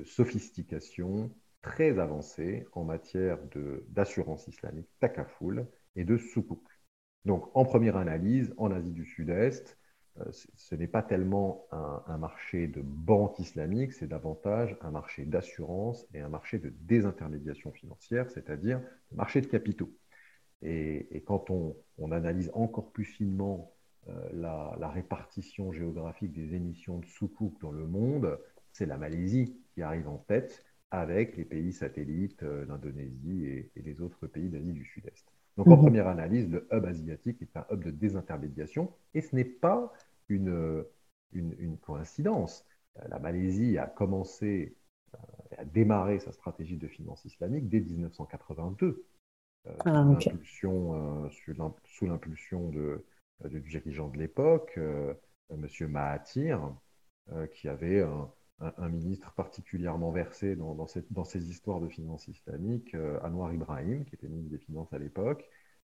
sophistication 0.06 1.32
très 1.62 2.00
avancé 2.00 2.66
en 2.72 2.86
matière 2.86 3.40
d'assurance 3.90 4.48
islamique, 4.48 4.88
takafoul 5.00 5.68
et 5.96 6.06
de 6.06 6.18
soukouk. 6.18 6.64
Donc, 7.26 7.50
en 7.56 7.66
première 7.66 7.98
analyse, 7.98 8.54
en 8.58 8.72
Asie 8.72 8.94
du 8.94 9.06
Sud-Est, 9.06 9.78
ce 10.32 10.76
n'est 10.76 10.88
pas 10.88 11.04
tellement 11.04 11.68
un, 11.72 12.18
marché 12.18 12.68
de 12.68 12.82
banque 12.82 13.40
islamique, 13.40 13.94
c'est 13.94 14.08
davantage 14.08 14.78
un 14.82 14.92
marché 14.92 15.26
d'assurance 15.26 16.06
et 16.14 16.22
un 16.22 16.30
marché 16.30 16.58
de 16.58 16.74
désintermédiation 16.82 17.72
financière, 17.72 18.30
c'est-à-dire 18.32 18.78
un 19.12 19.16
marché 19.16 19.42
de 19.42 19.48
capitaux. 19.48 19.94
Et, 20.62 21.24
quand 21.26 21.50
on, 21.50 21.76
analyse 22.12 22.50
encore 22.54 22.92
plus 22.92 23.04
finement 23.04 23.74
euh, 24.08 24.30
la, 24.34 24.90
répartition 24.90 25.72
géographique 25.74 26.32
des 26.32 26.56
émissions 26.56 27.00
de 27.00 27.06
soukouk 27.06 27.60
dans 27.60 27.72
le 27.72 27.86
monde, 27.86 28.40
c'est 28.72 28.86
la 28.86 28.98
Malaisie 28.98 29.60
qui 29.74 29.82
arrive 29.82 30.08
en 30.08 30.18
tête 30.18 30.64
avec 30.92 31.36
les 31.36 31.46
pays 31.46 31.74
satellites, 31.74 32.44
euh, 32.44 32.66
l'Indonésie 32.66 33.46
et, 33.46 33.72
les 33.76 34.02
autres 34.02 34.28
pays 34.28 34.50
d'Asie 34.50 34.74
du 34.74 34.86
Sud-Est. 34.86 35.35
Donc, 35.58 35.68
en 35.68 35.78
mhm. 35.78 35.84
première 35.84 36.08
analyse, 36.08 36.50
le 36.50 36.68
hub 36.72 36.86
asiatique 36.86 37.42
est 37.42 37.58
un 37.58 37.66
hub 37.72 37.84
de 37.84 37.92
désintermédiation 37.92 38.92
et 39.14 39.22
ce 39.22 39.36
n'est 39.36 39.46
pas 39.46 39.94
une, 40.28 40.84
une, 41.32 41.78
coïncidence. 41.78 42.66
Euh, 42.98 43.08
la 43.08 43.20
Malaisie 43.20 43.78
a 43.78 43.88
commencé, 43.88 44.76
à 45.14 45.18
euh, 45.18 45.62
a 45.62 45.66
démarré 45.66 46.20
sa 46.20 46.32
stratégie 46.32 46.78
de 46.78 46.88
finance 46.88 47.24
islamique 47.26 47.70
dès 47.70 47.80
1982, 47.80 49.06
ah, 49.86 50.06
sous 50.44 52.06
l'impulsion 52.06 52.72
du 53.46 53.62
dirigeant 53.62 54.10
de 54.10 54.18
l'époque, 54.18 54.78
M. 54.78 55.68
Mahathir, 55.90 56.72
qui 57.52 57.68
avait 57.68 58.02
un, 58.02 58.30
un, 58.60 58.90
ministre 58.90 59.34
particulièrement 59.34 60.12
versé 60.12 60.56
dans, 60.56 60.76
dans, 60.76 61.26
ces 61.26 61.50
histoires 61.50 61.82
de 61.82 61.90
finances 61.90 62.28
islamiques, 62.28 62.96
euh, 62.96 63.20
Anwar 63.22 63.54
Ibrahim, 63.54 64.06
qui 64.06 64.16
était 64.16 64.28
ministre 64.28 64.52
des 64.52 64.64
Finances 64.64 64.92
à 64.94 64.98
l'époque, 64.98 65.46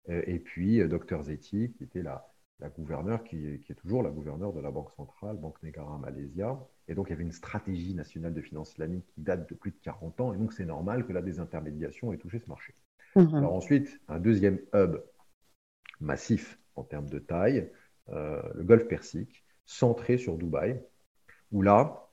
euh, 0.09 0.21
et 0.27 0.39
puis 0.39 0.79
euh, 0.79 0.87
Dr 0.87 1.23
Zeti, 1.23 1.71
qui 1.71 1.83
était 1.83 2.03
la, 2.03 2.31
la 2.59 2.69
gouverneure, 2.69 3.23
qui, 3.23 3.47
est 3.47 3.75
toujours 3.75 4.03
la 4.03 4.11
gouverneure 4.11 4.53
de 4.53 4.59
la 4.59 4.69
Banque 4.69 4.91
centrale, 4.91 5.37
Banque 5.37 5.61
Negara 5.63 5.97
Malaysia. 5.97 6.59
Et 6.87 6.95
donc, 6.95 7.07
il 7.07 7.11
y 7.11 7.13
avait 7.13 7.23
une 7.23 7.31
stratégie 7.31 7.93
nationale 7.93 8.33
de 8.33 8.41
finances 8.41 8.71
islamiques 8.71 9.07
qui 9.15 9.21
date 9.21 9.49
de 9.49 9.55
plus 9.55 9.71
de 9.71 9.79
40 9.81 10.21
ans, 10.21 10.33
et 10.33 10.37
donc 10.37 10.53
c'est 10.53 10.65
normal 10.65 11.05
que 11.05 11.13
la 11.13 11.21
désintermédiation 11.21 12.13
ait 12.13 12.17
touché 12.17 12.39
ce 12.39 12.47
marché. 12.47 12.73
Mhm. 13.15 13.35
Alors 13.35 13.55
ensuite, 13.55 13.99
un 14.07 14.19
deuxième 14.19 14.59
hub 14.73 15.01
massif 15.99 16.59
en 16.75 16.83
termes 16.83 17.09
de 17.09 17.19
taille, 17.19 17.71
le 18.07 18.63
Golfe 18.63 18.87
Persique, 18.87 19.43
centré 19.65 20.17
sur 20.17 20.37
Dubaï, 20.37 20.81
où 21.51 21.61
là, 21.61 22.08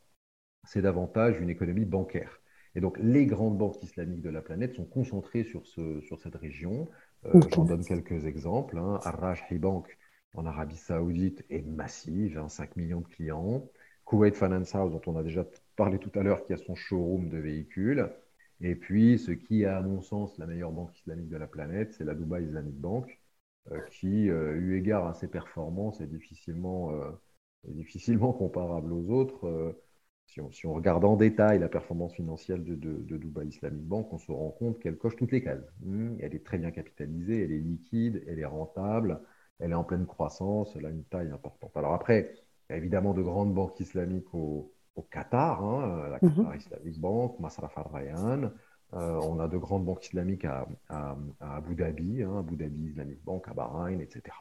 c'est 0.67 0.83
davantage 0.83 1.41
une 1.41 1.51
économie 1.51 1.85
bancaire. 1.85 2.41
Et 2.77 2.81
donc, 2.81 2.99
les 2.99 3.25
grandes 3.25 3.57
banques 3.57 3.83
islamiques 3.83 4.21
de 4.21 4.29
la 4.29 4.43
planète 4.43 4.75
sont 4.75 4.85
concentrées 4.85 5.45
sur, 5.45 5.67
ce, 5.67 6.01
sur 6.03 6.21
cette 6.21 6.37
région. 6.37 6.89
Euh, 7.25 7.41
j'en 7.51 7.65
donne 7.65 7.83
quelques 7.83 8.27
exemples. 8.27 8.77
Hein. 8.77 9.01
Al-Rajhi 9.03 9.59
Bank 9.59 9.97
en 10.35 10.45
Arabie 10.45 10.77
Saoudite 10.77 11.43
est 11.49 11.63
massive, 11.63 12.39
5 12.47 12.65
hein, 12.65 12.73
millions 12.77 13.01
de 13.01 13.09
clients. 13.09 13.67
Kuwait 14.05 14.33
Finance 14.33 14.75
House, 14.75 14.93
dont 14.93 15.01
on 15.07 15.17
a 15.17 15.23
déjà 15.23 15.47
parlé 15.75 15.99
tout 15.99 16.13
à 16.15 16.23
l'heure, 16.23 16.45
qui 16.45 16.53
a 16.53 16.59
son 16.59 16.75
showroom 16.75 17.31
de 17.31 17.39
véhicules. 17.39 18.11
Et 18.61 18.75
puis, 18.75 19.19
ce 19.19 19.31
qui 19.31 19.63
est, 19.63 19.67
à 19.67 19.81
mon 19.81 20.03
sens, 20.03 20.37
la 20.37 20.47
meilleure 20.47 20.71
banque 20.71 20.97
islamique 20.99 21.31
de 21.31 21.37
la 21.39 21.47
planète, 21.47 21.95
c'est 21.95 22.05
la 22.05 22.15
Dubai 22.15 22.45
Islamic 22.45 22.79
Bank, 22.79 23.19
euh, 23.73 23.81
qui, 23.91 24.29
euh, 24.29 24.53
eu 24.55 24.77
égard 24.77 25.07
à 25.07 25.15
ses 25.15 25.29
performances, 25.29 26.03
est 26.03 26.07
difficilement, 26.07 26.93
est 27.67 27.73
difficilement 27.73 28.35
comparable 28.35 28.93
aux 28.93 29.09
autres. 29.09 29.75
Si 30.27 30.67
on, 30.67 30.75
regarde 30.75 31.05
en 31.05 31.17
détail 31.17 31.59
la 31.61 31.69
performance 31.69 32.13
financière 32.15 32.59
de, 32.59 32.75
Dubai 32.75 33.47
Islamic 33.47 33.85
Bank, 33.87 34.13
on 34.13 34.19
se 34.19 34.31
rend 34.31 34.51
compte 34.51 34.79
qu'elle 34.79 34.97
coche 34.97 35.17
toutes 35.17 35.33
les 35.33 35.43
cases. 35.43 35.65
Hmm, 35.81 36.17
elle 36.21 36.35
est 36.35 36.45
très 36.45 36.59
bien 36.59 36.71
capitalisée, 36.71 37.45
elle 37.45 37.53
est 37.53 37.59
liquide, 37.59 38.23
elle 38.27 38.39
est 38.39 38.45
rentable, 38.45 39.21
elle 39.61 39.71
est 39.71 39.75
en 39.75 39.85
pleine 39.85 40.07
croissance, 40.07 40.75
elle 40.77 40.87
a 40.87 40.91
une 40.91 41.05
taille 41.05 41.31
importante. 41.31 41.75
Alors 41.77 41.95
après, 41.95 42.35
il 42.69 42.73
y 42.73 42.75
a 42.75 42.79
évidemment 42.79 43.15
de 43.15 43.23
grandes 43.23 43.55
banques 43.55 43.79
islamiques 43.81 44.35
au, 44.35 44.73
Qatar, 45.11 45.63
hein, 45.63 46.09
la 46.11 46.19
Qatar 46.19 46.51
mhm. 46.51 46.57
Islamic 46.57 47.01
Bank, 47.01 47.39
Masraf 47.41 47.77
Al-Rayan. 47.79 48.51
Euh, 48.95 49.21
on 49.23 49.41
a 49.41 49.49
de 49.49 49.59
grandes 49.59 49.85
banques 49.85 50.07
islamiques 50.07 50.45
à, 50.45 50.67
Abu 51.41 51.75
Dhabi, 51.75 52.23
hein, 52.23 52.39
Abu 52.39 52.57
Dhabi 52.57 52.87
Islamic 52.87 53.23
Bank, 53.25 53.47
à 53.49 53.55
Bahreïn, 53.55 54.01
etc. 54.01 54.35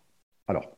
Alors, 0.48 0.78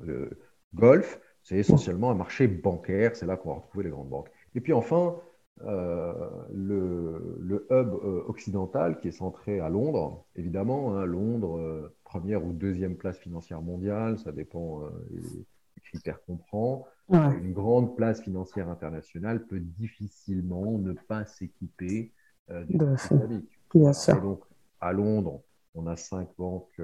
le 0.00 0.30
Golfe, 0.74 1.20
c'est 1.48 1.56
essentiellement 1.56 2.10
un 2.10 2.14
marché 2.14 2.46
bancaire, 2.46 3.16
c'est 3.16 3.24
là 3.24 3.38
qu'on 3.38 3.48
va 3.48 3.54
retrouver 3.54 3.84
les 3.84 3.90
grandes 3.90 4.10
banques. 4.10 4.28
Et 4.54 4.60
puis 4.60 4.74
enfin, 4.74 5.16
le, 5.64 7.38
le, 7.40 7.66
hub 7.70 7.94
occidental 8.28 9.00
qui 9.00 9.08
est 9.08 9.12
centré 9.12 9.58
à 9.58 9.70
Londres, 9.70 10.26
évidemment, 10.36 10.94
hein, 10.94 11.06
Londres, 11.06 11.90
première 12.04 12.44
ou 12.44 12.52
deuxième 12.52 12.96
place 12.96 13.18
financière 13.18 13.62
mondiale, 13.62 14.18
ça 14.18 14.30
dépend 14.30 14.82
des 15.10 15.46
critères 15.82 16.22
qu'on 16.26 16.36
prend. 16.36 16.86
Une 17.08 17.54
grande 17.54 17.96
place 17.96 18.20
financière 18.20 18.68
internationale 18.68 19.46
peut 19.46 19.60
difficilement 19.60 20.76
ne 20.76 20.92
pas 20.92 21.24
s'équiper 21.24 22.12
du 22.50 22.76
islamique. 22.94 23.58
Bien 23.74 23.92
sûr. 23.94 24.20
donc, 24.20 24.42
à 24.82 24.92
Londres, 24.92 25.40
on 25.74 25.86
a 25.86 25.96
cinq 25.96 26.28
banques 26.36 26.78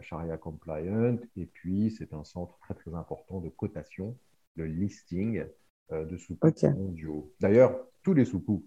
Sharia 0.00 0.34
euh, 0.34 0.36
compliant, 0.36 1.18
et 1.36 1.46
puis 1.46 1.90
c'est 1.90 2.12
un 2.14 2.24
centre 2.24 2.58
très 2.58 2.74
très 2.74 2.94
important 2.94 3.40
de 3.40 3.48
cotation, 3.48 4.16
de 4.56 4.64
listing 4.64 5.44
euh, 5.92 6.04
de 6.04 6.16
soukouk 6.16 6.62
mondiaux. 6.64 7.32
D'ailleurs, 7.40 7.86
tous 8.02 8.14
les 8.14 8.24
soukouk, 8.24 8.64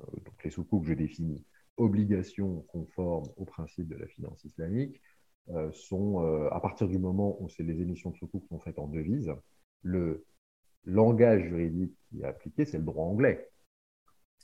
euh, 0.00 0.02
donc 0.24 0.44
les 0.44 0.50
soukouk 0.50 0.82
que 0.82 0.88
je 0.88 0.94
définis, 0.94 1.44
obligations 1.76 2.62
conformes 2.68 3.28
aux 3.36 3.44
principes 3.44 3.88
de 3.88 3.96
la 3.96 4.06
finance 4.06 4.44
islamique, 4.44 5.00
sont, 5.72 6.18
à 6.52 6.60
partir 6.60 6.88
du 6.88 6.98
moment 6.98 7.40
où 7.40 7.48
les 7.58 7.80
émissions 7.80 8.10
de 8.10 8.16
soukouk 8.16 8.44
sont 8.48 8.58
faites 8.58 8.78
en 8.78 8.86
devise, 8.86 9.32
le 9.82 10.26
langage 10.84 11.42
juridique 11.44 11.96
qui 12.10 12.20
est 12.20 12.24
appliqué, 12.24 12.66
c'est 12.66 12.76
le 12.76 12.84
droit 12.84 13.06
anglais. 13.06 13.48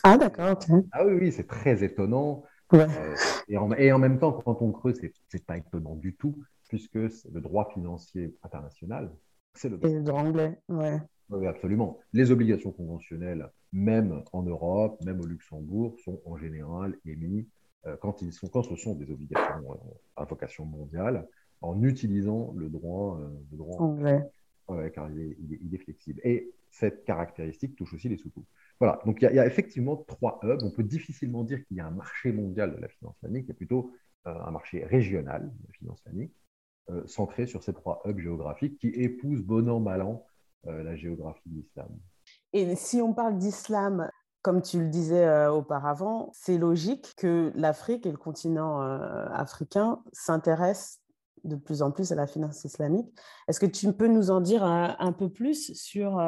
Ah, 0.03 0.17
d'accord, 0.17 0.53
ok. 0.53 0.85
Ah 0.93 1.05
oui, 1.05 1.13
oui, 1.21 1.33
c'est 1.33 1.47
très 1.47 1.85
étonnant. 1.85 2.45
Euh, 2.75 3.15
et, 3.79 3.93
en, 3.93 3.99
même 3.99 4.19
temps, 4.19 4.33
quand 4.33 4.61
on 4.63 4.73
creuse, 4.73 4.97
ce 5.01 5.07
n'est 5.07 5.43
pas 5.43 5.57
étonnant 5.57 5.95
du 5.95 6.15
tout, 6.15 6.37
puisque 6.69 6.95
le 6.95 7.41
droit 7.41 7.71
financier 7.73 8.35
international, 8.43 9.11
c'est 9.55 9.69
le, 9.69 9.79
droit 10.03 10.21
anglais. 10.21 10.59
Ouais. 10.69 11.01
Oui, 11.31 11.47
absolument. 11.47 11.99
Les 12.13 12.31
obligations 12.31 12.73
conventionnelles, 12.73 13.49
même 13.73 14.23
en 14.33 14.43
Europe, 14.43 15.03
même 15.05 15.21
au 15.21 15.27
Luxembourg, 15.27 15.97
sont 16.05 16.21
en 16.27 16.37
général 16.37 16.97
émises 17.07 17.47
euh, 17.87 17.97
quand, 18.01 18.23
ils 18.23 18.33
sont, 18.33 18.49
quand 18.49 18.63
ce 18.63 18.77
sont 18.77 18.95
des 18.95 19.11
obligations 19.11 19.73
euh, 19.73 19.77
à 20.17 20.25
vocation 20.25 20.65
mondiale, 20.65 21.27
en 21.61 21.83
utilisant 21.83 22.53
le 22.57 22.69
droit, 22.69 23.21
le 23.51 23.57
droit 23.57 23.81
anglais. 23.81 24.23
Car 24.95 25.11
il 25.11 25.75
est, 25.75 25.79
flexible. 25.79 26.21
Et 26.25 26.53
cette 26.71 27.05
caractéristique 27.05 27.77
touche 27.77 27.95
aussi 27.95 28.09
les 28.09 28.17
sous 28.17 28.31
voilà, 28.81 29.01
donc 29.07 29.23
il 29.23 29.33
y, 29.33 29.39
a 29.39 29.47
effectivement 29.47 29.97
trois 29.97 30.41
hubs. 30.43 30.63
On 30.63 30.71
peut 30.71 30.83
difficilement 30.83 31.45
dire 31.45 31.65
qu'il 31.67 31.77
y 31.77 31.81
a 31.81 31.87
un 31.87 31.93
marché 31.93 32.33
mondial 32.33 32.75
de 32.75 32.81
la 32.81 32.89
finance 32.89 33.17
islamique, 33.19 33.45
il 33.47 33.49
y 33.49 33.53
a 33.53 33.55
plutôt 33.55 33.93
euh, 34.27 34.35
un 34.47 34.51
marché 34.51 34.85
régional 34.85 35.43
de 35.43 35.67
la 35.67 35.73
finance 35.73 35.99
islamique, 36.01 36.35
euh, 36.91 37.07
centré 37.07 37.47
sur 37.47 37.63
ces 37.63 37.73
trois 37.73 38.03
hubs 38.05 38.19
géographiques 38.19 38.79
qui 38.79 38.89
épousent 38.89 39.43
bon 39.43 39.69
an, 39.69 39.81
mal 39.81 40.03
an 40.03 40.27
euh, 40.67 40.83
la 40.83 40.97
géographie 40.97 41.49
de 41.49 41.57
l'islam. 41.57 41.89
Et 42.53 42.75
si 42.75 43.01
on 43.01 43.15
parle 43.15 43.39
d'islam, 43.39 44.11
comme 44.43 44.61
tu 44.61 44.81
le 44.81 44.89
disais 44.89 45.47
auparavant, 45.47 46.31
c'est 46.35 46.59
logique 46.59 47.15
que 47.17 47.53
l'Afrique 47.55 48.07
et 48.07 48.11
le 48.11 48.19
continent 48.19 48.81
africain 48.81 50.03
s'intéressent 50.13 51.01
de 51.45 51.57
plus 51.57 51.83
en 51.83 51.91
plus 51.91 52.13
à 52.13 52.15
la 52.15 52.27
finance 52.27 52.65
islamique. 52.65 53.07
Est-ce 53.49 53.61
que 53.61 53.67
tu 53.67 53.93
peux 53.93 54.09
nous 54.09 54.31
en 54.31 54.41
dire 54.41 54.65
un 54.65 55.13
peu 55.13 55.29
plus 55.29 55.75
sur 55.75 56.19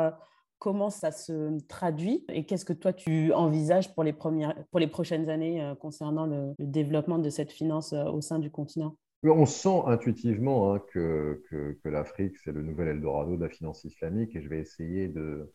comment 0.58 0.90
ça 0.90 1.12
se 1.12 1.58
traduit 1.68 2.24
et 2.28 2.44
qu'est-ce 2.44 2.64
que 2.64 2.72
toi 2.72 2.92
tu 2.92 3.32
envisages 3.32 3.94
pour 3.94 4.04
les, 4.04 4.86
prochaines 4.86 5.28
années 5.28 5.62
euh, 5.62 5.74
concernant 5.74 6.26
le, 6.26 6.54
développement 6.58 7.18
de 7.18 7.30
cette 7.30 7.52
finance 7.52 7.92
euh, 7.92 8.04
au 8.04 8.20
sein 8.20 8.38
du 8.38 8.50
continent? 8.50 8.96
On 9.22 9.46
sent 9.46 9.82
intuitivement 9.86 10.74
hein, 10.74 10.82
que, 10.92 11.42
que, 11.50 11.88
l'Afrique, 11.88 12.36
c'est 12.44 12.52
le 12.52 12.62
nouvel 12.62 12.88
Eldorado 12.88 13.36
de 13.36 13.42
la 13.42 13.48
finance 13.48 13.84
islamique 13.84 14.36
et 14.36 14.42
je 14.42 14.48
vais 14.48 14.60
essayer 14.60 15.08
de, 15.08 15.52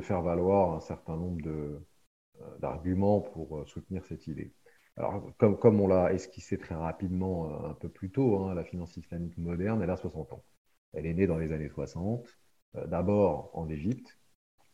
faire 0.00 0.22
valoir 0.22 0.74
un 0.74 0.80
certain 0.80 1.16
nombre 1.16 1.46
euh, 1.46 1.78
d'arguments 2.60 3.20
pour 3.20 3.68
soutenir 3.68 4.04
cette 4.06 4.26
idée. 4.26 4.52
Alors, 4.96 5.32
comme, 5.38 5.80
on 5.80 5.88
l'a 5.88 6.12
esquissé 6.12 6.56
très 6.58 6.74
rapidement 6.74 7.66
un 7.68 7.74
peu 7.74 7.88
plus 7.88 8.10
tôt, 8.10 8.38
hein, 8.44 8.54
la 8.54 8.64
finance 8.64 8.96
islamique 8.96 9.36
moderne, 9.38 9.82
elle 9.82 9.90
a 9.90 9.96
60 9.96 10.32
ans. 10.32 10.44
Elle 10.92 11.06
est 11.06 11.14
née 11.14 11.26
dans 11.26 11.38
les 11.38 11.52
années 11.52 11.68
60. 11.68 12.26
Euh, 12.76 12.86
d'abord 12.86 13.50
en 13.54 13.68
Égypte 13.68 14.18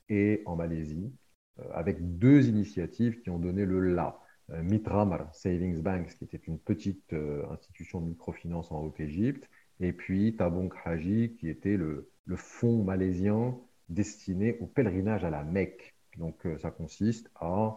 et 0.08 0.42
en 0.46 0.56
Malaisie, 0.56 1.12
euh, 1.60 1.64
avec 1.72 2.18
deux 2.18 2.48
initiatives 2.48 3.20
qui 3.20 3.30
ont 3.30 3.38
donné 3.38 3.64
le 3.64 3.80
là. 3.94 4.20
Euh, 4.50 4.62
Mitramar 4.62 5.34
Savings 5.34 5.80
Banks, 5.80 6.14
qui 6.14 6.24
était 6.24 6.38
une 6.38 6.58
petite 6.58 7.14
institution 7.50 8.00
de 8.00 8.06
microfinance 8.06 8.70
en 8.72 8.82
Haute-Égypte, 8.82 9.48
et 9.80 9.92
puis 9.92 10.36
Tabong 10.36 10.72
Haji, 10.84 11.36
qui 11.38 11.48
était 11.48 11.76
le, 11.76 12.10
fonds 12.36 12.84
malaisien 12.84 13.58
destiné 13.88 14.56
au 14.60 14.66
pèlerinage 14.66 15.24
à 15.24 15.30
la 15.30 15.42
Mecque. 15.42 15.96
Donc 16.16 16.46
ça 16.58 16.70
consiste 16.70 17.28
à 17.34 17.76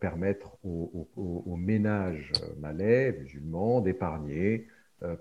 permettre 0.00 0.56
aux, 0.64 1.56
ménages 1.56 2.32
malais, 2.58 3.12
musulmans, 3.12 3.80
d'épargner 3.80 4.68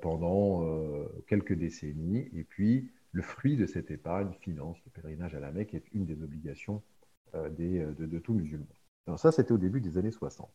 pendant 0.02 0.66
quelques 1.28 1.54
décennies, 1.54 2.30
et 2.34 2.44
puis 2.44 2.92
le 3.14 3.22
fruit 3.22 3.56
de 3.56 3.66
cette 3.66 3.92
épargne 3.92 4.34
finance 4.42 4.78
le 4.86 4.92
pèlerinage 4.92 5.36
à 5.36 5.40
la 5.40 5.52
Mecque, 5.52 5.74
est 5.76 5.86
une 5.94 6.06
des 6.06 6.22
obligations 6.22 6.82
euh, 7.36 7.50
euh, 7.60 7.94
de, 7.94 8.20
tout 8.20 8.34
musulman. 8.34 8.68
Alors 9.08 9.20
ça, 9.20 9.32
c'était 9.32 9.52
au 9.52 9.58
début 9.58 9.82
des 9.82 9.98
années 9.98 10.12
60. 10.12 10.50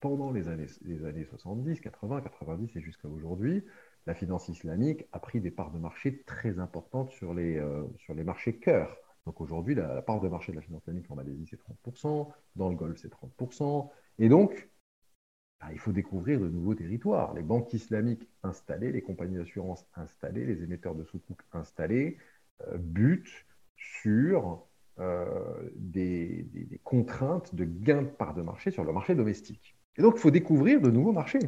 Pendant 0.00 0.30
les 0.30 0.48
années, 0.48 0.66
les 0.82 1.04
années 1.04 1.24
70, 1.24 1.80
80, 1.80 2.20
90 2.20 2.76
et 2.76 2.80
jusqu'à 2.80 3.08
aujourd'hui, 3.08 3.64
la 4.06 4.14
finance 4.14 4.48
islamique 4.48 5.06
a 5.12 5.18
pris 5.18 5.40
des 5.40 5.50
parts 5.50 5.72
de 5.72 5.78
marché 5.78 6.22
très 6.26 6.58
importantes 6.58 7.10
sur 7.10 7.34
les, 7.34 7.58
euh, 7.58 7.84
sur 7.98 8.14
les 8.14 8.24
marchés 8.24 8.56
cœur. 8.56 8.96
Donc 9.26 9.40
aujourd'hui, 9.40 9.74
la, 9.74 10.00
part 10.02 10.20
de 10.20 10.28
marché 10.28 10.52
de 10.52 10.56
la 10.56 10.62
finance 10.62 10.82
islamique 10.82 11.10
en 11.10 11.16
Malaisie, 11.16 11.46
c'est 11.50 11.60
30%, 11.60 12.28
dans 12.54 12.70
le 12.70 12.76
Golfe, 12.76 12.98
c'est 13.02 13.12
30%. 13.12 13.90
Et 14.20 14.28
donc, 14.28 14.70
bah, 15.60 15.66
il 15.72 15.78
faut 15.78 15.92
découvrir 15.92 16.40
de 16.40 16.48
nouveaux 16.48 16.74
territoires. 16.74 17.34
Les 17.34 17.42
banques 17.42 17.72
islamiques 17.72 18.28
installées, 18.44 18.92
les 18.92 19.02
compagnies 19.02 19.36
d'assurance 19.36 19.84
installées, 19.94 20.46
les 20.46 20.62
émetteurs 20.62 20.94
de 20.94 21.02
soukouk 21.04 21.40
installés 21.52 22.18
euh, 22.68 22.78
butent 22.78 23.46
sur 23.76 24.64
euh, 25.00 25.70
des, 25.74 26.46
contraintes 26.84 27.54
de 27.54 27.64
gain 27.64 28.02
de 28.02 28.08
part 28.08 28.34
de 28.34 28.42
marché 28.42 28.70
sur 28.70 28.84
le 28.84 28.92
marché 28.92 29.16
domestique. 29.16 29.76
Et 29.96 30.02
donc, 30.02 30.14
il 30.16 30.20
faut 30.20 30.30
découvrir 30.30 30.80
de 30.80 30.90
nouveaux 30.90 31.12
marchés. 31.12 31.40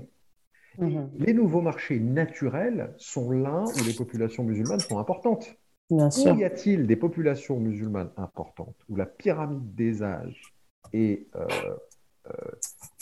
Mhm. 0.78 1.10
Les 1.18 1.32
nouveaux 1.32 1.60
marchés 1.60 2.00
naturels 2.00 2.92
sont 2.96 3.30
là 3.30 3.64
où 3.64 3.84
les 3.84 3.94
populations 3.94 4.42
musulmanes 4.42 4.80
sont 4.80 4.98
importantes. 4.98 5.56
Bien 5.90 6.08
où 6.10 6.36
y 6.36 6.44
a-t-il 6.44 6.86
des 6.86 6.96
populations 6.96 7.58
musulmanes 7.58 8.10
importantes, 8.18 8.76
où 8.90 8.96
la 8.96 9.06
pyramide 9.06 9.74
des 9.74 10.02
âges 10.02 10.52
est 10.92 11.26
euh, 11.34 11.46
euh, 12.26 12.30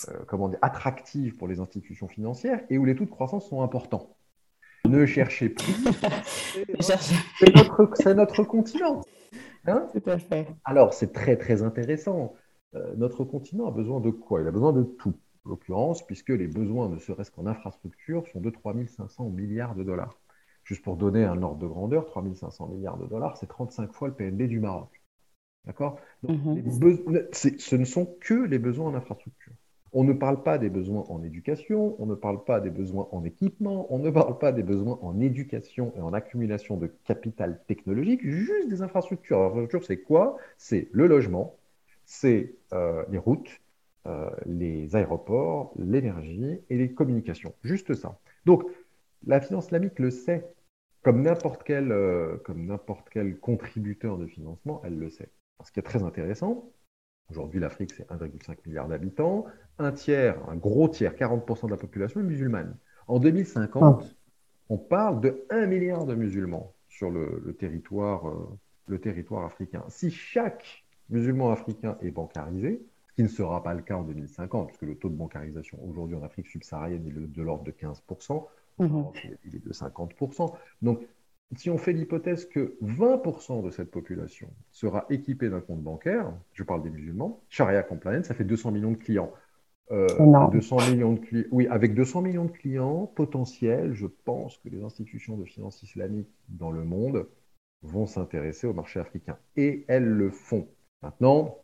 euh, 0.09 0.19
comment 0.29 0.49
dire, 0.49 0.59
attractive 0.63 1.37
pour 1.37 1.49
les 1.49 1.59
institutions 1.59 2.07
financières 2.07 2.61
et 2.71 2.79
où 2.79 2.85
les 2.85 2.95
taux 2.95 3.05
de 3.05 3.11
croissance 3.11 3.49
sont 3.49 3.63
importants? 3.63 4.17
Ne 4.85 5.05
cherchez 5.05 5.49
plus. 5.49 5.75
c'est 6.81 7.57
notre, 7.57 8.13
notre, 8.13 8.45
continent. 8.45 9.03
Hein? 9.67 9.89
Tout 9.93 10.09
à 10.09 10.19
fait. 10.19 10.47
Alors, 10.65 10.95
c'est 10.95 11.13
très, 11.13 11.37
très 11.37 11.63
intéressant. 11.63 12.35
Notre 12.97 13.25
continent 13.25 13.67
a 13.67 13.73
besoin 13.73 14.01
de 14.01 14.11
quoi? 14.11 14.43
Il 14.43 14.47
a 14.47 14.53
besoin 14.53 14.73
de 14.73 14.85
tout, 14.85 15.15
en 15.45 15.51
l'occurrence, 15.51 16.07
puisque 16.07 16.29
les 16.29 16.47
besoins, 16.47 16.89
ne 16.89 16.99
serait-ce 16.99 17.33
qu'en 17.33 17.47
infrastructure, 17.47 18.29
sont 18.29 18.41
de 18.41 18.51
3500 18.51 19.31
milliards 19.31 19.75
de 19.75 19.83
dollars. 19.83 20.21
Juste 20.67 20.83
pour 20.83 20.97
donner 20.97 21.25
un 21.25 21.41
ordre 21.43 21.59
de 21.59 21.67
grandeur, 21.67 22.07
3500 22.07 22.67
milliards 22.67 22.99
de 22.99 23.07
dollars, 23.07 23.37
c'est 23.37 23.47
35 23.47 23.93
fois 23.93 24.09
le 24.09 24.15
PNB 24.15 24.49
du 24.49 24.59
Maroc. 24.59 25.01
D'accord? 25.65 26.01
Mhm. 26.25 27.33
Ce 27.33 27.77
ne 27.77 27.85
sont 27.85 28.17
que 28.21 28.35
les 28.35 28.59
besoins 28.59 28.89
en 28.89 28.95
infrastructure. 28.95 29.53
On 29.93 30.03
ne 30.03 30.13
parle 30.13 30.43
pas 30.43 30.59
des 30.59 30.69
besoins 30.69 31.05
en 31.09 31.23
éducation, 31.23 31.95
on 32.01 32.07
ne 32.07 32.17
parle 32.17 32.43
pas 32.43 32.61
des 32.61 32.71
besoins 32.71 33.09
en 33.13 33.25
équipement, 33.25 33.87
on 33.91 34.01
ne 34.01 34.11
parle 34.11 34.39
pas 34.39 34.51
des 34.51 34.65
besoins 34.65 34.99
en 35.03 35.21
éducation 35.21 35.93
et 35.97 36.01
en 36.01 36.13
accumulation 36.13 36.77
de 36.77 36.89
capital 37.05 37.61
technologique, 37.69 38.21
juste 38.29 38.69
des 38.69 38.83
infrastructures. 38.83 39.39
L'infrastructure, 39.39 39.85
c'est 39.85 40.03
quoi? 40.03 40.37
C'est 40.59 40.89
le 40.93 41.07
logement, 41.07 41.57
c'est 42.05 42.57
euh, 42.73 43.05
les 43.09 43.19
routes, 43.19 43.61
euh, 44.07 44.29
les 44.47 44.97
aéroports, 44.97 45.73
l'énergie 45.79 46.59
et 46.69 46.77
les 46.77 46.93
communications. 46.93 47.55
Juste 47.63 47.95
ça. 47.95 48.19
Donc, 48.45 48.65
la 49.27 49.41
finance 49.41 49.67
islamique 49.67 49.99
le 49.99 50.11
sait. 50.11 50.45
Comme 51.07 51.23
n'importe 51.23 51.63
quel, 51.63 51.93
euh, 51.93 52.37
comme 52.39 52.67
n'importe 52.67 53.09
quel 53.11 53.39
contributeur 53.39 54.19
de 54.19 54.27
financement, 54.27 54.83
elle 54.85 54.99
le 54.99 55.09
sait. 55.09 55.31
Ce 55.63 55.71
qui 55.71 55.79
est 55.79 55.85
très 55.85 56.03
intéressant, 56.03 56.73
aujourd'hui 57.31 57.61
l'Afrique 57.61 57.93
c'est 57.93 58.11
1,5 58.11 58.57
milliard 58.67 58.89
d'habitants, 58.89 59.47
un 59.79 59.93
tiers, 59.93 60.37
un 60.49 60.57
gros 60.57 60.89
tiers, 60.89 61.15
40% 61.15 61.67
de 61.67 61.71
la 61.71 61.77
population 61.77 62.19
est 62.19 62.25
musulmane. 62.25 62.77
En 63.07 63.21
2050, 63.21 64.03
ah. 64.03 64.15
on 64.69 64.79
parle 64.79 65.21
de 65.21 65.47
1 65.51 65.67
milliard 65.67 66.07
de 66.07 66.17
musulmans 66.17 66.75
sur 66.89 67.13
le, 67.13 67.55
territoire, 67.57 68.29
euh, 68.29 68.59
le 68.89 68.99
territoire 68.99 69.45
africain. 69.45 69.85
Si 69.87 70.11
chaque 70.11 70.85
musulman 71.09 71.53
africain 71.53 71.97
est 72.03 72.11
bancarisé, 72.11 72.85
qui 73.17 73.23
ne 73.23 73.29
sera 73.29 73.63
pas 73.63 73.75
le 73.75 73.83
cas 73.83 73.97
en 73.97 74.03
2050, 74.03 74.69
puisque 74.69 74.83
le 74.83 74.95
taux 74.95 75.09
de 75.09 75.17
bancarisation 75.17 75.79
aujourd'hui 75.83 76.17
en 76.17 76.23
Afrique 76.23 76.47
subsaharienne 76.49 77.07
est 77.07 77.13
de 77.13 77.43
l'ordre 77.43 77.65
de 77.65 77.73
15%, 77.73 78.45
mmh. 78.79 79.03
il 79.45 79.57
est 79.57 79.65
de 79.65 79.73
50%. 79.73 80.53
Donc 80.83 81.01
si 81.55 81.71
on 81.71 81.79
fait 81.79 81.93
l'hypothèse 81.93 82.47
que 82.47 82.77
20% 82.83 83.65
de 83.65 83.71
cette 83.71 83.91
population 83.91 84.51
sera 84.71 85.07
équipée 85.09 85.49
d'un 85.49 85.61
compte 85.61 85.83
bancaire, 85.83 86.31
je 86.53 86.63
parle 86.63 86.83
des 86.83 86.91
musulmans, 86.91 87.43
Sharia 87.49 87.83
compliant, 87.83 88.23
ça 88.23 88.35
fait 88.35 88.45
200 88.45 88.73
millions 88.73 88.93
de 88.93 88.99
clients. 88.99 89.33
200 89.91 89.93
euh, 89.93 90.91
millions 90.91 91.13
de 91.13 91.21
clients. 91.21 91.49
Oui, 91.53 91.69
avec 91.69 91.95
200 91.95 92.21
millions 92.21 92.45
de 92.45 92.51
clients 92.51 93.07
potentiels, 93.07 93.95
je 93.95 94.07
pense 94.07 94.59
que 94.59 94.69
les 94.69 94.83
institutions 94.83 95.39
de 95.39 95.45
finances 95.45 95.83
islamiques 95.83 96.35
dans 96.49 96.73
le 96.73 96.85
monde 96.85 97.29
vont 97.83 98.07
s'intéresser 98.07 98.67
au 98.67 98.75
marché 98.75 99.01
africain. 99.01 99.39
Et 99.57 99.85
elles 99.87 100.09
le 100.09 100.31
font. 100.31 100.69
Maintenant, 101.03 101.59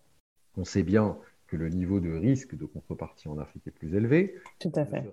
on 0.57 0.65
sait 0.65 0.85
bien 0.85 1.19
que 1.53 1.57
le 1.59 1.69
niveau 1.69 2.01
de 2.01 2.11
risque 2.11 2.57
de 2.57 2.65
contrepartie 2.65 3.29
en 3.29 3.37
Afrique 3.37 3.67
est 3.67 3.73
plus 3.73 3.95
élevé. 3.95 4.37
Tout 4.59 4.73
à 4.75 4.87
fait. 4.87 5.05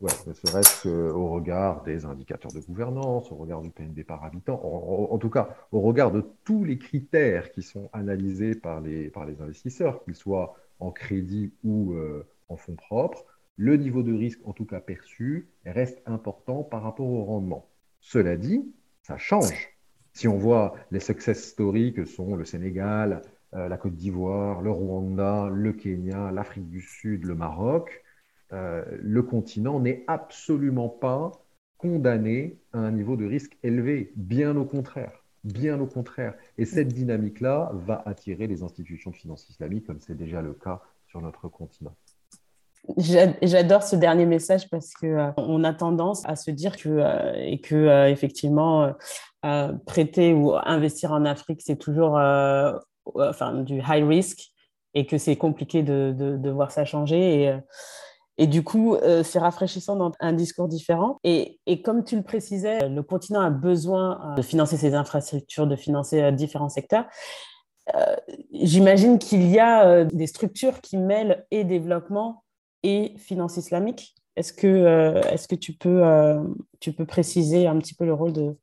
Ne 0.00 0.32
serait-ce 0.32 0.88
au 0.88 1.28
regard 1.30 1.82
des 1.82 2.04
indicateurs 2.04 2.52
de 2.52 2.60
gouvernance, 2.60 3.32
au 3.32 3.34
regard 3.34 3.62
du 3.62 3.70
PNB 3.70 4.04
par 4.04 4.22
habitant, 4.24 4.60
en, 4.62 5.18
tout 5.18 5.28
cas 5.28 5.56
au 5.72 5.80
regard 5.80 6.12
de 6.12 6.24
tous 6.44 6.62
les 6.62 6.78
critères 6.78 7.50
qui 7.50 7.62
sont 7.62 7.90
analysés 7.92 8.54
par 8.54 8.80
les, 8.80 9.10
par 9.10 9.26
les 9.26 9.42
investisseurs, 9.42 10.04
qu'ils 10.04 10.14
soient 10.14 10.54
en 10.78 10.92
crédit 10.92 11.52
ou 11.64 11.94
euh, 11.94 12.24
en 12.48 12.56
fonds 12.56 12.76
propres, 12.76 13.24
le 13.56 13.76
niveau 13.76 14.04
de 14.04 14.12
risque, 14.14 14.38
en 14.44 14.52
tout 14.52 14.66
cas 14.66 14.78
perçu, 14.78 15.48
reste 15.66 16.00
important 16.06 16.62
par 16.62 16.84
rapport 16.84 17.08
au 17.08 17.24
rendement. 17.24 17.68
Cela 17.98 18.36
dit, 18.36 18.72
ça 19.02 19.18
change. 19.18 19.76
Si 20.12 20.28
on 20.28 20.36
voit 20.36 20.76
les 20.92 21.00
success 21.00 21.42
stories 21.44 21.92
que 21.92 22.04
sont 22.04 22.36
le 22.36 22.44
Sénégal, 22.44 23.14
euh, 23.14 23.28
la 23.52 23.76
Côte 23.78 23.94
d'Ivoire, 23.94 24.60
le 24.60 24.70
Rwanda, 24.70 25.48
le 25.50 25.72
Kenya, 25.72 26.30
l'Afrique 26.30 26.68
du 26.68 26.82
Sud, 26.82 27.24
le 27.24 27.34
Maroc, 27.34 28.04
euh, 28.52 28.84
le 29.00 29.22
continent 29.22 29.78
n'est 29.80 30.04
absolument 30.06 30.88
pas 30.88 31.32
condamné 31.76 32.58
à 32.72 32.78
un 32.78 32.90
niveau 32.90 33.16
de 33.16 33.26
risque 33.26 33.56
élevé, 33.62 34.12
bien 34.16 34.56
au 34.56 34.64
contraire. 34.64 35.12
Bien 35.44 35.80
au 35.80 35.86
contraire. 35.86 36.34
Et 36.56 36.64
cette 36.64 36.88
dynamique-là 36.88 37.70
va 37.74 38.02
attirer 38.06 38.46
les 38.46 38.62
institutions 38.62 39.10
de 39.10 39.16
finance 39.16 39.48
islamique, 39.48 39.86
comme 39.86 40.00
c'est 40.00 40.16
déjà 40.16 40.42
le 40.42 40.52
cas 40.52 40.82
sur 41.06 41.20
notre 41.20 41.48
continent. 41.48 41.94
J'adore 42.96 43.82
ce 43.82 43.96
dernier 43.96 44.24
message 44.24 44.68
parce 44.70 44.94
que 44.94 45.06
euh, 45.06 45.30
on 45.36 45.62
a 45.62 45.74
tendance 45.74 46.24
à 46.26 46.36
se 46.36 46.50
dire 46.50 46.76
que 46.76 47.36
et 47.36 47.60
que 47.60 48.08
effectivement 48.08 48.92
prêter 49.84 50.32
ou 50.32 50.54
investir 50.54 51.12
en 51.12 51.24
Afrique 51.24 51.60
c'est 51.60 51.76
toujours 51.76 52.18
enfin, 53.16 53.62
du 53.62 53.78
high 53.78 54.06
risk 54.06 54.52
et 54.94 55.06
que 55.06 55.18
c'est 55.18 55.36
compliqué 55.36 55.82
de, 55.82 56.50
voir 56.50 56.70
ça 56.70 56.84
changer. 56.84 57.42
Et, 57.42 57.48
euh, 57.48 58.46
du 58.46 58.62
coup, 58.62 58.94
euh, 58.94 59.22
c'est 59.22 59.38
rafraîchissant 59.38 59.96
dans 59.96 60.12
un 60.20 60.32
discours 60.32 60.68
différent. 60.68 61.18
Et, 61.24 61.58
comme 61.84 62.04
tu 62.04 62.16
le 62.16 62.22
précisais, 62.22 62.88
le 62.88 63.02
continent 63.02 63.40
a 63.40 63.50
besoin 63.50 64.32
euh, 64.32 64.34
de 64.36 64.42
financer 64.42 64.76
ses 64.76 64.94
infrastructures, 64.94 65.66
de 65.66 65.76
financer 65.76 66.32
différents 66.32 66.68
secteurs. 66.68 67.06
J'imagine 68.52 69.18
qu'il 69.18 69.48
y 69.50 69.58
a 69.58 70.04
des 70.04 70.26
structures 70.26 70.82
qui 70.82 70.98
mêlent 70.98 71.46
et 71.50 71.64
développement 71.64 72.44
et 72.82 73.14
finance 73.16 73.56
islamique. 73.56 74.14
Est-ce 74.36 74.52
que, 74.52 75.22
est-ce 75.32 75.48
que 75.48 75.54
tu, 75.54 75.72
peux, 75.72 76.02
tu 76.80 76.92
peux 76.92 77.06
préciser 77.06 77.66
un 77.66 77.78
petit 77.78 77.94
peu 77.94 78.04
le 78.04 78.12
rôle 78.12 78.34
de, 78.34 78.58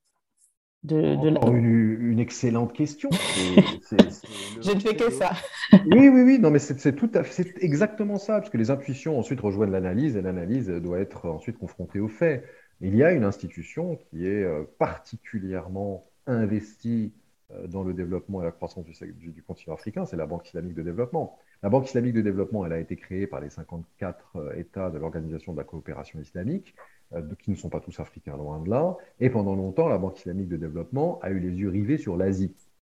une, 0.91 2.19
excellente 2.19 2.74
question. 2.74 3.10
Je 3.12 4.71
ne 4.71 4.80
fais 4.80 4.95
que 4.95 5.12
ça. 5.12 5.32
oui, 5.74 6.10
oui, 6.10 6.21
oui. 6.21 6.39
Non, 6.39 6.52
mais 6.52 6.60
c'est 6.60 6.95
tout 6.95 7.10
c'est 7.30 7.63
exactement 7.63 8.17
ça, 8.17 8.39
parce 8.39 8.50
que 8.50 8.58
les 8.58 8.71
intuitions 8.71 9.19
ensuite 9.19 9.41
rejoignent 9.41 9.71
l'analyse, 9.71 10.15
et 10.15 10.21
l'analyse 10.21 10.67
doit 10.69 11.00
être 11.00 11.28
ensuite 11.28 11.58
confrontée 11.58 12.00
aux 12.00 12.08
faits. 12.08 12.45
Il 12.82 12.95
y 12.95 13.04
a 13.04 13.12
une 13.12 13.24
institution 13.24 13.98
qui 14.10 14.28
est 14.28 14.43
euh, 14.43 14.63
particulièrement 14.78 16.06
investie 16.28 17.13
euh, 17.52 17.67
dans 17.67 17.84
le 17.84 17.93
développement 17.93 18.41
et 18.41 18.45
la 18.45 18.52
croissance 18.52 18.86
du, 18.86 19.32
du, 19.32 19.43
continent 19.43 19.76
africain, 19.76 20.06
c'est 20.06 20.17
la 20.17 20.26
Banque 20.26 20.48
islamique 20.48 20.74
de 20.74 20.82
développement. 20.82 21.38
La 21.62 21.69
Banque 21.69 21.88
islamique 21.88 22.13
de 22.13 22.21
développement, 22.21 22.65
elle 22.65 22.74
a 22.74 22.80
été 22.80 22.95
créée 22.95 23.28
par 23.28 23.39
les 23.39 23.50
54 23.50 24.36
euh, 24.36 24.54
États 24.56 24.89
de 24.89 24.98
l'Organisation 24.98 25.54
de 25.54 25.58
la 25.58 25.63
coopération 25.63 26.19
islamique. 26.19 26.76
Euh, 27.15 27.21
qui 27.39 27.51
ne 27.51 27.56
sont 27.56 27.69
pas 27.69 27.80
tous 27.80 27.99
africains, 27.99 28.38
loin 28.38 28.60
de 28.60 28.69
là. 28.69 28.97
Et 29.19 29.30
pendant 29.30 29.56
longtemps, 29.56 29.88
la 29.88 29.97
Banque 29.97 30.17
islamique 30.17 30.49
de 30.49 30.58
développement 30.58 31.19
a 31.21 31.30
eu 31.32 31.39
les 31.39 31.51
yeux 31.51 31.69
rivés 31.69 31.97
sur 31.97 32.17
l'Asie. 32.17 32.54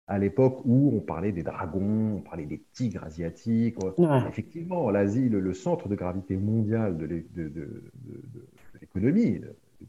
À 0.06 0.18
l'époque 0.18 0.60
où 0.64 0.92
on 0.94 1.00
parlait 1.00 1.32
des 1.32 1.42
dragons, 1.42 2.16
on 2.18 2.20
parlait 2.20 2.46
des 2.46 2.62
tigres 2.72 3.02
asiatiques. 3.02 3.76
Effectivement, 4.28 4.90
l'Asie, 4.90 5.28
le, 5.28 5.52
centre 5.52 5.88
de 5.88 5.96
gravité 5.96 6.36
mondial 6.36 6.96
de 6.96 7.24
l'économie, 8.80 9.40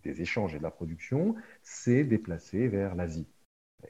des 0.03 0.21
échanges 0.21 0.55
et 0.55 0.57
de 0.57 0.63
la 0.63 0.71
production, 0.71 1.35
s'est 1.61 2.03
déplacé 2.03 2.67
vers 2.67 2.95
l'Asie. 2.95 3.27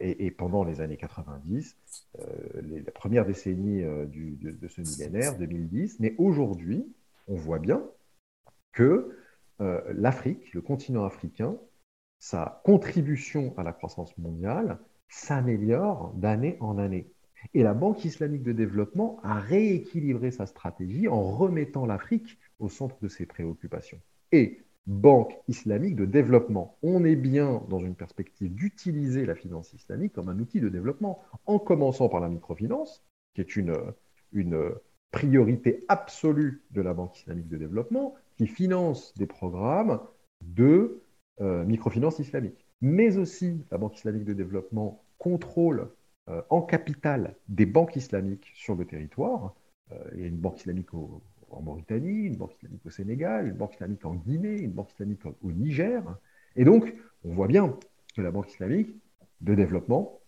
Et, 0.01 0.31
pendant 0.31 0.65
les 0.65 0.81
années 0.81 0.97
90, 0.97 1.77
euh, 2.19 2.25
les, 2.61 2.81
la 2.81 2.91
première 2.91 3.25
décennie 3.25 3.83
euh, 3.83 4.05
de, 4.05 4.67
ce 4.67 4.81
millénaire, 4.81 5.37
2010, 5.37 6.01
mais 6.01 6.13
aujourd'hui, 6.17 6.85
on 7.29 7.35
voit 7.35 7.59
bien 7.59 7.81
que 8.73 9.17
euh, 9.61 9.81
l'Afrique, 9.93 10.53
le 10.53 10.61
continent 10.61 11.05
africain, 11.05 11.57
sa 12.19 12.61
contribution 12.65 13.53
à 13.57 13.63
la 13.63 13.73
croissance 13.73 14.17
mondiale 14.17 14.79
s'améliore 15.09 16.13
d'année 16.15 16.57
en 16.59 16.77
année. 16.77 17.11
Et 17.53 17.63
la 17.63 17.73
Banque 17.73 18.03
islamique 18.03 18.43
de 18.43 18.51
développement 18.51 19.19
a 19.23 19.39
rééquilibré 19.39 20.31
sa 20.31 20.45
stratégie 20.45 21.07
en 21.07 21.21
remettant 21.21 21.85
l'Afrique 21.85 22.37
au 22.59 22.69
centre 22.69 22.97
de 23.01 23.07
ses 23.07 23.25
préoccupations. 23.25 24.01
Et 24.31 24.63
Banque 24.87 25.37
islamique 25.49 25.97
de 25.97 26.05
développement, 26.05 26.77
on 26.81 27.03
est 27.03 27.17
bien 27.17 27.61
dans 27.69 27.79
une 27.79 27.95
perspective 27.95 28.53
d'utiliser 28.53 29.25
la 29.25 29.35
finance 29.35 29.73
islamique 29.73 30.13
comme 30.13 30.29
un 30.29 30.39
outil 30.39 30.61
de 30.61 30.69
développement, 30.69 31.21
en 31.45 31.59
commençant 31.59 32.07
par 32.07 32.21
la 32.21 32.29
microfinance, 32.29 33.03
qui 33.33 33.41
est 33.41 33.57
une, 33.57 33.75
une 34.31 34.71
priorité 35.11 35.83
absolue 35.89 36.63
de 36.71 36.81
la 36.81 36.93
Banque 36.93 37.17
islamique 37.17 37.49
de 37.49 37.57
développement, 37.57 38.15
qui 38.37 38.47
finance 38.47 39.13
des 39.17 39.25
programmes 39.25 39.99
de 40.41 41.01
euh, 41.41 41.65
microfinance 41.65 42.19
islamique. 42.19 42.65
Mais 42.81 43.17
aussi, 43.17 43.65
la 43.71 43.77
Banque 43.77 43.97
islamique 43.97 44.25
de 44.25 44.33
développement 44.33 45.03
contrôle 45.17 45.89
euh, 46.29 46.41
en 46.49 46.61
capital 46.61 47.35
des 47.49 47.65
banques 47.65 47.95
islamiques 47.95 48.51
sur 48.53 48.75
le 48.75 48.85
territoire. 48.85 49.55
Euh, 49.91 49.95
il 50.13 50.21
y 50.21 50.23
a 50.23 50.27
une 50.27 50.37
banque 50.37 50.59
islamique 50.59 50.93
en 50.93 51.61
Mauritanie, 51.61 52.25
une 52.25 52.35
banque 52.37 52.53
islamique 52.55 52.85
au 52.85 52.89
Sénégal, 52.89 53.47
une 53.47 53.55
banque 53.55 53.73
islamique 53.73 54.05
en 54.05 54.15
Guinée, 54.15 54.59
une 54.59 54.71
banque 54.71 54.91
islamique 54.91 55.25
au 55.25 55.51
Niger. 55.51 56.03
Et 56.55 56.65
donc, 56.65 56.93
on 57.23 57.33
voit 57.33 57.47
bien 57.47 57.77
que 58.15 58.21
la 58.21 58.31
Banque 58.31 58.51
islamique 58.51 58.95
de 59.41 59.55
développement 59.55 60.19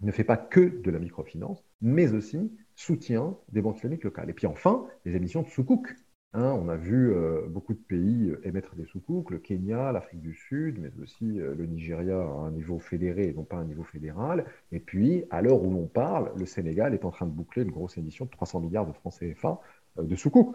ne 0.00 0.10
fait 0.12 0.24
pas 0.24 0.36
que 0.36 0.80
de 0.80 0.90
la 0.90 0.98
microfinance, 0.98 1.62
mais 1.82 2.12
aussi 2.14 2.50
soutient 2.74 3.36
des 3.50 3.60
banques 3.60 3.76
islamiques 3.76 4.04
locales. 4.04 4.30
Et 4.30 4.32
puis 4.32 4.46
enfin, 4.46 4.86
les 5.04 5.14
émissions 5.14 5.42
de 5.42 5.48
soukouk. 5.48 5.94
Hein, 6.32 6.56
on 6.62 6.68
a 6.68 6.76
vu 6.76 7.12
euh, 7.12 7.42
beaucoup 7.48 7.74
de 7.74 7.80
pays 7.80 8.30
euh, 8.30 8.40
émettre 8.46 8.76
des 8.76 8.84
soukouk, 8.84 9.30
le 9.30 9.38
Kenya, 9.38 9.90
l'Afrique 9.90 10.20
du 10.20 10.32
Sud, 10.32 10.78
mais 10.78 10.92
aussi 11.02 11.40
euh, 11.40 11.56
le 11.56 11.66
Nigeria 11.66 12.20
à 12.20 12.22
un 12.22 12.52
niveau 12.52 12.78
fédéré 12.78 13.24
et 13.24 13.32
non 13.32 13.42
pas 13.42 13.56
à 13.56 13.60
un 13.60 13.64
niveau 13.64 13.82
fédéral. 13.82 14.44
Et 14.70 14.78
puis, 14.78 15.24
à 15.30 15.42
l'heure 15.42 15.60
où 15.60 15.72
l'on 15.72 15.88
parle, 15.88 16.30
le 16.36 16.46
Sénégal 16.46 16.94
est 16.94 17.04
en 17.04 17.10
train 17.10 17.26
de 17.26 17.32
boucler 17.32 17.64
une 17.64 17.72
grosse 17.72 17.98
émission 17.98 18.26
de 18.26 18.30
300 18.30 18.60
milliards 18.60 18.86
de 18.86 18.92
francs 18.92 19.14
CFA 19.18 19.60
de 20.00 20.14
soukouk. 20.14 20.54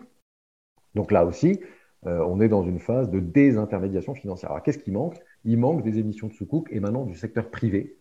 Donc 0.95 1.11
là 1.11 1.25
aussi, 1.25 1.59
on 2.03 2.39
est 2.39 2.47
dans 2.47 2.63
une 2.63 2.79
phase 2.79 3.09
de 3.09 3.19
désintermédiation 3.19 4.13
financière. 4.15 4.51
Alors 4.51 4.63
qu'est-ce 4.63 4.77
qui 4.77 4.91
manque? 4.91 5.19
Il 5.43 5.57
manque 5.57 5.83
des 5.83 5.99
émissions 5.99 6.27
de 6.27 6.33
soukouk 6.33 6.69
émanant 6.71 7.03
du 7.05 7.15
secteur 7.15 7.49
privé, 7.49 7.97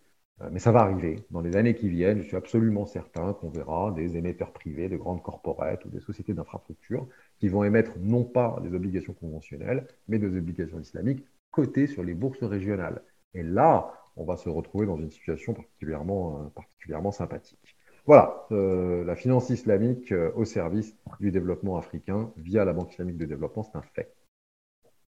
mais 0.51 0.59
ça 0.59 0.71
va 0.71 0.81
arriver. 0.81 1.25
Dans 1.31 1.41
les 1.41 1.55
années 1.55 1.75
qui 1.75 1.89
viennent, 1.89 2.21
je 2.21 2.27
suis 2.27 2.35
absolument 2.35 2.85
certain 2.85 3.33
qu'on 3.33 3.49
verra 3.49 3.91
des 3.91 4.17
émetteurs 4.17 4.51
privés, 4.51 4.89
de 4.89 4.97
grandes 4.97 5.23
corporates 5.23 5.85
ou 5.85 5.89
des 5.89 6.01
sociétés 6.01 6.33
d'infrastructure 6.33 7.07
qui 7.39 7.47
vont 7.47 7.63
émettre 7.63 7.93
non 7.99 8.23
pas 8.23 8.59
des 8.61 8.73
obligations 8.73 9.13
conventionnelles, 9.13 9.87
mais 10.07 10.19
des 10.19 10.37
obligations 10.37 10.79
islamiques 10.79 11.25
cotées 11.51 11.87
sur 11.87 12.03
les 12.03 12.13
bourses 12.13 12.43
régionales. 12.43 13.01
Et 13.33 13.43
là, 13.43 13.93
on 14.17 14.25
va 14.25 14.35
se 14.35 14.49
retrouver 14.49 14.85
dans 14.85 14.97
une 14.97 15.11
situation 15.11 15.53
particulièrement, 15.53 16.41
euh, 16.41 16.49
particulièrement 16.49 17.11
sympathique. 17.11 17.77
Voilà, 18.05 18.45
euh, 18.51 19.03
la 19.05 19.15
finance 19.15 19.49
islamique 19.49 20.13
au 20.35 20.45
service 20.45 20.95
du 21.19 21.31
développement 21.31 21.77
africain 21.77 22.31
via 22.37 22.65
la 22.65 22.73
Banque 22.73 22.91
islamique 22.91 23.17
de 23.17 23.25
développement, 23.25 23.63
c'est 23.63 23.77
un 23.77 23.81
fait. 23.81 24.13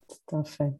C'est 0.07 0.33
un 0.33 0.43
fait. 0.43 0.73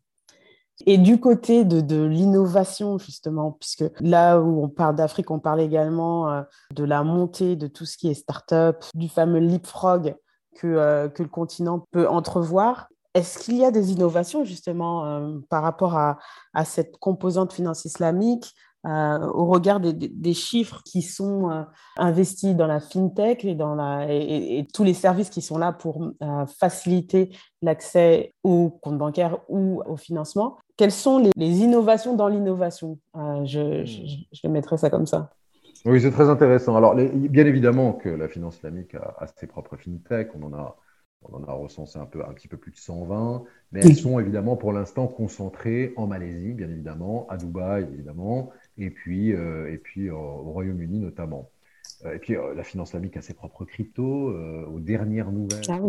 Et 0.86 0.98
du 0.98 1.20
côté 1.20 1.64
de, 1.66 2.04
l'innovation, 2.04 2.98
justement, 2.98 3.52
puisque 3.52 3.86
là 4.00 4.40
où 4.40 4.64
on 4.64 4.70
parle 4.70 4.96
d'Afrique, 4.96 5.32
on 5.32 5.40
parle 5.40 5.62
également 5.62 6.30
euh, 6.30 6.42
de 6.74 6.84
la 6.84 7.04
montée 7.04 7.56
de 7.56 7.68
tout 7.68 7.86
ce 7.86 7.98
qui 7.98 8.10
est 8.10 8.14
start-up, 8.14 8.84
du 8.94 9.10
fameux 9.10 9.40
leapfrog 9.40 10.16
que, 10.56 10.68
euh, 10.68 11.10
que 11.10 11.24
le 11.24 11.30
continent 11.30 11.86
peut 11.92 12.08
entrevoir. 12.08 12.88
Est-ce 13.14 13.40
qu'il 13.40 13.58
y 13.58 13.66
a 13.66 13.72
des 13.72 13.92
innovations, 13.92 14.44
justement, 14.44 15.06
euh, 15.06 15.40
par 15.50 15.64
rapport 15.64 15.98
à, 15.98 16.18
à, 16.54 16.64
cette 16.64 16.98
composante 16.98 17.54
finance 17.54 17.86
islamique 17.86 18.54
au 18.84 19.46
regard 19.46 19.80
des, 19.80 20.34
chiffres 20.34 20.82
qui 20.84 21.02
sont 21.02 21.66
investis 21.98 22.56
dans 22.56 22.68
la 22.68 22.80
fintech 22.80 23.46
et, 23.46 23.56
dans 23.56 23.76
la, 23.76 24.08
et, 24.10 24.66
tous 24.74 24.84
les 24.84 24.94
services 24.94 25.30
qui 25.30 25.42
sont 25.42 25.58
là 25.58 25.72
pour 25.72 26.12
faciliter 26.60 27.30
l'accès 27.62 28.34
au 28.44 28.70
compte 28.82 28.98
bancaire 28.98 29.38
ou 29.50 29.84
au 29.86 29.98
financement, 29.98 30.58
quelles 30.78 30.92
sont 30.92 31.20
les, 31.38 31.60
innovations 31.60 32.16
dans 32.16 32.28
l'innovation? 32.28 32.98
Je, 33.16 33.86
je, 33.86 34.02
je 34.32 34.48
mettrais 34.48 34.78
ça 34.78 34.90
comme 34.90 35.06
ça. 35.06 35.30
Oui, 35.86 36.00
c'est 36.00 36.12
très 36.12 36.30
intéressant. 36.30 36.76
Alors, 36.76 36.96
bien 36.96 37.46
évidemment 37.46 37.94
que 37.94 38.10
la 38.10 38.28
finance 38.28 38.58
islamique 38.58 38.96
a, 38.96 39.26
ses 39.36 39.48
propres 39.48 39.78
fintech. 39.78 40.30
On 40.36 40.44
en 40.44 40.54
a, 40.54 40.78
on 41.24 41.36
en 41.36 41.44
a 41.44 41.54
recensé 41.54 41.98
un, 41.98 42.06
peu, 42.06 42.24
un 42.24 42.34
petit 42.34 42.48
peu 42.48 42.58
plus 42.58 42.72
de 42.72 42.78
120, 42.78 43.44
mais 43.72 43.82
elles 43.84 43.96
sont 43.96 44.20
évidemment 44.20 44.58
pour 44.58 44.74
l'instant 44.74 45.08
concentrées 45.08 45.94
en 45.98 46.06
Malaisie, 46.06 46.54
bien 46.54 46.70
évidemment, 46.70 47.28
à 47.30 47.38
Dubaï, 47.38 47.88
évidemment, 47.94 48.52
et 48.82 48.90
puis, 48.90 49.34
euh, 49.34 49.72
et 49.72 49.78
puis 49.78 50.10
au 50.10 50.52
Royaume-Uni 50.52 51.00
notamment. 51.00 51.50
Euh, 52.06 52.16
et 52.16 52.20
puis, 52.20 52.36
euh, 52.36 52.54
la 52.54 52.64
finance 52.64 52.90
islamique 52.90 53.18
a 53.18 53.22
ses 53.22 53.34
propres 53.34 53.66
cryptos. 53.66 54.34
aux 54.68 54.80
dernières 54.80 55.32
nouvelles, 55.32 55.64
ah 55.70 55.80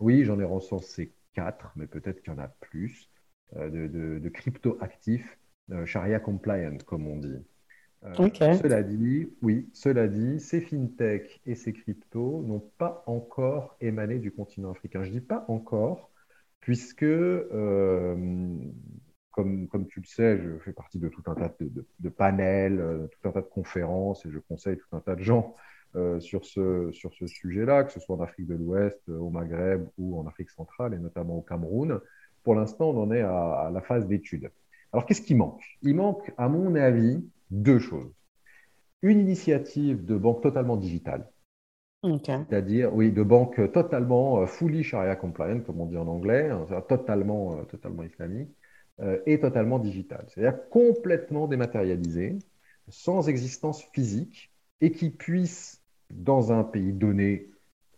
oui, 0.00 0.24
j'en 0.24 0.38
ai 0.40 0.44
recensé 0.44 1.12
quatre, 1.34 1.72
mais 1.76 1.86
peut-être 1.86 2.20
qu'il 2.22 2.32
y 2.32 2.36
en 2.36 2.38
a 2.38 2.48
plus, 2.48 3.10
de, 3.56 3.86
de, 3.86 4.18
de 4.18 4.28
crypto 4.28 4.76
actifs, 4.80 5.38
Sharia 5.84 6.20
compliant, 6.20 6.76
comme 6.86 7.06
on 7.06 7.16
dit. 7.16 7.36
Euh, 8.04 8.54
cela 8.54 8.82
dit, 8.82 9.28
oui, 9.42 9.68
cela 9.72 10.06
dit, 10.06 10.38
ces 10.40 10.60
fintech 10.60 11.40
et 11.46 11.54
ces 11.54 11.72
cryptos 11.72 12.42
n'ont 12.42 12.62
pas 12.78 13.02
encore 13.06 13.76
émané 13.80 14.18
du 14.18 14.30
continent 14.30 14.70
africain. 14.70 15.02
Je 15.02 15.10
dis 15.10 15.20
pas 15.20 15.44
encore, 15.48 16.10
puisque, 16.60 17.02
euh, 17.02 18.56
comme, 19.38 19.68
comme, 19.68 19.86
tu 19.86 20.00
le 20.00 20.06
sais, 20.06 20.38
je 20.38 20.58
fais 20.58 20.72
partie 20.72 20.98
de 20.98 21.08
tout 21.08 21.22
un 21.26 21.34
tas 21.34 21.54
de, 21.60 22.08
panels, 22.08 22.80
euh, 22.80 23.06
tout 23.06 23.28
un 23.28 23.32
tas 23.32 23.40
de 23.40 23.46
conférences, 23.46 24.26
et 24.26 24.30
je 24.30 24.38
conseille 24.38 24.76
tout 24.76 24.96
un 24.96 25.00
tas 25.00 25.14
de 25.14 25.22
gens 25.22 25.54
sur 26.20 26.44
ce, 26.44 26.90
sur 26.92 27.12
ce 27.14 27.26
sujet-là, 27.26 27.82
que 27.82 27.92
ce 27.92 27.98
soit 27.98 28.14
en 28.14 28.20
Afrique 28.20 28.46
de 28.46 28.54
l'Ouest, 28.54 29.08
au 29.08 29.30
Maghreb 29.30 29.88
ou 29.96 30.20
en 30.20 30.26
Afrique 30.26 30.50
centrale, 30.50 30.94
et 30.94 30.98
notamment 30.98 31.38
au 31.38 31.42
Cameroun. 31.42 32.00
Pour 32.44 32.54
l'instant, 32.54 32.90
on 32.90 33.02
en 33.02 33.10
est 33.10 33.22
à, 33.22 33.52
à 33.66 33.70
la 33.70 33.80
phase 33.80 34.06
d'étude. 34.06 34.50
Alors, 34.92 35.06
qu'est-ce 35.06 35.22
qui 35.22 35.34
manque? 35.34 35.62
Il 35.82 35.96
manque, 35.96 36.30
à 36.36 36.48
mon 36.48 36.74
avis, 36.74 37.26
deux 37.50 37.78
choses. 37.78 38.12
Une 39.02 39.18
initiative 39.18 40.04
de 40.04 40.16
banque 40.16 40.42
totalement 40.42 40.76
digitale, 40.76 41.26
c'est-à-dire, 42.04 42.94
oui, 42.94 43.10
de 43.10 43.24
banque 43.24 43.72
totalement 43.72 44.42
euh, 44.42 44.46
fully 44.46 44.84
Sharia 44.84 45.16
compliant, 45.16 45.60
comme 45.60 45.80
on 45.80 45.86
dit 45.86 45.96
en 45.96 46.06
anglais, 46.06 46.48
hein, 46.48 46.64
totalement, 46.88 47.58
euh, 47.58 47.64
totalement 47.64 48.04
islamique, 48.04 48.50
euh, 49.00 49.18
et 49.26 49.40
totalement 49.40 49.78
digitale. 49.78 50.24
C'est-à-dire 50.28 50.68
complètement 50.70 51.46
dématérialisée, 51.46 52.38
sans 52.88 53.28
existence 53.28 53.82
physique, 53.92 54.50
et 54.80 54.92
qui 54.92 55.10
puisse, 55.10 55.82
dans 56.10 56.52
un 56.52 56.64
pays 56.64 56.92
donné, 56.92 57.50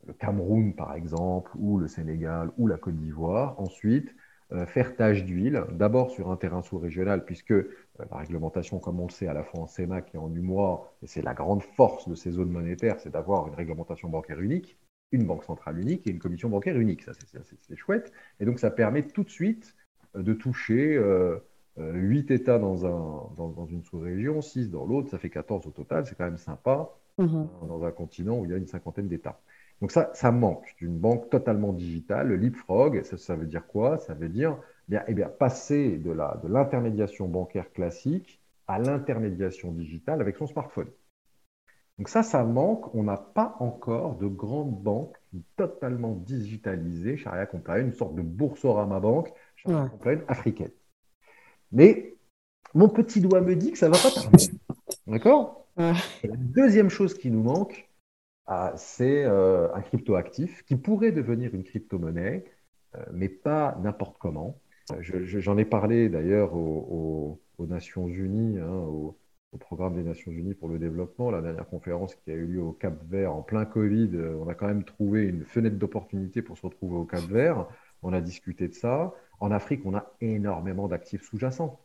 le 0.07 0.13
Cameroun 0.15 0.75
par 0.75 0.95
exemple, 0.95 1.51
ou 1.57 1.79
le 1.79 1.89
Sénégal, 1.89 2.51
ou 2.59 2.67
la 2.67 2.77
Côte 2.77 2.97
d'Ivoire, 2.97 3.59
ensuite, 3.61 4.15
euh, 4.53 4.67
faire 4.67 4.97
tâche 4.97 5.25
d'huile, 5.25 5.63
d'abord 5.73 6.11
sur 6.11 6.31
un 6.31 6.37
terrain 6.37 6.61
sous-régional, 6.61 7.25
puisque 7.25 7.53
euh, 7.53 7.73
la 8.11 8.17
réglementation, 8.17 8.81
comme 8.81 8.99
on 8.99 9.07
le 9.07 9.13
sait, 9.13 9.29
à 9.29 9.33
la 9.33 9.45
fois 9.45 9.61
en 9.61 9.67
CEMAC 9.69 10.15
et 10.15 10.19
en 10.19 10.35
UMOA, 10.35 10.93
et 11.03 11.07
c'est 11.07 11.23
la 11.23 11.35
grande 11.35 11.63
force 11.63 12.09
de 12.09 12.17
ces 12.17 12.33
zones 12.33 12.51
monétaires, 12.51 12.99
c'est 12.99 13.11
d'avoir 13.11 13.47
une 13.47 13.55
réglementation 13.55 14.09
bancaire 14.09 14.41
unique, 14.41 14.77
une 15.13 15.25
banque 15.25 15.45
centrale 15.45 15.79
unique 15.79 16.07
et 16.07 16.11
une 16.11 16.19
commission 16.19 16.49
bancaire 16.49 16.77
unique. 16.77 17.03
Ça, 17.03 17.13
c'est 17.61 17.77
chouette. 17.77 18.13
Et 18.41 18.45
donc, 18.45 18.59
ça 18.59 18.71
permet 18.71 19.03
tout 19.07 19.23
de 19.23 19.31
suite 19.31 19.77
de 20.15 20.33
toucher 20.33 20.97
euh, 20.97 21.39
8 21.79 22.31
États 22.31 22.59
dans, 22.59 22.87
un, 22.87 23.35
dans, 23.37 23.67
une 23.67 23.83
sous-région, 23.83 24.41
6 24.41 24.71
dans 24.71 24.85
l'autre, 24.85 25.11
ça 25.11 25.19
fait 25.19 25.31
14 25.31 25.67
au 25.67 25.71
total. 25.71 26.07
C'est 26.07 26.17
quand 26.17 26.25
même 26.25 26.37
sympa 26.37 26.91
mmh 27.19 27.45
dans 27.69 27.85
un 27.85 27.91
continent 27.91 28.39
où 28.39 28.45
il 28.45 28.51
y 28.51 28.55
a 28.55 28.57
une 28.57 28.67
cinquantaine 28.67 29.09
d'États. 29.09 29.41
Donc 29.81 29.93
ça, 29.93 30.11
ça 30.15 30.31
manque 30.31 30.75
d'une 30.79 30.99
banque 30.99 31.31
totalement 31.31 31.73
digitale. 31.73 32.29
Le 32.29 32.37
leapfrog, 32.37 33.03
ça, 33.03 33.17
ça 33.17 33.37
veut 33.37 33.47
dire 33.47 33.67
quoi? 33.67 33.99
Ça 33.99 34.15
veut 34.15 34.29
dire 34.29 34.57
eh 34.89 34.91
bien, 34.91 35.05
eh 35.07 35.15
bien, 35.15 35.29
passer 35.29 35.99
de 35.99 36.13
l'intermédiation 36.49 37.29
de 37.29 37.33
bancaire 37.33 37.71
classique 37.73 38.41
à 38.67 38.79
l'intermédiation 38.79 39.71
digitale 39.73 40.21
avec 40.21 40.37
son 40.37 40.47
smartphone. 40.47 40.89
Donc 41.99 42.09
ça, 42.09 42.23
ça 42.23 42.45
manque. 42.45 42.95
On 42.95 43.03
n'a 43.03 43.19
pas 43.19 43.57
encore 43.61 44.17
de 44.17 44.27
grande 44.27 44.83
banque 44.83 45.17
totalement 45.57 46.15
digitalisée, 46.15 47.17
Sharia 47.17 47.47
Compliant, 47.47 47.85
une 47.85 47.93
sorte 47.93 48.15
de 48.15 48.23
boursorama 48.23 49.01
banque, 49.01 49.33
Sharia 49.63 49.89
Compliant 49.89 50.21
africaine. 50.29 50.71
Mais 51.73 52.15
mon 52.75 52.89
petit 52.89 53.21
doigt 53.21 53.41
me 53.41 53.57
dit 53.57 53.73
que 53.73 53.79
ça 53.79 53.89
ne 53.89 53.95
va 53.95 54.01
pas 54.01 54.11
tarder. 54.11 54.45
D'accord? 55.07 55.67
La 55.77 56.37
deuxième 56.37 56.91
chose 56.91 57.15
qui 57.15 57.31
nous 57.31 57.43
manque, 57.43 57.89
ah, 58.47 58.73
c'est 58.77 59.25
euh, 59.25 59.73
un 59.75 59.81
crypto-actif 59.81 60.65
qui 60.65 60.77
pourrait 60.77 61.13
devenir 61.13 61.55
une 61.55 61.65
crypto-monnaie, 61.65 62.45
euh, 62.97 63.05
mais 63.13 63.29
pas 63.29 63.79
n'importe 63.83 64.19
comment. 64.19 64.61
Euh, 64.93 65.23
j'en 65.25 65.57
ai 65.57 65.65
parlé 65.65 66.09
d'ailleurs 66.09 66.55
aux, 66.55 67.41
Nations 67.61 68.09
Unies, 68.09 68.59
hein, 68.59 68.73
au, 68.73 69.17
programme 69.59 69.95
des 69.95 70.03
Nations 70.03 70.33
Unies 70.33 70.55
pour 70.55 70.69
le 70.69 70.79
développement, 70.79 71.31
la 71.31 71.43
dernière 71.43 71.69
conférence 71.69 72.15
qui 72.15 72.31
a 72.31 72.35
eu 72.35 72.47
lieu 72.47 72.63
au 72.63 72.73
Cap 72.73 72.95
Vert 73.09 73.35
en 73.35 73.43
plein 73.43 73.65
Covid. 73.65 74.11
On 74.41 74.49
a 74.49 74.55
quand 74.55 74.67
même 74.67 74.85
trouvé 74.85 75.25
une 75.25 75.45
fenêtre 75.45 75.77
d'opportunité 75.77 76.41
pour 76.41 76.57
se 76.57 76.67
retrouver 76.67 76.97
au 76.97 77.05
Cap 77.05 77.23
Vert. 77.25 77.67
On 78.03 78.13
a 78.13 78.21
discuté 78.21 78.69
de 78.69 78.75
ça. 78.75 79.13
En 79.41 79.51
Afrique, 79.51 79.83
on 79.85 79.95
a 79.95 80.13
énormément 80.21 80.89
d'actifs 80.89 81.23
sous-jacents. 81.23 81.81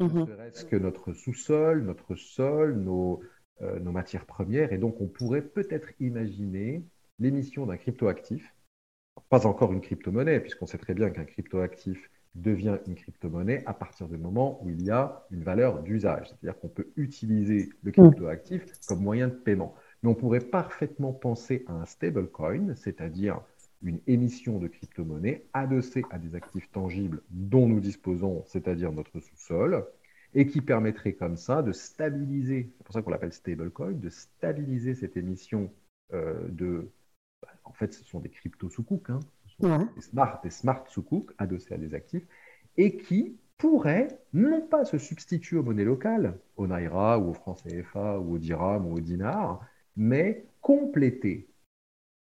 Mmh 0.00 0.26
ce 0.52 0.64
que 0.64 0.76
notre 0.76 1.12
sous-sol, 1.12 1.82
notre 1.82 2.14
sol, 2.14 2.76
nos, 2.76 3.20
euh, 3.62 3.80
nos 3.80 3.90
matières 3.90 4.26
premières. 4.26 4.72
Et 4.72 4.78
donc, 4.78 5.00
on 5.00 5.08
pourrait 5.08 5.42
peut-être 5.42 5.88
imaginer 5.98 6.84
l'émission 7.18 7.66
d'un 7.66 7.76
cryptoactif, 7.76 8.54
pas 9.28 9.46
encore 9.46 9.72
une 9.72 9.80
crypto-monnaie, 9.80 10.38
puisqu'on 10.38 10.66
sait 10.66 10.78
très 10.78 10.94
bien 10.94 11.10
qu'un 11.10 11.24
cryptoactif 11.24 12.08
devient 12.36 12.78
une 12.86 12.94
crypto-monnaie 12.94 13.64
à 13.66 13.74
partir 13.74 14.06
du 14.06 14.16
moment 14.16 14.62
où 14.62 14.70
il 14.70 14.82
y 14.82 14.90
a 14.90 15.26
une 15.32 15.42
valeur 15.42 15.82
d'usage. 15.82 16.28
C'est-à-dire 16.28 16.60
qu'on 16.60 16.68
peut 16.68 16.92
utiliser 16.96 17.70
le 17.82 17.90
cryptoactif 17.90 18.64
comme 18.86 19.02
moyen 19.02 19.26
de 19.26 19.34
paiement. 19.34 19.74
Mais 20.02 20.10
on 20.10 20.14
pourrait 20.14 20.38
parfaitement 20.38 21.12
penser 21.12 21.64
à 21.66 21.72
un 21.72 21.84
stablecoin, 21.86 22.76
c'est-à-dire 22.76 23.40
une 23.82 24.00
émission 24.06 24.58
de 24.58 24.66
crypto-monnaie 24.66 25.44
adossée 25.52 26.02
à 26.10 26.18
des 26.18 26.34
actifs 26.34 26.70
tangibles 26.70 27.22
dont 27.30 27.68
nous 27.68 27.80
disposons, 27.80 28.44
c'est-à-dire 28.46 28.92
notre 28.92 29.20
sous-sol, 29.20 29.86
et 30.34 30.46
qui 30.46 30.60
permettrait 30.60 31.14
comme 31.14 31.36
ça 31.36 31.62
de 31.62 31.72
stabiliser, 31.72 32.70
c'est 32.76 32.84
pour 32.84 32.92
ça 32.92 33.02
qu'on 33.02 33.10
l'appelle 33.10 33.32
stablecoin, 33.32 33.92
de 33.92 34.08
stabiliser 34.10 34.94
cette 34.94 35.16
émission 35.16 35.70
euh, 36.12 36.48
de. 36.48 36.90
Bah, 37.42 37.48
en 37.64 37.72
fait, 37.72 37.92
ce 37.92 38.04
sont 38.04 38.20
des 38.20 38.28
cryptos 38.28 38.68
sous 38.68 38.84
hein, 39.08 39.20
des 39.94 40.02
smart, 40.02 40.40
des 40.42 40.50
smart 40.50 40.84
sous 40.88 41.26
adossés 41.38 41.74
à 41.74 41.78
des 41.78 41.94
actifs, 41.94 42.26
et 42.76 42.96
qui 42.96 43.36
pourraient 43.56 44.20
non 44.32 44.60
pas 44.60 44.84
se 44.84 44.98
substituer 44.98 45.56
aux 45.56 45.62
monnaies 45.62 45.84
locales, 45.84 46.38
au 46.56 46.66
Naira 46.66 47.18
ou 47.18 47.30
au 47.30 47.34
franc 47.34 47.54
CFA 47.54 48.18
ou 48.18 48.34
au 48.34 48.38
dirham 48.38 48.86
ou 48.86 48.96
au 48.96 49.00
dinar, 49.00 49.66
mais 49.96 50.44
compléter 50.60 51.48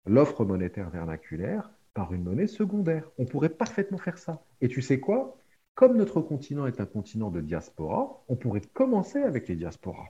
l'offre 0.06 0.44
monétaire 0.44 0.90
vernaculaire 0.90 1.70
par 1.94 2.12
une 2.12 2.24
monnaie 2.24 2.46
secondaire. 2.46 3.10
On 3.18 3.24
pourrait 3.24 3.48
parfaitement 3.50 3.98
faire 3.98 4.18
ça. 4.18 4.42
Et 4.60 4.68
tu 4.68 4.82
sais 4.82 5.00
quoi? 5.00 5.36
Comme 5.74 5.96
notre 5.96 6.20
continent 6.20 6.66
est 6.66 6.80
un 6.80 6.86
continent 6.86 7.30
de 7.30 7.40
diaspora, 7.40 8.22
on 8.28 8.36
pourrait 8.36 8.60
commencer 8.60 9.22
avec 9.22 9.48
les 9.48 9.56
diasporas. 9.56 10.08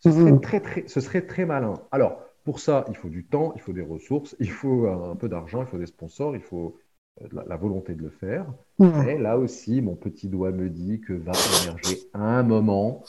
Ce 0.00 0.10
serait, 0.10 0.32
mhm. 0.32 0.40
très, 0.40 0.60
très, 0.60 0.88
ce 0.88 1.00
serait 1.00 1.26
très 1.26 1.44
malin. 1.44 1.74
Alors, 1.90 2.22
pour 2.44 2.58
ça, 2.58 2.84
il 2.88 2.96
faut 2.96 3.08
du 3.08 3.24
temps, 3.24 3.52
il 3.54 3.60
faut 3.60 3.72
des 3.72 3.82
ressources, 3.82 4.34
il 4.40 4.50
faut 4.50 4.86
un 4.88 5.16
peu 5.16 5.28
d'argent, 5.28 5.60
il 5.60 5.66
faut 5.66 5.78
des 5.78 5.86
sponsors, 5.86 6.34
il 6.34 6.42
faut 6.42 6.78
euh, 7.22 7.26
la, 7.46 7.56
volonté 7.56 7.94
de 7.94 8.02
le 8.02 8.10
faire. 8.10 8.46
Mais 8.78 9.18
là 9.18 9.38
aussi, 9.38 9.82
mon 9.82 9.94
petit 9.94 10.28
doigt 10.28 10.52
me 10.52 10.70
dit 10.70 11.00
que 11.00 11.12
va 11.12 11.32
émerger 11.62 11.98
à 12.14 12.38
un 12.38 12.42
moment 12.42 13.02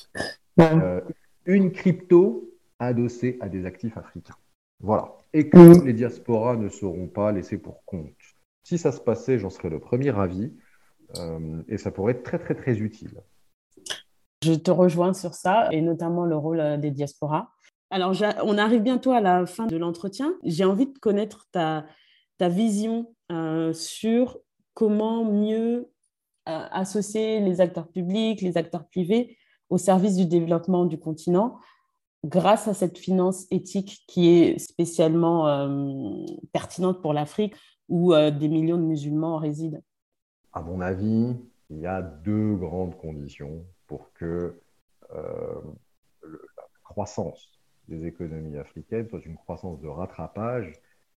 euh, 0.59 1.01
une 1.45 1.71
crypto 1.71 2.49
adossée 2.79 3.37
à 3.39 3.47
des 3.47 3.65
actifs 3.65 3.97
africains. 3.97 4.35
Voilà. 4.81 5.13
Et 5.33 5.49
que 5.49 5.57
mhm. 5.57 5.85
les 5.85 5.93
diasporas 5.93 6.57
ne 6.57 6.69
seront 6.69 7.07
pas 7.07 7.31
laissés 7.31 7.57
pour 7.57 7.83
compte. 7.85 8.11
Si 8.63 8.77
ça 8.77 8.91
se 8.91 8.99
passait, 8.99 9.39
j'en 9.39 9.49
serais 9.49 9.69
le 9.69 9.79
premier 9.79 10.17
avis. 10.17 10.51
Euh, 11.17 11.61
et 11.67 11.77
ça 11.77 11.91
pourrait 11.91 12.13
être 12.13 12.23
très, 12.23 12.39
très, 12.39 12.55
très 12.55 12.77
utile. 12.77 13.21
Je 14.43 14.53
te 14.53 14.71
rejoins 14.71 15.13
sur 15.13 15.33
ça, 15.33 15.67
et 15.71 15.81
notamment 15.81 16.25
le 16.25 16.35
rôle 16.35 16.59
euh, 16.59 16.77
des 16.77 16.91
diasporas. 16.91 17.49
Alors, 17.89 18.15
on 18.43 18.57
arrive 18.57 18.81
bientôt 18.81 19.11
à 19.11 19.19
la 19.19 19.45
fin 19.45 19.67
de 19.67 19.75
l'entretien. 19.75 20.33
J'ai 20.43 20.63
envie 20.63 20.87
de 20.87 20.97
connaître 20.97 21.47
ta, 21.51 21.85
ta 22.37 22.47
vision 22.47 23.13
euh, 23.31 23.73
sur 23.73 24.39
comment 24.73 25.25
mieux 25.25 25.89
associer 26.45 27.39
les 27.39 27.61
acteurs 27.61 27.87
publics, 27.87 28.41
les 28.41 28.57
acteurs 28.57 28.87
privés 28.87 29.37
au 29.69 29.77
service 29.77 30.15
du 30.15 30.25
développement 30.25 30.85
du 30.85 30.97
continent 30.97 31.59
grâce 32.23 32.67
à 32.67 32.73
cette 32.73 32.97
finance 32.97 33.47
éthique 33.51 34.03
qui 34.07 34.29
est 34.29 34.59
spécialement 34.59 35.67
pertinente 36.51 37.01
pour 37.01 37.13
l'Afrique 37.13 37.55
où 37.89 38.13
des 38.13 38.47
millions 38.47 38.77
de 38.77 38.83
musulmans 38.83 39.37
résident 39.37 39.81
à 40.53 40.61
mon 40.61 40.81
avis, 40.81 41.35
il 41.69 41.79
y 41.79 41.87
a 41.87 42.01
deux 42.01 42.55
grandes 42.55 42.97
conditions 42.97 43.65
pour 43.87 44.11
que 44.13 44.59
euh, 45.13 45.61
la 46.23 46.63
croissance 46.83 47.49
des 47.87 48.05
économies 48.05 48.57
africaines 48.57 49.07
soit 49.09 49.25
une 49.25 49.37
croissance 49.37 49.79
de 49.81 49.87
rattrapage 49.87 50.73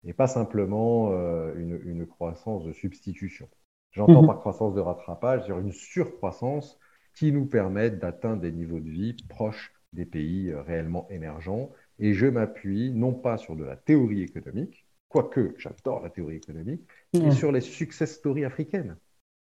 et 0.05 0.12
pas 0.12 0.26
simplement 0.26 1.11
une, 1.55 2.07
croissance 2.07 2.64
de 2.64 2.72
substitution. 2.72 3.48
J'entends 3.92 4.22
mhm. 4.22 4.26
par 4.26 4.40
croissance 4.40 4.74
de 4.74 4.80
rattrapage 4.80 5.44
dire 5.44 5.59
une 5.59 5.72
surcroissance 5.72 6.78
qui 7.14 7.30
nous 7.30 7.46
permette 7.46 7.98
d'atteindre 7.98 8.42
des 8.42 8.53
niveaux 8.53 8.80
de 8.80 8.88
vie 8.88 9.16
proches 9.28 9.72
des 9.93 10.07
pays 10.07 10.53
réellement 10.55 11.07
émergents. 11.11 11.70
Et 11.99 12.14
je 12.14 12.26
m'appuie 12.26 12.90
non 12.93 13.12
pas 13.12 13.36
sur 13.36 13.57
de 13.57 13.64
la 13.64 13.76
théorie 13.76 14.22
économique, 14.22 14.86
quoique 15.09 15.55
j'adore 15.59 16.03
la 16.03 16.11
théorie 16.11 16.36
économique, 16.36 16.82
mais 17.14 17.30
sur 17.30 17.53
les 17.53 17.61
success 17.61 18.14
stories 18.14 18.45
africaines. 18.45 18.97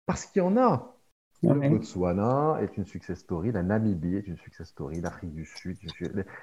Parce 0.06 0.26
qu'il 0.26 0.42
y 0.42 0.46
en 0.46 0.58
a. 0.58 0.96
Le 1.42 1.70
Botswana 1.70 2.58
est 2.62 2.76
une 2.76 2.86
success 2.86 3.20
story, 3.20 3.54
la 3.54 3.64
Namibie 3.64 4.16
est 4.16 4.28
une 4.28 4.36
success 4.38 4.68
story, 4.68 5.00
l'Afrique 5.00 5.34
du 5.34 5.46
Sud, 5.46 5.78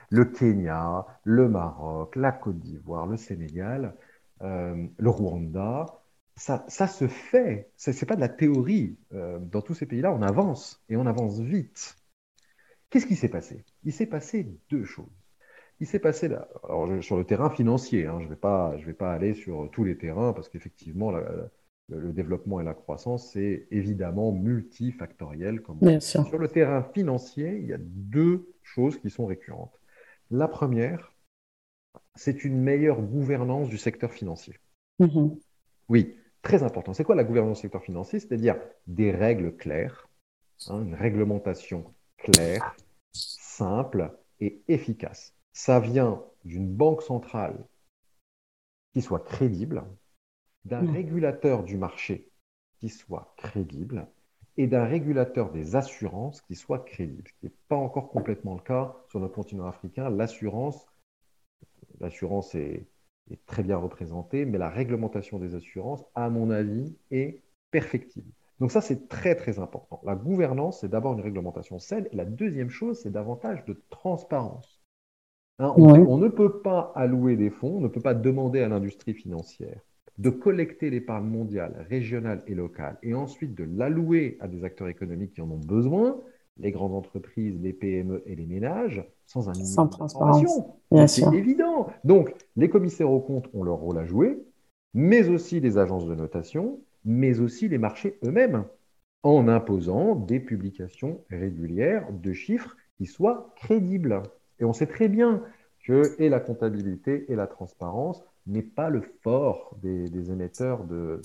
le 0.08 0.24
Kenya, 0.24 1.04
le 1.24 1.48
Maroc, 1.50 2.16
la 2.16 2.32
Côte 2.32 2.60
d'Ivoire, 2.60 3.06
le 3.06 3.18
Sénégal, 3.18 3.94
euh, 4.42 4.86
le 4.96 5.10
Rwanda. 5.10 5.86
Ça, 6.34 6.64
ça 6.68 6.86
se 6.86 7.08
fait, 7.08 7.70
ce 7.76 7.90
n'est 7.90 8.06
pas 8.06 8.16
de 8.16 8.20
la 8.20 8.28
théorie. 8.28 8.96
Euh, 9.12 9.38
dans 9.38 9.60
tous 9.60 9.74
ces 9.74 9.86
pays-là, 9.86 10.12
on 10.12 10.22
avance 10.22 10.82
et 10.88 10.96
on 10.96 11.06
avance 11.06 11.40
vite. 11.40 11.96
Qu'est-ce 12.90 13.06
qui 13.06 13.16
s'est 13.16 13.28
passé? 13.28 13.64
Il 13.84 13.92
s'est 13.92 14.06
passé 14.06 14.46
deux 14.70 14.84
choses 14.84 15.10
il 15.80 15.86
s'est 15.86 15.98
passé 15.98 16.28
là, 16.28 16.48
alors, 16.64 16.88
sur 17.02 17.16
le 17.16 17.24
terrain 17.24 17.50
financier, 17.50 18.06
hein, 18.06 18.18
je 18.20 18.24
ne 18.24 18.30
vais, 18.30 18.36
pas, 18.36 18.74
vais 18.76 18.94
pas 18.94 19.12
aller 19.12 19.34
sur 19.34 19.68
tous 19.70 19.84
les 19.84 19.96
terrains 19.96 20.32
parce 20.32 20.48
qu'effectivement, 20.48 21.10
le, 21.10 21.50
développement 21.88 22.60
et 22.60 22.64
la 22.64 22.74
croissance, 22.74 23.30
c'est 23.32 23.68
évidemment 23.70 24.32
multifactoriel. 24.32 25.60
Comme 25.60 26.00
Sur 26.00 26.38
le 26.38 26.48
terrain 26.48 26.82
financier, 26.82 27.58
il 27.60 27.66
y 27.66 27.72
a 27.72 27.78
deux 27.78 28.52
choses 28.62 28.98
qui 28.98 29.10
sont 29.10 29.26
récurrentes. 29.26 29.78
La 30.30 30.48
première, 30.48 31.14
c'est 32.14 32.44
une 32.44 32.60
meilleure 32.60 33.02
gouvernance 33.02 33.68
du 33.68 33.78
secteur 33.78 34.10
financier. 34.10 34.54
Mm-hmm. 34.98 35.38
Oui, 35.88 36.16
très 36.42 36.62
important. 36.62 36.92
C'est 36.94 37.04
quoi 37.04 37.14
la 37.14 37.24
gouvernance 37.24 37.58
du 37.58 37.62
secteur 37.62 37.84
financier? 37.84 38.18
C'est-à-dire 38.18 38.56
des 38.86 39.12
règles 39.12 39.54
claires, 39.54 40.08
hein, 40.68 40.82
une 40.82 40.94
réglementation 40.94 41.94
claire, 42.18 42.76
simple 43.12 44.16
et 44.40 44.62
efficace 44.68 45.36
ça 45.56 45.80
vient 45.80 46.22
d'une 46.44 46.70
banque 46.70 47.00
centrale 47.00 47.56
qui 48.92 49.00
soit 49.00 49.24
crédible, 49.24 49.84
d'un 50.66 50.82
mm. 50.82 50.90
régulateur 50.90 51.64
du 51.64 51.78
marché 51.78 52.30
qui 52.78 52.90
soit 52.90 53.32
crédible 53.38 54.06
et 54.58 54.66
d'un 54.66 54.84
régulateur 54.84 55.50
des 55.50 55.74
assurances 55.74 56.42
qui 56.42 56.56
soit 56.56 56.80
crédible, 56.80 57.26
ce 57.26 57.32
qui 57.40 57.46
n'est 57.46 57.58
pas 57.68 57.76
encore 57.76 58.10
complètement 58.10 58.54
le 58.54 58.60
cas 58.60 58.94
sur 59.08 59.18
notre 59.18 59.34
continent 59.34 59.66
africain. 59.66 60.10
L'assurance, 60.10 60.86
l'assurance 62.00 62.54
est, 62.54 62.86
est, 63.30 63.46
très 63.46 63.62
bien 63.62 63.78
représentée, 63.78 64.44
mais 64.44 64.58
la 64.58 64.68
réglementation 64.68 65.38
des 65.38 65.54
assurances, 65.54 66.04
à 66.14 66.28
mon 66.28 66.50
avis, 66.50 66.94
est 67.10 67.40
perfectible. 67.70 68.30
Donc 68.60 68.70
ça, 68.70 68.80
c'est 68.80 69.08
très 69.08 69.34
très 69.34 69.58
important. 69.58 70.00
La 70.04 70.14
gouvernance, 70.14 70.80
c'est 70.80 70.88
d'abord 70.88 71.12
une 71.12 71.20
réglementation 71.20 71.78
saine, 71.78 72.08
et 72.10 72.16
la 72.16 72.24
deuxième 72.24 72.70
chose, 72.70 73.00
c'est 73.02 73.10
davantage 73.10 73.64
de 73.66 73.80
transparence. 73.90 74.82
Hein, 75.58 75.72
on, 75.76 76.18
ne 76.18 76.28
peut 76.28 76.60
pas 76.60 76.92
allouer 76.94 77.36
des 77.36 77.50
fonds, 77.50 77.78
on 77.78 77.80
ne 77.80 77.88
peut 77.88 78.00
pas 78.00 78.14
demander 78.14 78.60
à 78.60 78.68
l'industrie 78.68 79.14
financière 79.14 79.80
de 80.18 80.30
collecter 80.30 80.90
l'épargne 80.90 81.26
mondiale, 81.26 81.86
régionale 81.90 82.42
et 82.46 82.54
locale, 82.54 82.98
et 83.02 83.14
ensuite 83.14 83.54
de 83.54 83.64
l'allouer 83.64 84.38
à 84.40 84.48
des 84.48 84.64
acteurs 84.64 84.88
économiques 84.88 85.34
qui 85.34 85.42
en 85.42 85.50
ont 85.50 85.58
besoin, 85.58 86.18
les 86.58 86.70
grandes 86.70 86.94
entreprises, 86.94 87.60
les 87.60 87.74
PME 87.74 88.22
et 88.24 88.34
les 88.34 88.46
ménages, 88.46 89.04
sans 89.26 89.48
un 89.48 89.52
minimum 89.52 89.86
de 89.86 89.90
transparence. 89.90 90.60
C'est 91.06 91.34
évident. 91.34 91.88
Donc, 92.04 92.34
les 92.56 92.70
commissaires 92.70 93.10
aux 93.10 93.20
comptes 93.20 93.48
ont 93.52 93.62
leur 93.62 93.76
rôle 93.76 93.98
à 93.98 94.06
jouer, 94.06 94.42
mais 94.94 95.28
aussi 95.28 95.60
les 95.60 95.76
agences 95.76 96.06
de 96.06 96.14
notation, 96.14 96.80
mais 97.06 97.40
aussi 97.40 97.68
les 97.68 97.78
marchés 97.78 98.18
eux-mêmes, 98.24 98.64
en 99.22 99.48
imposant 99.48 100.14
des 100.14 100.40
publications 100.40 101.24
régulières 101.30 102.12
de 102.12 102.32
chiffres 102.32 102.76
qui 102.98 103.06
soient 103.06 103.52
crédibles. 103.56 104.22
Et 104.60 104.64
on 104.64 104.72
sait 104.72 104.86
très 104.86 105.08
bien 105.08 105.42
que 105.84 106.20
et 106.20 106.28
la 106.28 106.40
comptabilité 106.40 107.24
et 107.30 107.36
la 107.36 107.46
transparence 107.46 108.22
n'est 108.46 108.62
pas 108.62 108.90
le 108.90 109.02
fort 109.22 109.76
des, 109.82 110.30
émetteurs 110.30 110.84
de, 110.84 111.20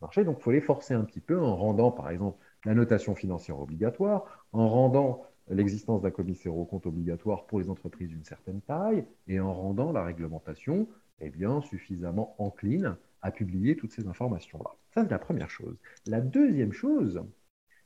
marché. 0.00 0.24
Donc, 0.24 0.38
il 0.40 0.42
faut 0.42 0.50
les 0.50 0.60
forcer 0.60 0.94
un 0.94 1.04
petit 1.04 1.20
peu 1.20 1.40
en 1.40 1.56
rendant, 1.56 1.90
par 1.90 2.10
exemple, 2.10 2.38
la 2.64 2.74
notation 2.74 3.14
financière 3.14 3.60
obligatoire, 3.60 4.46
en 4.52 4.68
rendant 4.68 5.24
l'existence 5.48 6.02
d'un 6.02 6.10
commissaire 6.10 6.56
au 6.56 6.64
compte 6.64 6.86
obligatoire 6.86 7.46
pour 7.46 7.60
les 7.60 7.70
entreprises 7.70 8.08
d'une 8.08 8.24
certaine 8.24 8.60
taille 8.62 9.04
et 9.28 9.38
en 9.38 9.54
rendant 9.54 9.92
la 9.92 10.02
réglementation 10.02 10.88
eh 11.20 11.30
bien, 11.30 11.60
suffisamment 11.62 12.34
encline 12.38 12.96
à 13.26 13.32
publier 13.32 13.76
toutes 13.76 13.92
ces 13.92 14.06
informations-là. 14.06 14.70
Ça, 14.94 15.02
c'est 15.02 15.10
la 15.10 15.18
première 15.18 15.50
chose. 15.50 15.76
La 16.06 16.20
deuxième 16.20 16.72
chose, 16.72 17.24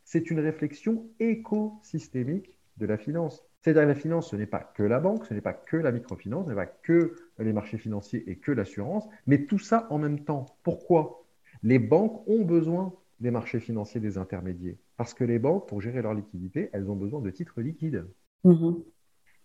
c'est 0.04 0.30
une 0.30 0.38
réflexion 0.40 1.08
écosystémique 1.18 2.58
de 2.76 2.86
la 2.86 2.98
finance. 2.98 3.42
C'est-à-dire 3.62 3.86
la 3.86 3.94
finance, 3.94 4.30
ce 4.30 4.36
n'est 4.36 4.46
pas 4.46 4.60
que 4.60 4.82
la 4.82 5.00
banque, 5.00 5.24
ce 5.26 5.34
n'est 5.34 5.40
pas 5.40 5.54
que 5.54 5.76
la 5.76 5.92
microfinance, 5.92 6.44
ce 6.44 6.50
n'est 6.50 6.56
pas 6.56 6.66
que 6.66 7.14
les 7.38 7.52
marchés 7.52 7.78
financiers 7.78 8.28
et 8.30 8.36
que 8.36 8.52
l'assurance, 8.52 9.08
mais 9.26 9.46
tout 9.46 9.58
ça 9.58 9.86
en 9.90 9.98
même 9.98 10.24
temps. 10.24 10.46
Pourquoi? 10.62 11.24
Les 11.62 11.78
banques 11.78 12.22
ont 12.28 12.44
besoin 12.44 12.94
des 13.20 13.30
marchés 13.30 13.60
financiers 13.60 14.00
des 14.00 14.18
intermédiaires. 14.18 14.76
Parce 14.96 15.14
que 15.14 15.24
les 15.24 15.38
banques, 15.38 15.68
pour 15.68 15.80
gérer 15.80 16.02
leur 16.02 16.14
liquidité, 16.14 16.68
elles 16.72 16.90
ont 16.90 16.96
besoin 16.96 17.20
de 17.20 17.30
titres 17.30 17.60
liquides. 17.60 18.06
Mm-hmm. 18.44 18.82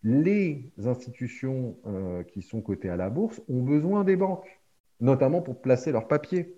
Les 0.03 0.71
institutions 0.85 1.77
euh, 1.85 2.23
qui 2.23 2.41
sont 2.41 2.61
cotées 2.61 2.89
à 2.89 2.95
la 2.95 3.09
bourse 3.09 3.41
ont 3.49 3.63
besoin 3.63 4.03
des 4.03 4.15
banques, 4.15 4.59
notamment 4.99 5.41
pour 5.41 5.61
placer 5.61 5.91
leurs 5.91 6.07
papiers. 6.07 6.55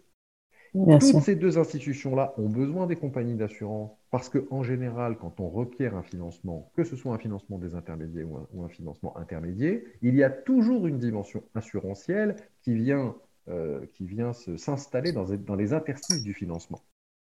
Toutes 0.73 1.21
ces 1.21 1.35
deux 1.35 1.57
institutions-là 1.57 2.33
ont 2.37 2.49
besoin 2.49 2.87
des 2.87 2.95
compagnies 2.95 3.35
d'assurance 3.35 3.91
parce 4.11 4.29
qu'en 4.29 4.63
général, 4.63 5.17
quand 5.17 5.39
on 5.39 5.49
requiert 5.49 5.95
un 5.95 6.03
financement, 6.03 6.71
que 6.75 6.83
ce 6.83 6.95
soit 6.95 7.13
un 7.13 7.17
financement 7.17 7.57
des 7.57 7.75
intermédiaires 7.75 8.27
ou 8.53 8.63
un, 8.63 8.69
financement 8.69 9.17
intermédiaire, 9.17 9.79
il 10.01 10.15
y 10.15 10.23
a 10.23 10.29
toujours 10.29 10.87
une 10.87 10.99
dimension 10.99 11.43
assurantielle 11.55 12.35
qui 12.61 12.75
vient, 12.75 13.15
euh, 13.49 13.85
qui 13.93 14.05
vient 14.05 14.33
s'installer 14.33 15.11
dans, 15.11 15.25
dans, 15.25 15.55
les 15.55 15.73
interstices 15.73 16.23
du 16.23 16.33
financement. 16.33 16.81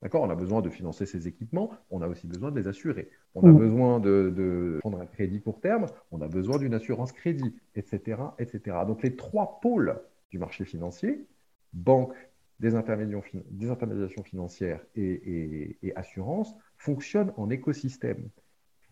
D'accord? 0.01 0.23
On 0.23 0.29
a 0.29 0.35
besoin 0.35 0.61
de 0.61 0.69
financer 0.69 1.05
ces 1.05 1.27
équipements, 1.27 1.71
on 1.89 2.01
a 2.01 2.07
aussi 2.07 2.27
besoin 2.27 2.51
de 2.51 2.59
les 2.59 2.67
assurer. 2.67 3.09
On 3.33 3.47
a 3.47 3.51
mm. 3.51 3.57
besoin 3.57 3.99
de, 3.99 4.33
de, 4.35 4.77
prendre 4.81 4.99
un 4.99 5.05
crédit 5.05 5.41
court 5.41 5.59
terme, 5.59 5.87
on 6.11 6.21
a 6.21 6.27
besoin 6.27 6.59
d'une 6.59 6.73
assurance 6.73 7.11
crédit, 7.11 7.55
etc., 7.75 8.21
etc. 8.39 8.77
Donc 8.85 9.01
les 9.03 9.15
trois 9.15 9.59
pôles 9.61 9.99
du 10.29 10.39
marché 10.39 10.65
financier, 10.65 11.25
banque, 11.73 12.15
des, 12.59 12.71
des 12.71 13.69
intermédiations 13.69 14.23
financières 14.23 14.81
et, 14.95 15.93
assurances 15.95 16.55
fonctionnent 16.77 17.31
en 17.37 17.49
écosystème. 17.49 18.29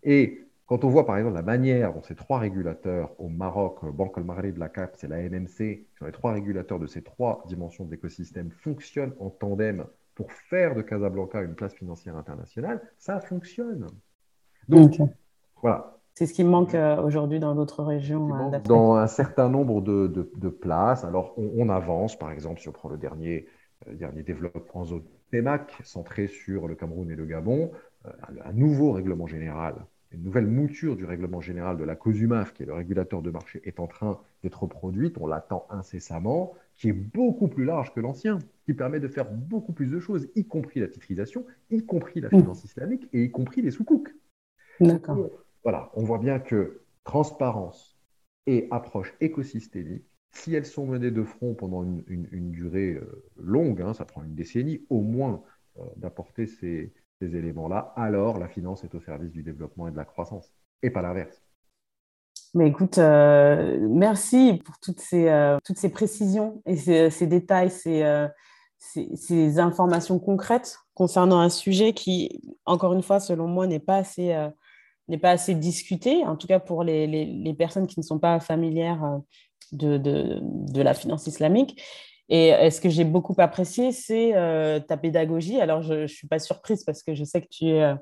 Et 0.03 0.45
quand 0.67 0.83
on 0.83 0.89
voit 0.89 1.05
par 1.05 1.17
exemple 1.17 1.35
la 1.35 1.43
manière 1.43 1.93
dont 1.93 2.01
ces 2.01 2.15
trois 2.15 2.39
régulateurs 2.39 3.19
au 3.19 3.29
Maroc, 3.29 3.85
Banque 3.85 4.19
de 4.19 4.59
la 4.59 4.69
CAP, 4.69 4.95
c'est 4.97 5.07
la 5.07 5.17
MMC, 5.17 5.85
sont 5.97 6.05
les 6.05 6.11
trois 6.11 6.33
régulateurs 6.33 6.79
de 6.79 6.87
ces 6.87 7.03
trois 7.03 7.43
dimensions 7.47 7.85
d'écosystème 7.85 8.51
fonctionnent 8.51 9.13
en 9.19 9.29
tandem 9.29 9.85
pour 10.15 10.31
faire 10.31 10.75
de 10.75 10.81
Casablanca 10.81 11.41
une 11.41 11.55
place 11.55 11.73
financière 11.73 12.15
internationale, 12.15 12.81
ça 12.97 13.19
fonctionne. 13.19 13.87
Donc, 14.69 14.97
voilà. 15.61 15.94
C'est 16.15 16.25
ce 16.25 16.33
qui 16.33 16.43
manque 16.43 16.75
euh, 16.75 17.01
aujourd'hui 17.01 17.39
dans 17.39 17.55
d'autres 17.55 17.83
régions. 17.83 18.53
Euh, 18.53 18.59
dans 18.59 18.95
un 18.95 19.07
certain 19.07 19.49
nombre 19.49 19.81
de, 19.81 20.49
places. 20.49 21.03
Alors, 21.03 21.33
on, 21.37 21.69
avance, 21.69 22.17
par 22.17 22.31
exemple, 22.31 22.61
si 22.61 22.69
on 22.69 22.71
prend 22.71 22.89
le 22.89 22.97
dernier 22.97 23.47
euh, 23.87 23.93
dernier 23.93 24.23
développement 24.23 24.81
en 24.81 24.85
zone 24.85 25.03
PEMAC, 25.31 25.73
centré 25.83 26.27
sur 26.27 26.67
le 26.67 26.75
Cameroun 26.75 27.09
et 27.11 27.15
le 27.15 27.25
Gabon, 27.25 27.71
euh, 28.05 28.09
un 28.43 28.53
nouveau 28.53 28.91
règlement 28.91 29.27
général, 29.27 29.75
une 30.11 30.23
nouvelle 30.23 30.47
mouture 30.47 30.95
du 30.95 31.05
règlement 31.05 31.41
général 31.41 31.77
de 31.77 31.83
la 31.83 31.95
COSUMAF, 31.95 32.53
qui 32.53 32.63
est 32.63 32.65
le 32.65 32.73
régulateur 32.73 33.21
de 33.21 33.31
marché, 33.31 33.61
est 33.65 33.79
en 33.79 33.87
train 33.87 34.19
d'être 34.43 34.65
produite, 34.65 35.17
on 35.19 35.27
l'attend 35.27 35.67
incessamment, 35.69 36.53
qui 36.73 36.89
est 36.89 36.93
beaucoup 36.93 37.47
plus 37.47 37.65
large 37.65 37.93
que 37.93 37.99
l'ancien, 37.99 38.39
qui 38.65 38.73
permet 38.73 38.99
de 38.99 39.07
faire 39.07 39.29
beaucoup 39.29 39.73
plus 39.73 39.87
de 39.87 39.99
choses, 39.99 40.29
y 40.35 40.45
compris 40.45 40.79
la 40.79 40.87
titrisation, 40.87 41.45
y 41.69 41.85
compris 41.85 42.21
la 42.21 42.29
finance 42.29 42.63
islamique 42.63 43.09
et 43.13 43.23
y 43.23 43.31
compris 43.31 43.61
les 43.61 43.71
soukouks. 43.71 44.13
D'accord. 44.79 45.29
Voilà, 45.65 45.89
on 45.95 46.03
voit 46.03 46.19
bien 46.19 46.37
que 46.37 46.83
transparence 47.03 47.97
et 48.45 48.67
approche 48.69 49.15
écosystémique 49.19 50.05
si 50.31 50.53
elles 50.53 50.65
sont 50.65 50.85
menées 50.85 51.09
de 51.09 51.23
front 51.23 51.55
pendant 51.55 51.83
une, 51.83 52.51
durée 52.51 52.93
euh, 52.93 53.25
longue, 53.37 53.81
hein, 53.81 53.93
ça 53.93 54.05
prend 54.05 54.23
une 54.23 54.35
décennie 54.35 54.85
au 54.91 55.01
moins 55.01 55.41
euh, 55.79 55.83
d'apporter 55.97 56.45
ces, 56.45 56.93
éléments-là, 57.21 57.93
alors 57.95 58.37
la 58.37 58.47
finance 58.47 58.83
est 58.83 58.93
au 58.93 58.99
service 58.99 59.31
du 59.31 59.41
développement 59.41 59.87
et 59.87 59.91
de 59.91 59.97
la 59.97 60.05
croissance, 60.05 60.51
et 60.83 60.91
pas 60.91 61.01
l'inverse. 61.01 61.41
Mais 62.53 62.67
écoute, 62.67 62.99
euh, 62.99 63.79
merci 63.89 64.61
pour 64.63 64.77
toutes 64.77 64.99
ces, 64.99 65.57
toutes 65.63 65.77
ces 65.77 65.89
précisions 65.89 66.61
et 66.67 66.75
ces, 66.75 67.25
détails, 67.25 67.71
ces, 67.71 68.27
ces, 68.77 69.59
informations 69.59 70.19
concrètes 70.19 70.77
concernant 70.93 71.39
un 71.39 71.49
sujet 71.49 71.93
qui, 71.93 72.55
encore 72.65 72.93
une 72.93 73.01
fois, 73.01 73.19
selon 73.19 73.47
moi, 73.47 73.65
n'est 73.65 73.79
pas 73.79 73.95
assez 73.95 74.35
n'est 75.07 75.17
pas 75.17 75.31
assez 75.31 75.55
discuté, 75.55 76.25
en 76.25 76.35
tout 76.35 76.47
cas 76.47 76.59
pour 76.59 76.83
les, 76.83 77.07
les, 77.07 77.53
personnes 77.53 77.87
qui 77.87 77.99
ne 77.99 78.03
sont 78.03 78.19
pas 78.19 78.39
familières 78.39 79.19
de, 79.71 79.97
de, 79.97 80.39
de 80.41 80.81
la 80.81 80.93
finance 80.93 81.27
islamique. 81.27 81.81
Et 82.27 82.71
ce 82.71 82.81
que 82.81 82.89
j'ai 82.89 83.03
beaucoup 83.03 83.35
apprécié, 83.37 83.91
c'est 83.91 84.33
ta 84.87 84.97
pédagogie. 84.97 85.61
Alors, 85.61 85.83
je 85.83 85.93
ne 85.93 86.07
suis 86.07 86.27
pas 86.27 86.39
surprise 86.39 86.83
parce 86.83 87.03
que 87.03 87.13
je 87.13 87.23
sais 87.23 87.39
que 87.39 87.47
tu 87.51 87.67
es 87.67 87.93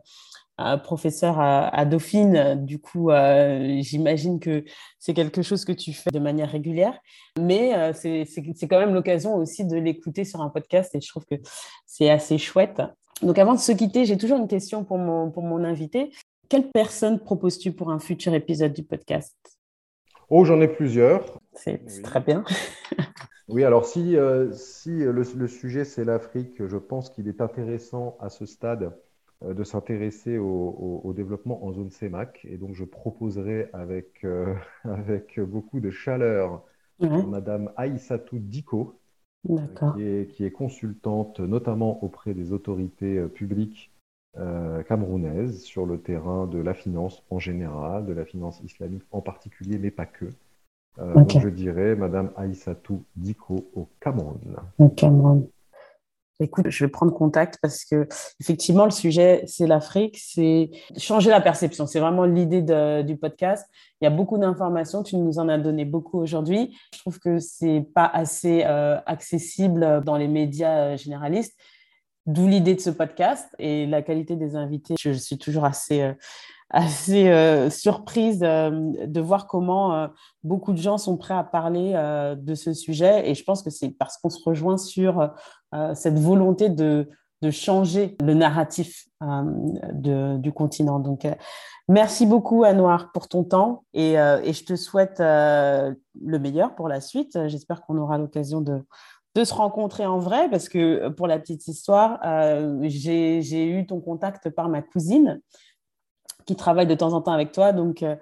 professeur 0.84 1.40
à, 1.40 1.86
Dauphine. 1.86 2.64
Du 2.66 2.80
coup, 2.80 3.10
euh, 3.10 3.80
j'imagine 3.82 4.40
que 4.40 4.64
c'est 5.00 5.14
quelque 5.14 5.42
chose 5.42 5.66
que 5.66 5.72
tu 5.72 5.94
fais 5.94 6.12
de 6.12 6.20
manière 6.20 6.50
régulière. 6.50 6.98
Mais 7.40 7.74
euh, 7.76 7.94
c'est 7.94 8.68
quand 8.68 8.80
même 8.80 8.94
l'occasion 8.94 9.36
aussi 9.36 9.66
de 9.66 9.78
l'écouter 9.78 10.26
sur 10.26 10.42
un 10.42 10.50
podcast 10.50 10.94
et 10.96 11.02
je 11.02 11.08
trouve 11.08 11.26
que 11.26 11.36
c'est 11.86 12.10
assez 12.10 12.38
chouette. 12.38 12.82
Donc, 13.22 13.38
avant 13.40 13.54
de 13.54 13.60
se 13.60 13.72
quitter, 13.72 14.06
j'ai 14.06 14.18
toujours 14.18 14.38
une 14.38 14.48
question 14.48 14.84
pour 14.84 14.98
mon, 14.98 15.32
pour 15.32 15.44
mon 15.44 15.64
invité. 15.64 16.12
Quelle 16.50 16.70
personne 16.72 17.20
proposes-tu 17.20 17.72
pour 17.72 17.92
un 17.92 18.00
futur 18.00 18.34
épisode 18.34 18.74
du 18.74 18.84
podcast? 18.84 19.36
Oh, 20.30 20.46
j'en 20.46 20.62
ai 20.62 20.68
plusieurs. 20.68 21.40
C'est 21.54 22.02
très 22.02 22.22
bien. 22.22 22.44
oui, 23.48 23.64
alors 23.64 23.86
si, 23.86 24.16
euh, 24.16 24.52
si 24.52 24.90
le, 24.90 25.12
le 25.12 25.48
sujet 25.48 25.86
c'est 25.86 26.06
l'Afrique, 26.06 26.66
je 26.66 26.78
pense 26.78 27.10
qu'il 27.10 27.28
est 27.28 27.42
intéressant 27.42 28.18
à 28.20 28.30
ce 28.30 28.46
stade 28.46 28.94
euh, 29.46 29.54
de 29.54 29.64
s'intéresser 29.64 30.38
au, 30.38 31.14
développement 31.16 31.64
en 31.66 31.74
zone 31.74 31.90
CEMAC. 31.90 32.46
Et 32.50 32.58
donc, 32.58 32.74
je 32.74 32.84
proposerai 32.84 33.70
avec, 33.74 34.24
euh, 34.24 34.56
avec 34.84 35.40
beaucoup 35.40 35.80
de 35.80 35.90
chaleur 35.90 36.64
Madame 37.00 37.72
Aïssatou 37.76 38.40
Diko, 38.40 39.00
qui 39.46 40.44
est, 40.46 40.52
consultante 40.52 41.40
notamment 41.40 42.04
auprès 42.04 42.34
des 42.34 42.54
autorités 42.54 43.18
euh, 43.18 43.28
publiques 43.28 43.92
camerounaises 44.88 45.62
sur 45.62 45.86
le 45.86 46.00
terrain 46.00 46.48
de 46.48 46.58
la 46.60 46.74
finance 46.74 47.24
en 47.30 47.40
général, 47.40 48.06
de 48.06 48.14
la 48.14 48.26
finance 48.26 48.62
islamique 48.64 49.04
en 49.12 49.22
particulier, 49.22 49.78
mais 49.78 49.92
pas 49.92 50.06
que. 50.06 50.26
donc 50.98 51.38
je 51.40 51.50
dirais 51.50 51.96
Madame 51.96 52.32
Aïssatou 52.36 53.04
Diko 53.16 53.70
au 53.76 53.88
Cameroun. 54.00 54.40
Au 54.80 54.90
Cameroun. 54.90 55.48
Écoute, 56.40 56.70
je 56.70 56.84
vais 56.84 56.90
prendre 56.90 57.14
contact 57.14 57.60
parce 57.62 57.86
que 57.86 58.08
effectivement 58.42 58.86
le 58.86 58.92
sujet 58.92 59.44
c'est 59.46 59.68
l'Afrique, 59.68 60.18
c'est 60.20 60.72
changer 60.98 61.30
la 61.30 61.42
perception. 61.42 61.86
C'est 61.86 62.00
vraiment 62.00 62.26
l'idée 62.26 62.62
du 63.04 63.18
podcast. 63.18 63.70
Il 64.02 64.06
y 64.06 64.08
a 64.08 64.10
beaucoup 64.10 64.38
d'informations, 64.38 65.04
tu 65.04 65.16
nous 65.16 65.38
en 65.38 65.48
as 65.48 65.60
donné 65.60 65.86
beaucoup 65.86 66.20
aujourd'hui. 66.20 66.76
Je 66.94 67.00
trouve 67.00 67.20
que 67.20 67.40
c'est 67.40 67.86
pas 67.94 68.06
assez 68.06 68.64
euh, 68.66 68.98
accessible 69.06 70.02
dans 70.04 70.18
les 70.18 70.28
médias 70.28 70.80
euh, 70.80 70.98
généralistes. 70.98 71.56
D'où 72.26 72.48
l'idée 72.48 72.76
de 72.76 72.80
ce 72.80 72.90
podcast 72.90 73.54
et 73.60 73.86
la 73.86 74.02
qualité 74.02 74.38
des 74.38 74.56
invités. 74.56 74.96
Je 74.98 75.12
suis 75.12 75.38
toujours 75.38 75.66
assez 75.66 76.02
euh, 76.02 76.14
assez 76.70 77.30
euh, 77.30 77.70
surprise 77.70 78.40
euh, 78.42 78.72
de 79.06 79.22
voir 79.22 79.46
comment 79.46 80.08
beaucoup 80.44 80.72
de 80.72 80.78
gens 80.78 80.98
sont 80.98 81.18
prêts 81.18 81.36
à 81.36 81.44
parler 81.44 81.94
de 82.36 82.56
ce 82.56 82.74
sujet. 82.74 83.30
Et 83.30 83.36
je 83.36 83.44
pense 83.44 83.62
que 83.62 83.70
c'est 83.70 83.90
parce 83.90 84.18
qu'on 84.18 84.32
se 84.32 84.44
rejoint 84.44 84.78
sur 84.78 85.30
cette 85.94 86.18
volonté 86.18 86.70
de, 86.70 87.10
de, 87.44 87.52
changer 87.52 88.18
le 88.24 88.34
narratif 88.34 89.06
du 89.94 90.52
continent. 90.52 90.98
Donc, 90.98 91.28
merci 91.88 92.26
beaucoup, 92.26 92.64
Anouar, 92.64 93.12
pour 93.12 93.28
ton 93.28 93.44
temps. 93.44 93.84
Et 93.94 94.16
je 94.16 94.64
te 94.64 94.76
souhaite 94.76 95.20
le 95.20 95.96
meilleur 96.40 96.74
pour 96.74 96.88
la 96.88 97.02
suite. 97.02 97.38
J'espère 97.50 97.84
qu'on 97.84 98.00
aura 98.00 98.18
l'occasion 98.18 98.62
de, 98.62 98.82
de 99.36 99.44
se 99.44 99.54
rencontrer 99.54 100.06
en 100.06 100.20
vrai, 100.20 100.50
parce 100.50 100.70
que 100.70 101.10
pour 101.10 101.28
la 101.28 101.40
petite 101.40 101.68
histoire, 101.68 102.20
j'ai 102.84 103.66
eu 103.68 103.86
ton 103.88 104.00
contact 104.00 104.50
par 104.50 104.70
ma 104.70 104.82
cousine 104.82 105.42
qui 106.46 106.56
travaille 106.56 106.88
de 106.88 106.96
temps 106.96 107.14
en 107.14 107.22
temps 107.22 107.32
avec 107.32 107.52
toi. 107.52 107.72
Donc, 107.72 108.04
euh, 108.04 108.16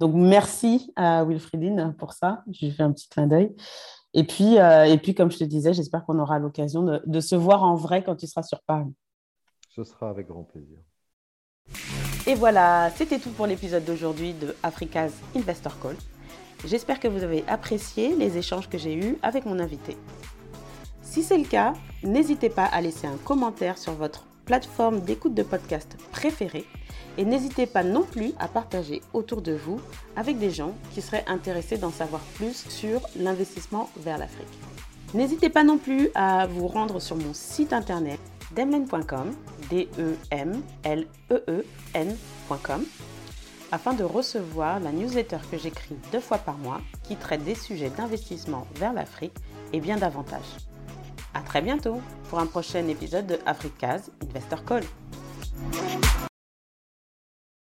donc 0.00 0.14
merci 0.14 0.92
à 0.96 1.24
Wilfriedine 1.24 1.94
pour 1.98 2.12
ça. 2.12 2.42
J'ai 2.50 2.70
fait 2.70 2.82
un 2.82 2.92
petit 2.92 3.08
clin 3.08 3.26
d'œil. 3.26 3.54
Et 4.14 4.24
puis, 4.24 4.58
euh, 4.58 4.84
et 4.84 4.98
puis, 4.98 5.14
comme 5.14 5.30
je 5.30 5.38
te 5.38 5.44
disais, 5.44 5.74
j'espère 5.74 6.04
qu'on 6.04 6.18
aura 6.18 6.38
l'occasion 6.38 6.82
de, 6.82 7.02
de, 7.04 7.20
se 7.20 7.36
voir 7.36 7.62
en 7.62 7.74
vrai 7.74 8.02
quand 8.02 8.16
tu 8.16 8.26
seras 8.26 8.42
sur 8.42 8.62
Paris. 8.62 8.92
Ce 9.68 9.84
sera 9.84 10.08
avec 10.08 10.28
grand 10.28 10.44
plaisir. 10.44 10.78
Et 12.26 12.34
voilà, 12.34 12.90
c'était 12.96 13.18
tout 13.18 13.30
pour 13.30 13.46
l'épisode 13.46 13.84
d'aujourd'hui 13.84 14.32
de 14.32 14.54
Africa's 14.62 15.12
Investor 15.36 15.78
Call. 15.80 15.96
J'espère 16.64 16.98
que 16.98 17.06
vous 17.06 17.22
avez 17.22 17.44
apprécié 17.46 18.16
les 18.16 18.38
échanges 18.38 18.68
que 18.68 18.78
j'ai 18.78 18.94
eus 18.94 19.18
avec 19.22 19.44
mon 19.44 19.58
invité. 19.58 19.96
Si 21.18 21.24
c'est 21.24 21.38
le 21.38 21.48
cas, 21.48 21.72
n'hésitez 22.04 22.48
pas 22.48 22.66
à 22.66 22.80
laisser 22.80 23.08
un 23.08 23.16
commentaire 23.16 23.76
sur 23.76 23.92
votre 23.92 24.24
plateforme 24.44 25.00
d'écoute 25.00 25.34
de 25.34 25.42
podcast 25.42 25.96
préférée 26.12 26.64
et 27.16 27.24
n'hésitez 27.24 27.66
pas 27.66 27.82
non 27.82 28.04
plus 28.04 28.34
à 28.38 28.46
partager 28.46 29.02
autour 29.12 29.42
de 29.42 29.50
vous 29.50 29.80
avec 30.14 30.38
des 30.38 30.52
gens 30.52 30.74
qui 30.94 31.02
seraient 31.02 31.24
intéressés 31.26 31.76
d'en 31.76 31.90
savoir 31.90 32.20
plus 32.36 32.68
sur 32.68 33.00
l'investissement 33.16 33.90
vers 33.96 34.16
l'Afrique. 34.16 34.46
N'hésitez 35.12 35.48
pas 35.48 35.64
non 35.64 35.76
plus 35.76 36.10
à 36.14 36.46
vous 36.46 36.68
rendre 36.68 37.00
sur 37.00 37.16
mon 37.16 37.34
site 37.34 37.72
internet 37.72 38.20
demlen.com, 38.54 39.34
d 39.70 39.88
e 39.98 40.14
m 40.30 40.62
l 40.84 41.08
e 41.32 41.42
e 41.48 41.64
n.com 41.94 42.84
afin 43.72 43.92
de 43.92 44.04
recevoir 44.04 44.78
la 44.78 44.92
newsletter 44.92 45.38
que 45.50 45.58
j'écris 45.58 45.96
deux 46.12 46.20
fois 46.20 46.38
par 46.38 46.58
mois 46.58 46.80
qui 47.02 47.16
traite 47.16 47.42
des 47.42 47.56
sujets 47.56 47.90
d'investissement 47.90 48.68
vers 48.76 48.92
l'Afrique 48.92 49.34
et 49.72 49.80
bien 49.80 49.96
davantage. 49.96 50.46
À 51.34 51.40
très 51.40 51.62
bientôt 51.62 52.00
pour 52.28 52.38
un 52.38 52.46
prochain 52.46 52.86
épisode 52.88 53.26
de 53.26 53.38
Africa's 53.46 54.10
Investor 54.22 54.64
Call. 54.64 54.84